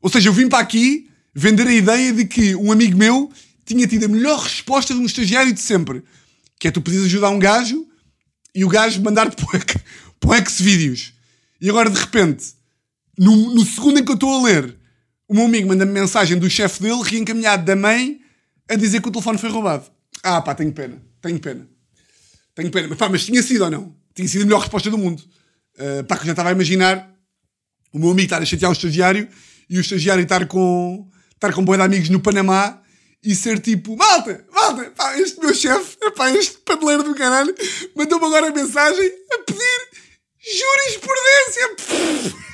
Ou 0.00 0.10
seja, 0.10 0.28
eu 0.28 0.32
vim 0.32 0.48
para 0.48 0.60
aqui 0.60 1.10
vender 1.34 1.66
a 1.66 1.72
ideia 1.72 2.12
de 2.12 2.24
que 2.24 2.54
um 2.54 2.70
amigo 2.70 2.96
meu 2.96 3.30
tinha 3.64 3.86
tido 3.86 4.04
a 4.04 4.08
melhor 4.08 4.40
resposta 4.40 4.94
de 4.94 5.00
um 5.00 5.06
estagiário 5.06 5.52
de 5.52 5.60
sempre. 5.60 6.02
Que 6.58 6.68
é 6.68 6.70
tu 6.70 6.80
pedires 6.80 7.06
ajudar 7.06 7.30
um 7.30 7.38
gajo 7.38 7.86
e 8.54 8.64
o 8.64 8.68
gajo 8.68 9.02
mandar-te 9.02 9.36
para 10.20 10.40
o 10.40 10.50
Xvideos. 10.50 11.12
E 11.60 11.68
agora, 11.68 11.90
de 11.90 11.98
repente, 11.98 12.54
no, 13.18 13.54
no 13.54 13.64
segundo 13.64 13.98
em 13.98 14.04
que 14.04 14.10
eu 14.10 14.14
estou 14.14 14.38
a 14.38 14.42
ler, 14.42 14.76
o 15.28 15.34
meu 15.34 15.44
amigo 15.44 15.68
manda-me 15.68 15.92
mensagem 15.92 16.38
do 16.38 16.48
chefe 16.48 16.82
dele, 16.82 17.02
reencaminhado 17.02 17.64
da 17.64 17.74
mãe, 17.74 18.20
a 18.68 18.76
dizer 18.76 19.00
que 19.00 19.08
o 19.08 19.10
telefone 19.10 19.38
foi 19.38 19.50
roubado. 19.50 19.84
Ah, 20.22 20.40
pá, 20.40 20.54
tenho 20.54 20.72
pena. 20.72 21.02
Tenho 21.20 21.40
pena. 21.40 21.68
Tenho 22.54 22.70
pena. 22.70 22.88
Mas, 22.88 22.98
pá, 22.98 23.08
mas 23.08 23.24
tinha 23.24 23.42
sido 23.42 23.64
ou 23.64 23.70
não? 23.70 23.96
Tinha 24.14 24.28
sido 24.28 24.42
a 24.42 24.44
melhor 24.44 24.60
resposta 24.60 24.90
do 24.90 24.98
mundo. 24.98 25.22
Uh, 25.76 26.04
pá, 26.04 26.16
que 26.16 26.22
eu 26.22 26.26
já 26.26 26.32
estava 26.32 26.50
a 26.50 26.52
imaginar 26.52 27.12
o 27.92 27.98
meu 27.98 28.10
amigo 28.10 28.26
estar 28.26 28.42
a 28.42 28.44
chatear 28.44 28.70
o 28.70 28.74
estagiário 28.74 29.28
e 29.68 29.78
o 29.78 29.80
estagiário 29.80 30.22
estar 30.22 30.46
com, 30.46 31.08
estar 31.32 31.52
com 31.52 31.64
boi 31.64 31.76
de 31.76 31.82
amigos 31.82 32.08
no 32.08 32.20
Panamá 32.20 32.80
e 33.22 33.34
ser 33.34 33.58
tipo, 33.58 33.96
malta, 33.96 34.44
malta, 34.52 34.90
pá, 34.90 35.18
este 35.18 35.40
meu 35.40 35.54
chefe, 35.54 35.96
pá, 36.14 36.30
este 36.30 36.58
padeleiro 36.58 37.02
do 37.02 37.14
caralho, 37.14 37.54
mandou-me 37.96 38.26
agora 38.26 38.48
a 38.48 38.52
mensagem 38.52 39.10
a 39.32 39.38
pedir 39.38 39.88
jurisprudência. 40.58 42.34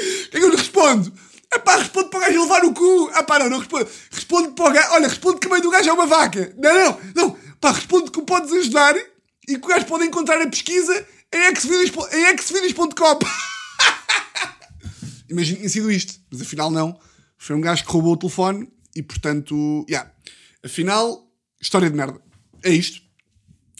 O 0.00 0.30
que 0.30 0.36
é 0.38 0.40
que 0.40 0.46
eu 0.46 0.50
lhe 0.50 0.56
respondo? 0.56 1.12
Epá, 1.52 1.76
responde 1.76 2.10
para 2.10 2.18
o 2.18 2.22
gajo 2.22 2.42
levar 2.42 2.64
o 2.64 2.72
cu. 2.72 3.10
Ah 3.12 3.22
pá, 3.22 3.38
não, 3.40 3.50
não 3.50 3.58
responde. 3.58 3.90
Responde 4.10 4.52
para 4.52 4.70
o 4.70 4.72
gajo. 4.72 4.92
Olha, 4.92 5.08
responde 5.08 5.40
que 5.40 5.46
a 5.46 5.50
mãe 5.50 5.60
do 5.60 5.70
gajo 5.70 5.88
é 5.88 5.92
uma 5.92 6.06
vaca. 6.06 6.54
Não, 6.56 6.74
não, 6.74 7.00
não. 7.14 7.36
Pá, 7.60 7.72
responde 7.72 8.10
que 8.10 8.20
o 8.20 8.22
podes 8.22 8.52
ajudar 8.52 8.94
e 8.96 9.58
que 9.58 9.64
o 9.64 9.68
gajo 9.68 9.86
pode 9.86 10.04
encontrar 10.04 10.40
a 10.40 10.48
pesquisa 10.48 11.06
em 11.32 11.56
xvideos.com. 11.56 13.18
Imagina 15.28 15.56
que 15.56 15.62
tinha 15.62 15.68
sido 15.68 15.90
isto. 15.90 16.14
Mas 16.30 16.42
afinal 16.42 16.70
não. 16.70 16.98
Foi 17.36 17.56
um 17.56 17.60
gajo 17.60 17.84
que 17.84 17.90
roubou 17.90 18.12
o 18.12 18.16
telefone 18.16 18.70
e 18.94 19.02
portanto, 19.02 19.84
yeah. 19.88 20.08
Afinal, 20.64 21.28
história 21.60 21.90
de 21.90 21.96
merda. 21.96 22.20
É 22.62 22.70
isto. 22.70 23.02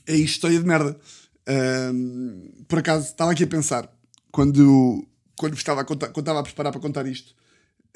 É 0.06 0.14
isto, 0.14 0.34
história 0.34 0.58
de 0.58 0.66
merda. 0.66 0.98
Um, 1.48 2.64
por 2.68 2.78
acaso, 2.78 3.06
estava 3.06 3.32
aqui 3.32 3.44
a 3.44 3.46
pensar, 3.46 3.90
quando, 4.30 5.06
quando 5.36 5.54
estava 5.54 5.80
a, 5.80 5.84
contar, 5.84 6.08
quando 6.08 6.24
estava 6.24 6.40
a 6.40 6.42
preparar 6.42 6.72
para 6.72 6.80
contar 6.80 7.06
isto, 7.06 7.34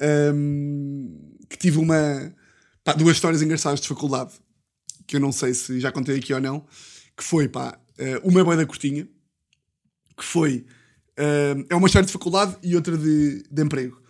um, 0.01 1.37
que 1.49 1.57
tive 1.57 1.77
uma. 1.77 2.33
Pá, 2.83 2.93
duas 2.93 3.15
histórias 3.15 3.41
engraçadas 3.41 3.81
de 3.81 3.87
faculdade, 3.87 4.33
que 5.07 5.15
eu 5.15 5.19
não 5.19 5.31
sei 5.31 5.53
se 5.53 5.79
já 5.79 5.91
contei 5.91 6.17
aqui 6.17 6.33
ou 6.33 6.41
não, 6.41 6.65
que 7.17 7.23
foi, 7.23 7.47
pá, 7.47 7.79
eh, 7.97 8.21
uma 8.23 8.43
boia 8.43 8.57
da 8.57 8.65
curtinha, 8.65 9.07
que 10.17 10.23
foi. 10.23 10.65
É 11.69 11.75
uma 11.75 11.87
história 11.87 12.05
de 12.05 12.11
faculdade 12.11 12.57
e 12.61 12.75
outra 12.75 12.97
de, 12.97 13.43
de 13.49 13.61
emprego. 13.63 14.01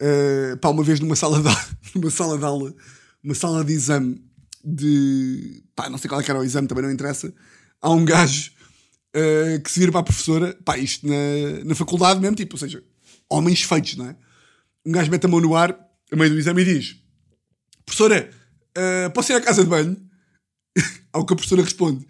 Uh, 0.00 0.56
pá, 0.58 0.68
uma 0.68 0.84
vez 0.84 1.00
numa 1.00 1.16
sala 1.16 1.42
de, 1.42 1.48
numa 1.94 2.10
sala 2.10 2.38
de 2.38 2.44
aula, 2.44 2.74
uma 3.22 3.34
sala 3.34 3.64
de 3.64 3.72
exame 3.72 4.24
de. 4.64 5.62
pá, 5.74 5.90
não 5.90 5.98
sei 5.98 6.08
qual 6.08 6.20
é 6.20 6.24
era 6.24 6.38
o 6.38 6.44
exame, 6.44 6.68
também 6.68 6.84
não 6.84 6.90
interessa. 6.90 7.32
Há 7.80 7.90
um 7.90 8.04
gajo 8.04 8.52
uh, 9.16 9.60
que 9.60 9.70
se 9.70 9.80
vira 9.80 9.92
para 9.92 10.00
a 10.00 10.04
professora, 10.04 10.56
pá, 10.64 10.78
isto 10.78 11.06
na, 11.06 11.64
na 11.64 11.74
faculdade 11.74 12.20
mesmo, 12.20 12.36
tipo, 12.36 12.54
ou 12.54 12.58
seja, 12.58 12.82
homens 13.28 13.62
feitos, 13.62 13.96
não 13.96 14.08
é? 14.08 14.16
Um 14.88 14.92
gajo 14.92 15.10
mete 15.10 15.26
a 15.26 15.28
mão 15.28 15.38
no 15.38 15.54
ar, 15.54 15.78
a 16.10 16.16
meio 16.16 16.30
do 16.30 16.38
exame, 16.38 16.62
e 16.62 16.64
diz: 16.64 16.96
Professora, 17.84 18.30
uh, 18.74 19.10
posso 19.12 19.30
ir 19.30 19.34
à 19.34 19.40
casa 19.42 19.62
de 19.62 19.68
banho? 19.68 19.94
Ao 21.12 21.26
que 21.26 21.34
a 21.34 21.36
professora 21.36 21.62
responde: 21.62 22.06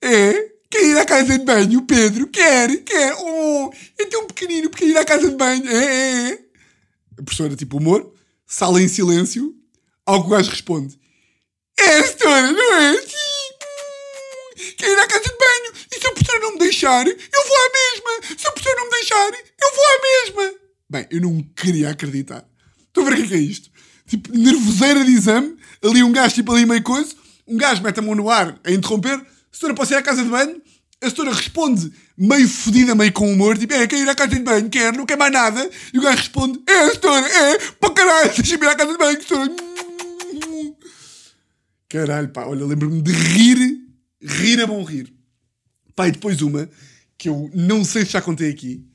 É? 0.00 0.54
Quer 0.70 0.84
ir 0.84 0.98
à 0.98 1.04
casa 1.04 1.36
de 1.36 1.44
banho, 1.44 1.82
Pedro? 1.82 2.28
Quer? 2.28 2.84
Quer? 2.84 3.12
Oh, 3.18 3.72
é 3.98 4.04
tão 4.06 4.24
pequenino, 4.28 4.70
quer 4.70 4.84
ir 4.84 4.96
à 4.96 5.04
casa 5.04 5.28
de 5.28 5.34
banho? 5.34 5.68
É, 5.68 5.84
é, 5.84 6.30
é. 6.30 6.38
A 7.18 7.22
professora, 7.24 7.56
tipo, 7.56 7.78
humor, 7.78 8.14
sala 8.46 8.80
em 8.80 8.86
silêncio, 8.86 9.52
ao 10.04 10.22
que 10.22 10.28
o 10.28 10.30
gajo 10.30 10.50
responde: 10.50 10.96
É, 11.76 12.02
senhora, 12.04 12.52
não 12.52 12.76
é? 12.76 13.02
Sim. 13.02 14.74
Quer 14.78 14.92
ir 14.92 14.98
à 15.00 15.08
casa 15.08 15.24
de 15.24 15.36
banho? 15.36 15.72
E 15.90 16.00
se 16.00 16.06
a 16.06 16.12
professora 16.12 16.38
não 16.38 16.52
me 16.52 16.58
deixar, 16.60 17.04
eu 17.04 17.14
vou 17.16 17.56
à 17.56 17.72
mesma. 17.72 18.38
Se 18.38 18.46
a 18.46 18.52
professora 18.52 18.76
não 18.76 18.84
me 18.84 18.90
deixar, 18.92 19.32
eu 19.32 19.74
vou 19.74 19.84
à 19.84 20.44
mesma. 20.44 20.65
Bem, 20.88 21.06
eu 21.10 21.20
não 21.20 21.42
queria 21.54 21.90
acreditar. 21.90 22.44
Estou 22.86 23.04
a 23.06 23.10
ver 23.10 23.14
o 23.14 23.16
que 23.16 23.22
é, 23.22 23.26
que 23.26 23.34
é 23.34 23.38
isto? 23.38 23.70
Tipo, 24.06 24.36
nervoseira 24.36 25.04
de 25.04 25.10
exame, 25.10 25.56
ali 25.82 26.02
um 26.02 26.12
gajo, 26.12 26.34
tipo, 26.34 26.52
ali 26.52 26.64
meio 26.64 26.82
coisa, 26.82 27.12
um 27.46 27.56
gajo 27.56 27.82
mete 27.82 27.98
a 27.98 28.02
mão 28.02 28.14
no 28.14 28.30
ar 28.30 28.58
a 28.64 28.70
interromper, 28.70 29.14
a 29.18 29.24
senhora 29.50 29.76
ir 29.90 29.94
à 29.94 30.02
casa 30.02 30.22
de 30.22 30.30
banho, 30.30 30.62
a 31.02 31.10
senhora 31.10 31.34
responde 31.34 31.92
meio 32.16 32.48
fodida, 32.48 32.94
meio 32.94 33.12
com 33.12 33.30
humor, 33.30 33.58
tipo, 33.58 33.74
é, 33.74 33.86
quer 33.86 33.98
ir 33.98 34.08
à 34.08 34.14
casa 34.14 34.36
de 34.36 34.42
banho, 34.42 34.70
quer, 34.70 34.92
não 34.92 35.04
quer 35.04 35.16
mais 35.16 35.32
nada, 35.32 35.68
e 35.92 35.98
o 35.98 36.02
gajo 36.02 36.18
responde, 36.18 36.60
é, 36.68 36.94
senhora, 36.94 37.26
é, 37.26 37.58
para 37.72 37.90
caralho, 37.90 38.32
deixa-me 38.34 38.64
ir 38.64 38.68
à 38.68 38.76
casa 38.76 38.92
de 38.92 38.98
banho, 38.98 39.22
senhora. 39.22 39.56
Caralho, 41.88 42.28
pá, 42.28 42.46
olha, 42.46 42.64
lembro-me 42.64 43.02
de 43.02 43.12
rir, 43.12 43.78
rir 44.22 44.60
é 44.60 44.66
bom 44.66 44.84
rir. 44.84 45.12
Pá, 45.96 46.08
e 46.08 46.12
depois 46.12 46.42
uma, 46.42 46.68
que 47.18 47.28
eu 47.28 47.50
não 47.54 47.84
sei 47.84 48.04
se 48.04 48.12
já 48.12 48.20
contei 48.20 48.50
aqui, 48.50 48.86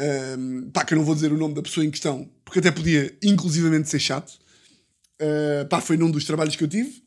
um, 0.00 0.70
pá, 0.70 0.84
que 0.84 0.94
eu 0.94 0.98
não 0.98 1.04
vou 1.04 1.14
dizer 1.14 1.32
o 1.32 1.36
nome 1.36 1.54
da 1.54 1.62
pessoa 1.62 1.84
em 1.84 1.90
questão, 1.90 2.28
porque 2.44 2.58
até 2.58 2.70
podia 2.70 3.16
inclusivamente 3.22 3.88
ser 3.88 4.00
chato. 4.00 4.38
Uh, 5.20 5.66
pá, 5.68 5.80
foi 5.80 5.96
num 5.96 6.10
dos 6.10 6.24
trabalhos 6.24 6.56
que 6.56 6.64
eu 6.64 6.68
tive. 6.68 7.02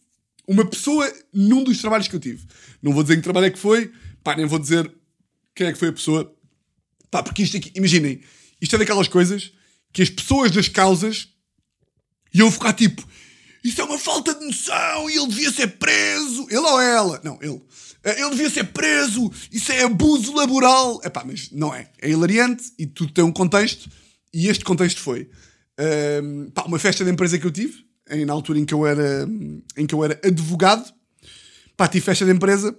Uma 0.47 0.65
pessoa 0.65 1.11
num 1.33 1.63
dos 1.63 1.79
trabalhos 1.79 2.07
que 2.07 2.15
eu 2.15 2.19
tive. 2.19 2.45
Não 2.81 2.93
vou 2.93 3.01
dizer 3.01 3.15
que 3.15 3.21
trabalho 3.21 3.47
é 3.47 3.49
que 3.49 3.57
foi, 3.57 3.91
pá, 4.23 4.35
nem 4.35 4.45
vou 4.45 4.59
dizer 4.59 4.91
quem 5.55 5.67
é 5.67 5.73
que 5.73 5.79
foi 5.79 5.89
a 5.89 5.93
pessoa. 5.93 6.35
Pá, 7.09 7.23
porque 7.23 7.43
isto 7.43 7.57
aqui, 7.57 7.71
imaginem, 7.75 8.21
isto 8.61 8.75
é 8.75 8.79
daquelas 8.79 9.07
coisas 9.07 9.51
que 9.91 10.01
as 10.01 10.09
pessoas 10.09 10.51
das 10.51 10.67
causas 10.67 11.29
iam 12.33 12.51
ficar 12.51 12.73
tipo, 12.73 13.07
isso 13.63 13.79
é 13.79 13.83
uma 13.83 13.97
falta 13.97 14.33
de 14.33 14.45
noção 14.45 15.09
e 15.09 15.17
ele 15.17 15.27
devia 15.27 15.51
ser 15.51 15.67
preso. 15.67 16.47
Ele 16.49 16.59
ou 16.59 16.81
ela? 16.81 17.21
Não, 17.23 17.39
ele. 17.41 17.61
Eh, 18.03 18.21
ele 18.21 18.31
devia 18.31 18.49
ser 18.49 18.65
preso, 18.65 19.31
isso 19.51 19.71
é 19.71 19.83
abuso 19.83 20.33
laboral. 20.35 20.99
Epá, 21.03 21.23
mas 21.25 21.49
não 21.51 21.73
é. 21.73 21.89
É 22.01 22.09
hilariante 22.09 22.71
e 22.77 22.85
tudo 22.85 23.13
tem 23.13 23.23
um 23.23 23.31
contexto. 23.31 23.89
E 24.33 24.47
este 24.47 24.63
contexto 24.63 24.99
foi 24.99 25.29
um, 25.79 25.83
ehm, 25.83 26.49
pá, 26.51 26.63
uma 26.63 26.79
festa 26.79 27.03
de 27.05 27.11
empresa 27.11 27.37
que 27.37 27.45
eu 27.45 27.51
tive, 27.51 27.85
em, 28.09 28.25
na 28.25 28.33
altura 28.33 28.59
em 28.59 28.65
que 28.65 28.73
eu 28.73 28.85
era, 28.85 29.27
em 29.77 29.85
que 29.85 29.95
eu 29.95 30.03
era 30.03 30.19
advogado. 30.23 30.91
Pá, 31.77 31.87
tive 31.87 32.05
festa 32.05 32.25
de 32.25 32.31
empresa 32.31 32.77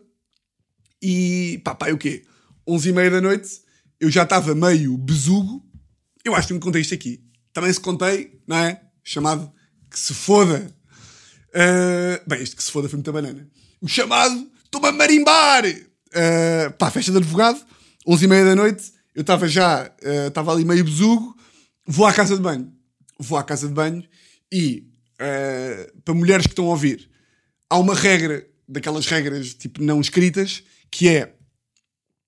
e 1.03 1.61
pá, 1.65 1.75
pá, 1.75 1.89
é 1.89 1.93
o 1.93 1.99
quê? 1.99 2.25
11 2.67 2.89
e 2.89 2.93
meia 2.93 3.11
da 3.11 3.21
noite, 3.21 3.61
eu 4.01 4.11
já 4.11 4.23
estava 4.23 4.55
meio 4.55 4.97
besugo. 4.97 5.65
Eu 6.25 6.35
acho 6.35 6.49
que 6.49 6.55
me 6.55 6.61
contei 6.61 6.81
isto 6.81 6.95
aqui. 6.95 7.23
Também 7.53 7.73
se 7.73 7.81
contei, 7.81 8.41
não 8.47 8.57
é? 8.57 8.81
Chamado 9.03 9.53
que 9.91 9.99
se 9.99 10.15
foda. 10.15 10.75
Uh, 11.51 12.29
bem, 12.29 12.43
este 12.43 12.57
que 12.57 12.63
se 12.63 12.73
foda 12.73 12.89
foi 12.89 12.97
muita 12.97 13.13
banana. 13.13 13.49
O 13.81 13.87
chamado 13.87 14.51
estou-me 14.75 14.89
a 14.89 14.93
marimbar. 14.93 15.65
Uh, 15.67 16.73
pá, 16.79 16.91
festa 16.91 17.13
de 17.13 17.19
advogado, 17.19 17.65
11 18.07 18.25
e 18.25 18.29
meia 18.29 18.45
da 18.45 18.57
noite, 18.57 18.93
eu 19.15 19.21
estava 19.21 19.47
já, 19.49 19.91
estava 20.27 20.51
uh, 20.51 20.55
ali 20.55 20.65
meio 20.65 20.85
besugo, 20.85 21.37
vou 21.87 22.07
à 22.07 22.13
casa 22.13 22.37
de 22.37 22.43
banho. 22.43 22.73
Vou 23.19 23.39
à 23.39 23.45
casa 23.45 23.69
de 23.69 23.75
banho 23.75 24.05
e, 24.53 24.87
uh, 25.15 26.01
para 26.01 26.15
mulheres 26.15 26.47
que 26.47 26.53
estão 26.53 26.67
a 26.67 26.71
ouvir, 26.71 27.09
há 27.71 27.79
uma 27.79 27.95
regra, 27.95 28.47
daquelas 28.69 29.07
regras 29.07 29.55
tipo 29.55 29.83
não 29.83 30.01
escritas, 30.01 30.65
que 30.91 31.09
é, 31.09 31.35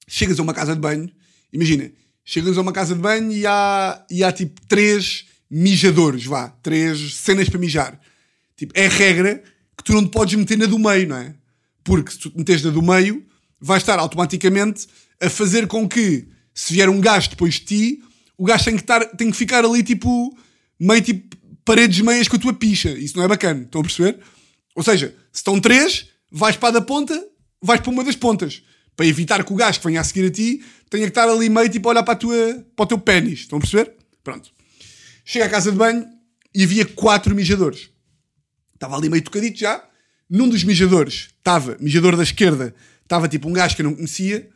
chegas 0.07 0.39
a 0.39 0.43
uma 0.43 0.55
casa 0.55 0.75
de 0.75 0.81
banho, 0.81 1.11
imagina, 1.53 1.91
chegas 2.25 2.57
a 2.57 2.61
uma 2.61 2.73
casa 2.73 2.95
de 2.95 3.01
banho 3.01 3.33
e 3.33 3.45
há, 3.47 4.05
e 4.09 4.23
há 4.23 4.31
tipo 4.31 4.61
três 4.69 5.27
mijadores, 5.51 6.25
vá, 6.25 6.49
três 6.63 7.17
cenas 7.17 7.49
para 7.49 7.59
mijar. 7.59 8.01
Tipo, 8.57 8.73
é 8.77 8.89
regra 8.89 9.43
que 9.77 9.85
tu 9.85 9.93
não 9.93 10.05
te 10.05 10.11
podes 10.11 10.35
meter 10.35 10.57
na 10.57 10.67
do 10.67 10.79
meio, 10.79 11.09
não 11.09 11.17
é? 11.17 11.35
Porque 11.87 12.11
se 12.11 12.19
tu 12.19 12.31
te 12.31 12.37
meteres 12.37 12.63
na 12.63 12.71
do 12.71 12.83
meio, 12.83 13.25
vai 13.61 13.79
estar 13.79 13.99
automaticamente 13.99 14.87
a 15.21 15.31
fazer 15.31 15.67
com 15.67 15.89
que, 15.89 16.29
se 16.53 16.75
vier 16.75 16.91
um 16.91 17.01
gajo 17.01 17.31
depois 17.31 17.55
de 17.55 17.61
ti, 17.61 18.03
o 18.37 18.45
gajo 18.45 18.65
tem 18.65 18.75
que, 18.75 18.83
estar, 18.83 19.05
tem 19.17 19.31
que 19.31 19.37
ficar 19.37 19.65
ali 19.65 19.83
tipo, 19.83 20.37
meio 20.79 21.01
tipo 21.01 21.37
paredes 21.65 22.01
meias 22.01 22.27
com 22.27 22.37
a 22.37 22.39
tua 22.39 22.53
picha. 22.53 22.91
Isso 22.91 23.17
não 23.17 23.25
é 23.25 23.29
bacana, 23.29 23.63
estão 23.63 23.81
a 23.81 23.85
perceber? 23.85 24.19
Ou 24.75 24.83
seja, 24.83 25.15
se 25.33 25.39
estão 25.39 25.61
três, 25.61 26.09
vais 26.31 26.57
para 26.57 26.71
a 26.71 26.73
da 26.73 26.81
ponta 26.83 27.15
vais 27.63 27.81
para 27.81 27.91
uma 27.91 28.05
das 28.05 28.17
pontas. 28.17 28.63
Para 28.95 29.07
evitar 29.07 29.45
que 29.45 29.53
o 29.53 29.57
gajo 29.57 29.79
que 29.79 29.87
venha 29.87 30.01
a 30.01 30.05
seguir 30.05 30.27
a 30.27 30.31
ti 30.31 30.65
tenha 30.89 31.05
que 31.05 31.11
estar 31.11 31.29
ali 31.29 31.49
meio 31.49 31.69
tipo 31.69 31.89
a 31.89 31.93
olhar 31.93 32.03
para, 32.03 32.15
a 32.15 32.17
tua, 32.17 32.65
para 32.75 32.85
o 32.85 32.87
teu 32.87 32.99
pênis. 32.99 33.41
Estão 33.41 33.59
a 33.59 33.61
perceber? 33.61 33.95
Pronto. 34.25 34.51
Chega 35.25 35.45
à 35.45 35.49
casa 35.49 35.71
de 35.71 35.77
banho 35.77 36.07
e 36.55 36.65
havia 36.65 36.87
quatro 36.87 37.35
mijadores. 37.35 37.91
Estava 38.75 38.97
ali 38.97 39.09
meio 39.09 39.23
tocadito 39.23 39.59
já. 39.59 39.85
Num 40.29 40.49
dos 40.49 40.65
mijadores 40.65 41.29
estava, 41.39 41.77
mijador 41.81 42.17
da 42.17 42.23
esquerda, 42.23 42.75
estava 43.03 43.29
tipo 43.29 43.49
um 43.49 43.53
gajo 43.53 43.77
que 43.77 43.83
eu 43.83 43.85
não 43.85 43.95
conhecia. 43.95 44.49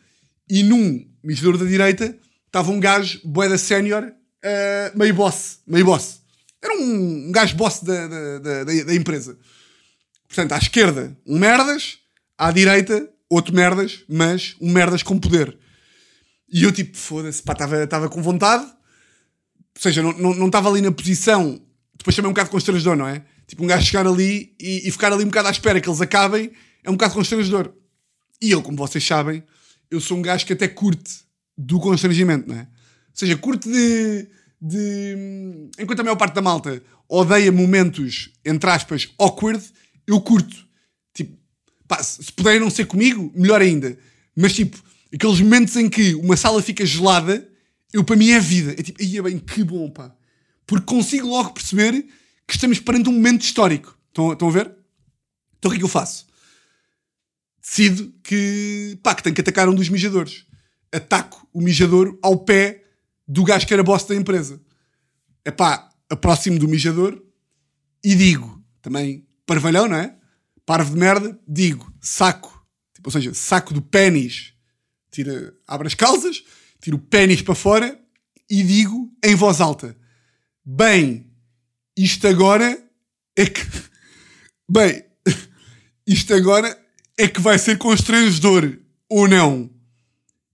E 0.49 0.63
num 0.63 1.07
mijador 1.23 1.57
da 1.57 1.65
direita 1.65 2.17
estava 2.47 2.71
um 2.73 2.81
gajo, 2.81 3.21
boeda 3.25 3.57
sénior, 3.57 4.05
uh, 4.05 4.99
meio 4.99 5.15
boss. 5.15 5.61
Meio 5.67 5.85
boss. 5.85 6.21
Era 6.63 6.75
um, 6.75 7.29
um 7.29 7.33
gajo 7.33 7.57
boss 7.57 7.83
da, 7.83 8.07
da, 8.07 8.39
da, 8.39 8.65
da 8.65 8.95
empresa. 8.95 9.39
Portanto, 10.27 10.53
à 10.53 10.59
esquerda, 10.59 11.17
um 11.27 11.39
merdas. 11.39 11.99
À 12.37 12.51
direita, 12.51 13.09
outro 13.29 13.55
merdas, 13.55 14.03
mas 14.09 14.57
um 14.61 14.73
merdas 14.73 15.03
com 15.03 15.19
poder. 15.19 15.57
E 16.51 16.65
eu 16.65 16.73
tipo, 16.73 16.97
foda-se, 16.97 17.43
pá, 17.43 17.55
estava 17.85 18.09
com 18.09 18.23
vontade. 18.23 18.65
Ou 18.65 19.83
seja, 19.83 20.03
não 20.03 20.47
estava 20.47 20.69
ali 20.69 20.81
na 20.81 20.91
posição. 20.91 21.61
Depois 21.97 22.17
também 22.17 22.31
um 22.31 22.33
bocado 22.33 22.51
constrangedor, 22.51 22.97
não 22.97 23.07
é? 23.07 23.23
Tipo, 23.51 23.65
um 23.65 23.67
gajo 23.67 23.85
chegar 23.85 24.07
ali 24.07 24.55
e, 24.61 24.87
e, 24.87 24.91
ficar 24.93 25.13
ali 25.13 25.25
um 25.25 25.27
bocado 25.27 25.49
à 25.49 25.51
espera 25.51 25.81
que 25.81 25.89
eles 25.89 26.01
acabem 26.01 26.53
é 26.85 26.89
um 26.89 26.93
bocado 26.93 27.15
constrangedor. 27.15 27.73
E 28.41 28.53
eu, 28.53 28.63
como 28.63 28.77
vocês 28.77 29.05
sabem, 29.05 29.43
eu 29.91 30.01
sou 30.01 30.17
um 30.17 30.23
gajo 30.23 30.47
que 30.47 30.53
até 30.53 30.69
curte 30.69 31.25
do 31.59 31.81
constrangimento, 31.81 32.49
não 32.49 32.55
é? 32.55 32.61
Ou 32.61 32.67
seja, 33.13 33.37
curte 33.37 33.69
de. 33.69 34.29
de 34.63 35.69
enquanto 35.81 35.99
a 35.99 36.05
maior 36.05 36.15
parte 36.15 36.33
da 36.33 36.41
malta 36.41 36.81
odeia 37.09 37.51
momentos, 37.51 38.31
entre 38.45 38.71
aspas, 38.71 39.09
awkward, 39.19 39.65
eu 40.07 40.21
curto. 40.21 40.57
Tipo, 41.13 41.37
pá, 41.89 42.01
se 42.01 42.33
puderem 42.33 42.61
não 42.61 42.71
ser 42.71 42.87
comigo, 42.87 43.33
melhor 43.35 43.61
ainda. 43.61 43.99
Mas 44.37 44.55
tipo, 44.55 44.81
aqueles 45.13 45.41
momentos 45.41 45.75
em 45.75 45.91
que 45.91 46.15
uma 46.15 46.37
sala 46.37 46.63
fica 46.63 46.87
gelada, 46.87 47.49
eu 47.93 48.05
para 48.05 48.15
mim 48.15 48.31
é 48.31 48.39
vida. 48.39 48.77
É 48.79 48.83
tipo, 48.85 49.03
ia 49.03 49.25
bem, 49.25 49.41
que 49.41 49.65
bom, 49.65 49.91
pá. 49.91 50.15
Porque 50.65 50.87
consigo 50.87 51.27
logo 51.27 51.51
perceber 51.51 52.07
que 52.51 52.57
estamos 52.57 52.81
perante 52.81 53.09
um 53.09 53.13
momento 53.13 53.43
histórico. 53.43 53.97
Estão, 54.09 54.33
estão 54.33 54.49
a 54.49 54.51
ver? 54.51 54.75
Então 55.59 55.69
o 55.69 55.71
que 55.71 55.77
é 55.77 55.79
que 55.79 55.85
eu 55.85 55.89
faço? 55.89 56.27
Decido 57.63 58.13
que, 58.25 58.99
pá, 59.03 59.15
que 59.15 59.23
tenho 59.23 59.35
que 59.35 59.41
atacar 59.41 59.69
um 59.69 59.75
dos 59.75 59.89
mijadores. 59.89 60.47
Ataco 60.93 61.49
o 61.53 61.61
mijador 61.61 62.19
ao 62.21 62.39
pé 62.39 62.85
do 63.27 63.45
gajo 63.45 63.67
que 63.67 63.73
era 63.73 63.85
boss 63.85 64.05
da 64.05 64.17
empresa. 64.17 64.61
É 65.45 65.51
pá, 65.53 65.89
aproximo 66.09 66.59
do 66.59 66.67
mijador 66.67 67.23
e 68.03 68.17
digo, 68.17 68.61
também 68.83 69.27
parvalhão, 69.47 69.87
não 69.87 69.97
é? 69.97 70.17
Parvo 70.67 70.95
de 70.95 70.99
merda, 70.99 71.39
digo, 71.47 71.93
saco, 72.01 72.67
tipo, 72.95 73.09
ou 73.09 73.13
seja, 73.13 73.33
saco 73.33 73.73
do 73.73 73.81
pênis, 73.81 74.55
tira, 75.11 75.55
abre 75.67 75.87
as 75.87 75.95
calças, 75.95 76.43
tiro 76.81 76.97
o 76.97 77.01
pênis 77.01 77.43
para 77.43 77.55
fora 77.55 78.01
e 78.49 78.63
digo 78.65 79.13
em 79.25 79.35
voz 79.37 79.61
alta: 79.61 79.97
Bem, 80.65 81.30
isto 81.97 82.27
agora 82.27 82.83
é 83.37 83.47
que. 83.47 83.61
Bem, 84.69 85.05
isto 86.07 86.35
agora 86.35 86.79
é 87.19 87.29
que 87.29 87.41
vai 87.41 87.59
ser 87.59 87.79
constrangedor, 87.79 88.79
ou 89.09 89.29
não? 89.29 89.71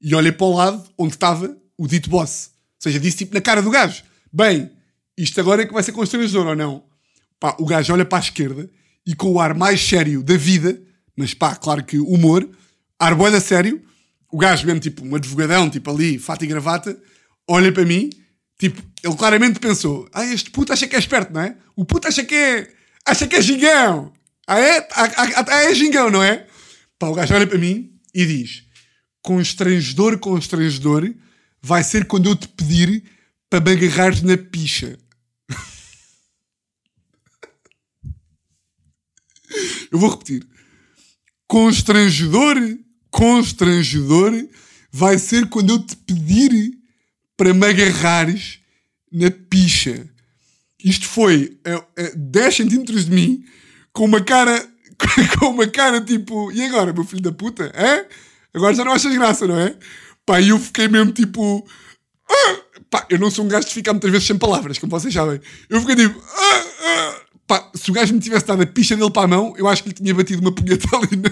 E 0.01 0.15
olhei 0.15 0.33
para 0.33 0.47
o 0.47 0.55
lado 0.55 0.89
onde 0.99 1.15
estava 1.15 1.57
o 1.77 1.87
dito 1.87 2.11
boss. 2.11 2.51
Ou 2.77 2.83
seja, 2.83 3.01
disse 3.01 3.19
tipo 3.19 3.35
na 3.35 3.41
cara 3.41 3.63
do 3.63 3.71
gajo: 3.71 4.03
Bem, 4.33 4.71
isto 5.17 5.41
agora 5.41 5.63
é 5.63 5.67
que 5.67 5.73
vai 5.73 5.83
ser 5.83 5.93
constrangedor, 5.93 6.47
ou 6.47 6.57
não? 6.57 6.85
Pá, 7.39 7.57
o 7.59 7.67
gajo 7.67 7.93
olha 7.93 8.05
para 8.05 8.19
a 8.19 8.21
esquerda 8.21 8.69
e 9.07 9.15
com 9.15 9.31
o 9.31 9.41
ar 9.41 9.55
mais 9.55 9.81
sério 9.81 10.23
da 10.23 10.37
vida, 10.37 10.81
mas 11.17 11.33
pá, 11.33 11.55
claro 11.55 11.85
que 11.85 11.99
humor, 11.99 12.49
ar 12.99 13.15
da 13.15 13.41
sério, 13.41 13.83
o 14.31 14.39
gajo 14.39 14.67
mesmo 14.67 14.81
tipo 14.81 15.05
um 15.05 15.15
advogadão, 15.15 15.71
tipo 15.71 15.91
ali, 15.91 16.19
fato 16.19 16.45
e 16.45 16.49
gravata, 16.49 16.99
olha 17.49 17.73
para 17.73 17.85
mim, 17.85 18.11
tipo, 18.59 18.83
ele 19.03 19.17
claramente 19.17 19.61
pensou, 19.61 20.09
ah, 20.13 20.25
este 20.25 20.51
puto 20.51 20.73
acha 20.73 20.87
que 20.87 20.97
é 20.97 20.99
esperto, 20.99 21.33
não 21.33 21.41
é? 21.41 21.57
O 21.75 21.85
puto 21.85 22.09
acha 22.09 22.25
que 22.25 22.35
é, 22.35 22.73
acha 23.05 23.27
que 23.27 23.37
é 23.37 23.43
gingão. 23.43 24.13
Ah, 24.47 24.59
é? 24.59 24.79
Ah, 24.93 25.13
ah, 25.17 25.45
ah, 25.49 25.63
é 25.65 25.75
gingão, 25.75 26.11
não 26.11 26.23
é? 26.23 26.47
Pá, 26.99 27.09
o 27.09 27.15
gajo 27.15 27.35
olha 27.35 27.47
para 27.47 27.59
mim 27.59 27.93
e 28.15 28.25
diz, 28.25 28.65
constrangedor, 29.23 30.19
constrangedor, 30.19 31.13
vai 31.61 31.83
ser 31.83 32.07
quando 32.07 32.31
eu 32.31 32.37
te 32.37 32.49
pedir 32.49 33.03
para 33.51 33.61
me 33.61 33.73
agarrares 33.73 34.23
na 34.23 34.37
picha. 34.37 34.99
Eu 39.91 39.99
vou 39.99 40.11
repetir. 40.11 40.47
Constrangedor, 41.47 42.57
constrangedor 43.11 44.33
vai 44.91 45.19
ser 45.19 45.49
quando 45.49 45.75
eu 45.75 45.79
te 45.79 45.95
pedir 45.95 46.76
para 47.37 47.53
me 47.53 47.67
agarrares 47.67 48.61
na 49.13 49.31
picha. 49.31 50.09
Isto 50.83 51.07
foi 51.07 51.59
a, 51.65 51.75
a 51.75 52.11
10 52.15 52.55
centímetros 52.55 53.07
de 53.07 53.11
mim, 53.11 53.45
com 53.93 54.05
uma 54.05 54.21
cara, 54.21 54.67
com 55.39 55.47
uma 55.47 55.67
cara 55.67 56.01
tipo, 56.01 56.51
e 56.53 56.63
agora, 56.65 56.93
meu 56.93 57.05
filho 57.05 57.23
da 57.23 57.33
puta? 57.33 57.71
É? 57.75 58.07
Agora 58.55 58.75
já 58.75 58.85
não 58.85 58.93
achas 58.93 59.15
graça, 59.15 59.47
não 59.47 59.59
é? 59.59 59.77
Pá, 60.25 60.41
eu 60.41 60.59
fiquei 60.59 60.89
mesmo 60.89 61.13
tipo. 61.13 61.67
Ah! 62.29 62.57
Pá, 62.91 63.07
eu 63.11 63.19
não 63.19 63.31
sou 63.31 63.45
um 63.45 63.49
gajo 63.49 63.69
de 63.69 63.75
ficar 63.75 63.93
muitas 63.93 64.11
vezes 64.11 64.27
sem 64.27 64.39
palavras, 64.39 64.79
como 64.79 64.91
vocês 64.91 65.13
sabem. 65.13 65.41
Eu 65.69 65.81
fiquei 65.81 65.97
tipo. 65.97 66.21
Ah, 66.21 66.65
ah. 66.81 67.21
Pá, 67.47 67.71
se 67.75 67.91
o 67.91 67.95
gajo 67.95 68.13
me 68.13 68.21
tivesse 68.21 68.47
dado 68.47 68.63
a 68.63 68.67
picha 68.67 68.97
dele 68.97 69.11
para 69.11 69.23
a 69.23 69.29
mão, 69.29 69.55
eu 69.57 69.69
acho 69.69 69.83
que 69.83 69.91
lhe 69.91 69.95
tinha 69.95 70.13
batido 70.15 70.41
uma 70.41 70.53
punheta 70.53 70.89
ali 70.97 71.17
na, 71.17 71.31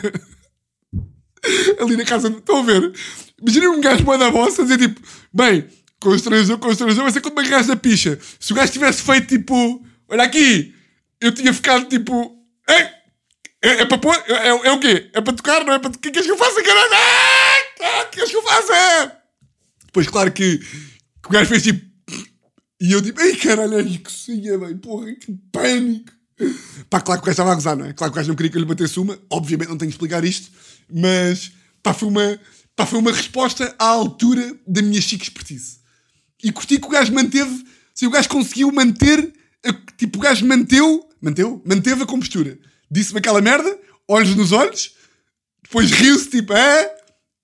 ali 1.83 1.97
na 1.97 2.05
casa. 2.05 2.29
Estão 2.29 2.59
a 2.59 2.63
ver? 2.63 2.93
Imaginem 3.41 3.69
um 3.69 3.81
gajo 3.81 4.05
boa 4.05 4.17
da 4.17 4.31
vossa 4.31 4.63
a 4.63 4.65
dizer 4.65 4.79
tipo, 4.79 5.01
bem, 5.33 5.67
constrangedor, 6.05 6.59
constrangedor, 6.59 7.05
vai 7.05 7.13
ser 7.13 7.21
quando 7.23 7.41
me 7.41 7.47
agarras 7.47 7.67
na 7.67 7.77
picha. 7.77 8.19
Se 8.39 8.53
o 8.53 8.55
gajo 8.55 8.73
tivesse 8.73 9.03
feito 9.03 9.27
tipo, 9.27 9.85
olha 10.09 10.25
aqui, 10.25 10.75
eu 11.21 11.33
tinha 11.33 11.53
ficado 11.53 11.89
tipo, 11.89 12.39
é, 12.69 13.81
é 13.81 13.85
para 13.87 13.97
pôr, 13.97 14.15
é, 14.15 14.49
é, 14.49 14.73
o 14.73 14.79
quê? 14.79 15.11
É 15.15 15.21
para 15.23 15.33
tocar, 15.33 15.65
não 15.65 15.73
é 15.73 15.79
para. 15.79 15.91
O 15.91 15.99
que 15.99 16.11
queres 16.11 16.27
que 16.27 16.33
eu 16.33 16.37
faça, 16.37 16.63
caralho? 16.63 16.91
Ah, 17.81 18.03
o 18.03 18.11
que 18.11 18.17
queres 18.17 18.31
que 18.31 18.37
eu 18.37 18.43
faça? 18.43 19.17
Depois, 19.87 20.07
claro 20.07 20.31
que, 20.33 20.59
que 20.59 21.29
o 21.29 21.31
gajo 21.31 21.49
fez 21.49 21.63
tipo. 21.63 21.95
E 22.81 22.93
eu 22.93 23.01
tipo, 23.01 23.21
ei 23.23 23.37
caralho, 23.37 23.79
é 23.79 23.83
que 23.85 24.13
sia, 24.13 24.59
bem, 24.59 24.77
porra, 24.77 25.11
que 25.15 25.33
pânico. 25.51 26.13
Pá, 26.91 27.01
claro 27.01 27.23
que 27.23 27.25
o 27.25 27.27
gajo 27.27 27.31
estava 27.31 27.53
a 27.53 27.55
gozar, 27.55 27.77
não 27.77 27.87
é? 27.87 27.93
Claro 27.95 28.13
que 28.13 28.19
o 28.19 28.21
gajo 28.21 28.29
não 28.29 28.37
queria 28.37 28.51
que 28.51 28.59
eu 28.59 28.61
lhe 28.61 28.69
batesse 28.69 29.01
uma, 29.01 29.19
obviamente 29.31 29.69
não 29.69 29.79
tenho 29.79 29.91
que 29.91 29.95
explicar 29.95 30.23
isto, 30.25 30.51
mas 30.93 31.53
pá, 31.83 31.95
foi 31.95 32.09
uma, 32.09 32.39
pá, 32.77 32.85
foi 32.85 32.99
uma 32.99 33.13
resposta 33.13 33.75
à 33.79 33.87
altura 33.87 34.55
da 34.67 34.83
minha 34.83 35.01
chique 35.01 35.25
expertise. 35.25 35.84
E 36.45 36.53
curti 36.53 36.79
que 36.79 36.87
o 36.87 36.91
gajo 36.91 37.11
manteve, 37.11 37.65
se 37.95 38.07
o 38.07 38.11
gajo 38.11 38.29
conseguiu 38.29 38.71
manter, 38.71 39.33
a, 39.65 39.73
tipo, 39.97 40.19
o 40.19 40.21
gajo 40.21 40.45
manteu, 40.45 41.09
manteu, 41.19 41.63
manteve 41.65 42.03
a 42.03 42.07
compostura. 42.07 42.59
Disse-me 42.91 43.19
aquela 43.19 43.41
merda, 43.41 43.79
olhos 44.07 44.37
nos 44.37 44.53
olhos, 44.53 44.95
depois 45.63 45.91
riu-se, 45.91 46.29
tipo, 46.29 46.53
é? 46.53 46.95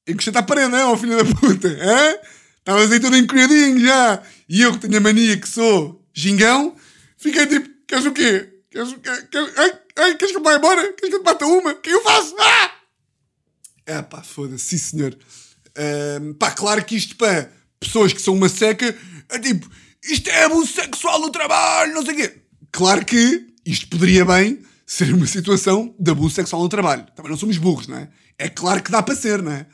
Encostei-te 0.07 0.37
à 0.37 0.43
parede, 0.43 0.75
é, 0.75 0.85
ó 0.85 0.95
filho 0.99 1.17
da 1.17 1.25
puta, 1.25 1.67
é? 1.67 2.21
Estavas 2.59 2.93
aí 2.93 3.01
todo 3.01 3.17
encolhadinho 3.17 3.81
já. 3.81 4.23
E 4.47 4.61
eu 4.61 4.73
que 4.73 4.81
tenho 4.81 4.99
a 4.99 5.01
mania 5.01 5.39
que 5.39 5.49
sou 5.49 6.07
gingão, 6.13 6.77
fiquei 7.17 7.47
tipo, 7.47 7.71
queres 7.89 8.05
o 8.05 8.13
quê? 8.13 8.53
Queres, 8.71 8.95
quer, 9.03 9.29
quer, 9.31 9.53
ai, 9.57 9.79
ai, 9.97 10.15
queres 10.17 10.33
que 10.33 10.39
eu 10.39 10.43
vá 10.43 10.57
embora? 10.57 10.93
Queres 10.93 11.09
que 11.09 11.15
eu 11.15 11.21
te 11.21 11.25
bata 11.25 11.47
uma? 11.47 11.71
O 11.71 11.81
que 11.81 11.89
eu 11.89 12.03
faço? 12.03 12.37
Ah! 12.39 12.71
É 13.87 14.03
pá, 14.03 14.23
foda-se, 14.23 14.65
sim 14.65 14.79
senhor. 14.79 15.17
Uh, 15.71 16.35
pá, 16.35 16.51
claro 16.51 16.85
que 16.85 16.97
isto 16.97 17.17
para 17.17 17.51
pessoas 17.81 18.13
que 18.13 18.21
são 18.21 18.35
uma 18.35 18.49
seca 18.49 18.95
é 19.29 19.39
tipo, 19.39 19.69
isto 20.05 20.29
é 20.29 20.45
abuso 20.45 20.73
sexual 20.73 21.21
no 21.21 21.31
trabalho, 21.31 21.95
não 21.95 22.05
sei 22.05 22.15
o 22.15 22.17
quê. 22.17 22.35
Claro 22.71 23.05
que 23.05 23.47
isto 23.65 23.89
poderia 23.89 24.25
bem 24.25 24.61
ser 24.87 25.13
uma 25.15 25.27
situação 25.27 25.95
de 25.99 26.11
abuso 26.11 26.35
sexual 26.35 26.63
no 26.63 26.69
trabalho. 26.69 27.07
Também 27.17 27.31
não 27.31 27.39
somos 27.39 27.57
burros, 27.57 27.87
não 27.89 27.97
é? 27.97 28.09
É 28.39 28.49
claro 28.49 28.83
que 28.83 28.91
dá 28.91 29.03
para 29.03 29.15
ser, 29.15 29.43
não 29.43 29.53
é? 29.53 29.67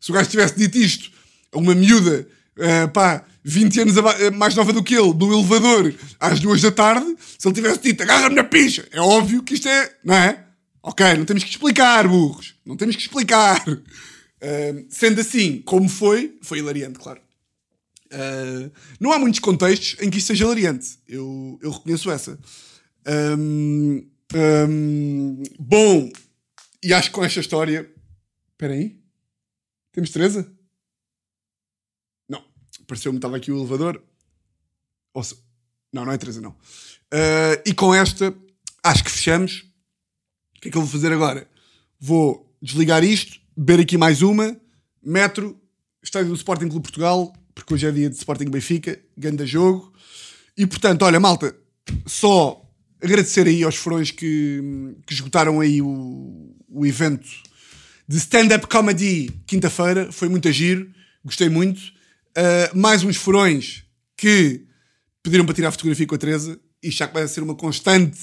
Se 0.00 0.10
o 0.10 0.14
gajo 0.14 0.28
tivesse 0.28 0.56
dito 0.56 0.76
isto 0.76 1.10
a 1.52 1.58
uma 1.58 1.74
miúda, 1.74 2.28
uh, 2.58 2.88
pá, 2.92 3.24
20 3.44 3.80
anos 3.80 3.96
eh, 3.96 4.30
mais 4.30 4.54
nova 4.54 4.72
do 4.72 4.82
que 4.82 4.94
ele, 4.94 5.12
do 5.12 5.32
elevador, 5.32 5.94
às 6.18 6.40
duas 6.40 6.62
da 6.62 6.72
tarde, 6.72 7.14
se 7.38 7.46
ele 7.46 7.54
tivesse 7.54 7.80
dito 7.80 8.02
agarra-me 8.02 8.34
na 8.34 8.44
picha, 8.44 8.88
é 8.90 9.00
óbvio 9.00 9.42
que 9.42 9.54
isto 9.54 9.68
é, 9.68 9.94
não 10.02 10.14
é? 10.14 10.44
Ok, 10.82 11.06
não 11.14 11.24
temos 11.24 11.44
que 11.44 11.50
explicar, 11.50 12.06
burros. 12.08 12.54
Não 12.64 12.76
temos 12.76 12.96
que 12.96 13.02
explicar. 13.02 13.66
Uh, 13.68 14.86
sendo 14.90 15.20
assim, 15.20 15.62
como 15.64 15.88
foi, 15.88 16.36
foi 16.42 16.58
hilariante, 16.58 16.98
claro. 16.98 17.23
Uh, 18.14 18.70
não 19.00 19.12
há 19.12 19.18
muitos 19.18 19.40
contextos 19.40 20.00
em 20.00 20.08
que 20.08 20.18
isto 20.18 20.28
seja 20.28 20.44
hilariante. 20.44 20.98
Eu, 21.06 21.58
eu 21.62 21.70
reconheço 21.70 22.10
essa. 22.10 22.38
Um, 23.38 24.06
um, 24.34 25.42
bom, 25.58 26.10
e 26.82 26.92
acho 26.92 27.08
que 27.08 27.14
com 27.14 27.24
esta 27.24 27.40
história. 27.40 27.90
Espera 28.52 28.74
aí. 28.74 28.98
Temos 29.92 30.10
Teresa? 30.10 30.54
Pareceu-me 32.86 33.18
estava 33.18 33.36
aqui 33.36 33.50
o 33.50 33.58
elevador. 33.58 34.02
Ouça. 35.12 35.36
Não, 35.92 36.04
não 36.04 36.12
é 36.12 36.18
Teresa, 36.18 36.40
não. 36.40 36.50
Uh, 36.50 37.62
e 37.64 37.72
com 37.72 37.94
esta, 37.94 38.34
acho 38.82 39.04
que 39.04 39.10
fechamos. 39.10 39.64
O 40.56 40.60
que 40.60 40.68
é 40.68 40.70
que 40.70 40.76
eu 40.76 40.82
vou 40.82 40.90
fazer 40.90 41.12
agora? 41.12 41.48
Vou 41.98 42.52
desligar 42.60 43.04
isto, 43.04 43.40
beber 43.56 43.82
aqui 43.82 43.96
mais 43.96 44.22
uma. 44.22 44.56
Metro, 45.02 45.60
estádio 46.02 46.30
do 46.30 46.34
Sporting 46.34 46.68
Clube 46.68 46.82
Portugal, 46.82 47.32
porque 47.54 47.74
hoje 47.74 47.86
é 47.86 47.90
dia 47.90 48.10
de 48.10 48.16
Sporting 48.16 48.50
Benfica, 48.50 48.98
ganda 49.16 49.46
jogo. 49.46 49.92
E 50.56 50.66
portanto, 50.66 51.02
olha, 51.02 51.20
malta, 51.20 51.54
só 52.06 52.60
agradecer 53.02 53.46
aí 53.46 53.62
aos 53.62 53.76
furões 53.76 54.10
que, 54.10 54.60
que 55.06 55.12
esgotaram 55.12 55.60
aí 55.60 55.82
o, 55.82 56.54
o 56.68 56.86
evento 56.86 57.28
de 58.08 58.16
stand-up 58.16 58.66
comedy 58.66 59.30
quinta-feira. 59.46 60.10
Foi 60.10 60.28
muito 60.28 60.50
giro, 60.50 60.90
gostei 61.24 61.48
muito. 61.48 61.80
Uh, 62.36 62.76
mais 62.76 63.04
uns 63.04 63.16
furões 63.16 63.84
que 64.16 64.66
pediram 65.22 65.44
para 65.44 65.54
tirar 65.54 65.70
fotografia 65.70 66.06
com 66.06 66.14
a 66.14 66.18
Teresa. 66.18 66.58
Isto 66.82 66.98
já 66.98 67.08
começa 67.08 67.26
a 67.26 67.34
ser 67.34 67.42
uma 67.42 67.54
constante 67.54 68.18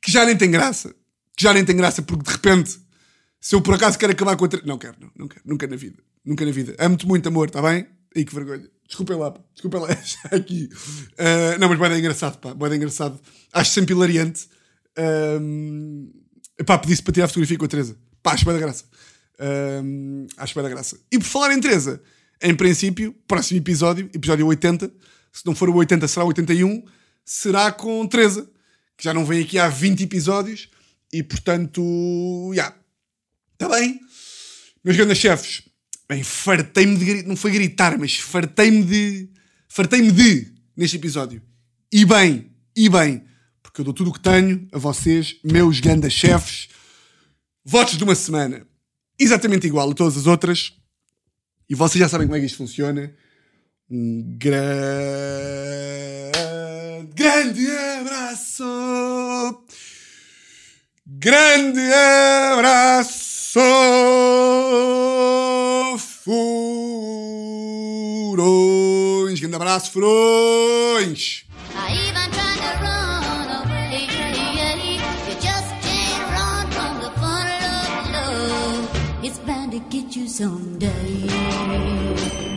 que 0.00 0.10
já 0.10 0.24
nem 0.24 0.36
tem 0.36 0.50
graça. 0.50 0.94
Que 1.36 1.42
já 1.42 1.52
nem 1.52 1.64
tem 1.64 1.76
graça 1.76 2.02
porque 2.02 2.24
de 2.24 2.30
repente, 2.30 2.78
se 3.40 3.54
eu 3.54 3.62
por 3.62 3.74
acaso 3.74 3.98
quero 3.98 4.12
acabar 4.12 4.36
com 4.36 4.44
a 4.44 4.48
Teresa. 4.48 4.68
Não 4.68 4.78
quero, 4.78 4.96
não, 5.00 5.10
não 5.16 5.28
quero, 5.28 5.42
nunca 5.44 5.66
na 5.66 5.76
vida. 5.76 6.02
Nunca 6.24 6.44
na 6.44 6.52
vida. 6.52 6.74
Amo-te 6.78 7.06
muito, 7.06 7.26
amor, 7.28 7.48
está 7.48 7.62
bem? 7.62 7.86
Ai 8.16 8.24
que 8.24 8.34
vergonha. 8.34 8.68
Desculpem 8.86 9.16
lá, 9.16 9.30
pá. 9.30 9.40
Desculpem 9.54 9.80
lá, 9.80 9.88
já 10.02 10.36
aqui. 10.36 10.68
Uh, 11.12 11.58
não, 11.58 11.68
mas 11.68 11.78
dar 11.78 11.98
engraçado, 11.98 12.38
pá. 12.38 12.52
Dar 12.52 12.74
engraçado. 12.74 13.20
Acho 13.52 13.70
sempre 13.70 13.94
hilariante. 13.94 14.48
Uh, 14.98 16.64
pá, 16.64 16.76
pedi-se 16.78 17.02
para 17.02 17.12
tirar 17.12 17.24
a 17.26 17.28
fotografia 17.28 17.56
com 17.56 17.64
a 17.64 17.68
Teresa. 17.68 17.96
Pá, 18.22 18.32
acho 18.32 18.44
bem 18.44 18.54
da 18.54 18.60
graça. 18.60 18.84
Uh, 19.38 20.26
acho 20.36 20.54
bem 20.54 20.62
da 20.64 20.68
graça. 20.68 21.00
E 21.10 21.18
por 21.18 21.24
falar 21.24 21.52
em 21.52 21.60
Teresa, 21.60 22.02
em 22.42 22.54
princípio, 22.54 23.14
próximo 23.28 23.60
episódio, 23.60 24.10
episódio 24.12 24.46
80, 24.46 24.92
se 25.32 25.46
não 25.46 25.54
for 25.54 25.68
o 25.68 25.76
80, 25.76 26.08
será 26.08 26.24
o 26.24 26.28
81, 26.28 26.84
será 27.24 27.70
com 27.70 28.06
Teresa, 28.06 28.50
que 28.96 29.04
já 29.04 29.14
não 29.14 29.24
vem 29.24 29.42
aqui 29.42 29.58
há 29.58 29.68
20 29.68 30.02
episódios. 30.02 30.68
E 31.12 31.22
portanto, 31.22 31.82
já. 32.54 32.62
Yeah. 32.62 32.76
Está 33.52 33.68
bem? 33.68 34.00
Meus 34.82 34.96
grandes 34.96 35.18
chefes, 35.18 35.62
Bem, 36.10 36.24
fartei-me 36.24 36.96
de 36.96 37.22
não 37.22 37.36
foi 37.36 37.52
gritar, 37.52 37.96
mas 37.96 38.16
fartei-me 38.16 38.82
de. 38.82 39.30
Fartei-me 39.68 40.10
de 40.10 40.52
neste 40.76 40.96
episódio. 40.96 41.40
E 41.92 42.04
bem, 42.04 42.50
e 42.74 42.88
bem, 42.88 43.22
porque 43.62 43.80
eu 43.80 43.84
dou 43.84 43.94
tudo 43.94 44.10
o 44.10 44.12
que 44.12 44.18
tenho 44.18 44.66
a 44.72 44.78
vocês, 44.78 45.36
meus 45.44 45.78
grandes 45.78 46.12
chefes. 46.12 46.68
Votos 47.64 47.96
de 47.96 48.02
uma 48.02 48.16
semana. 48.16 48.66
Exatamente 49.16 49.68
igual 49.68 49.88
a 49.88 49.94
todas 49.94 50.16
as 50.16 50.26
outras. 50.26 50.72
E 51.68 51.76
vocês 51.76 52.00
já 52.00 52.08
sabem 52.08 52.26
como 52.26 52.36
é 52.36 52.40
que 52.40 52.46
isto 52.46 52.58
funciona. 52.58 53.14
Um 53.88 54.36
grande, 54.36 54.72
grande 57.14 57.70
abraço. 58.00 58.64
Grande 61.06 61.92
abraço. 62.52 63.60
Furões. 69.60 69.62
Grande 69.62 69.90
abraço, 69.90 69.90
Furões. 69.90 71.44
Get 79.90 80.14
you 80.14 80.28
someday. 80.28 82.49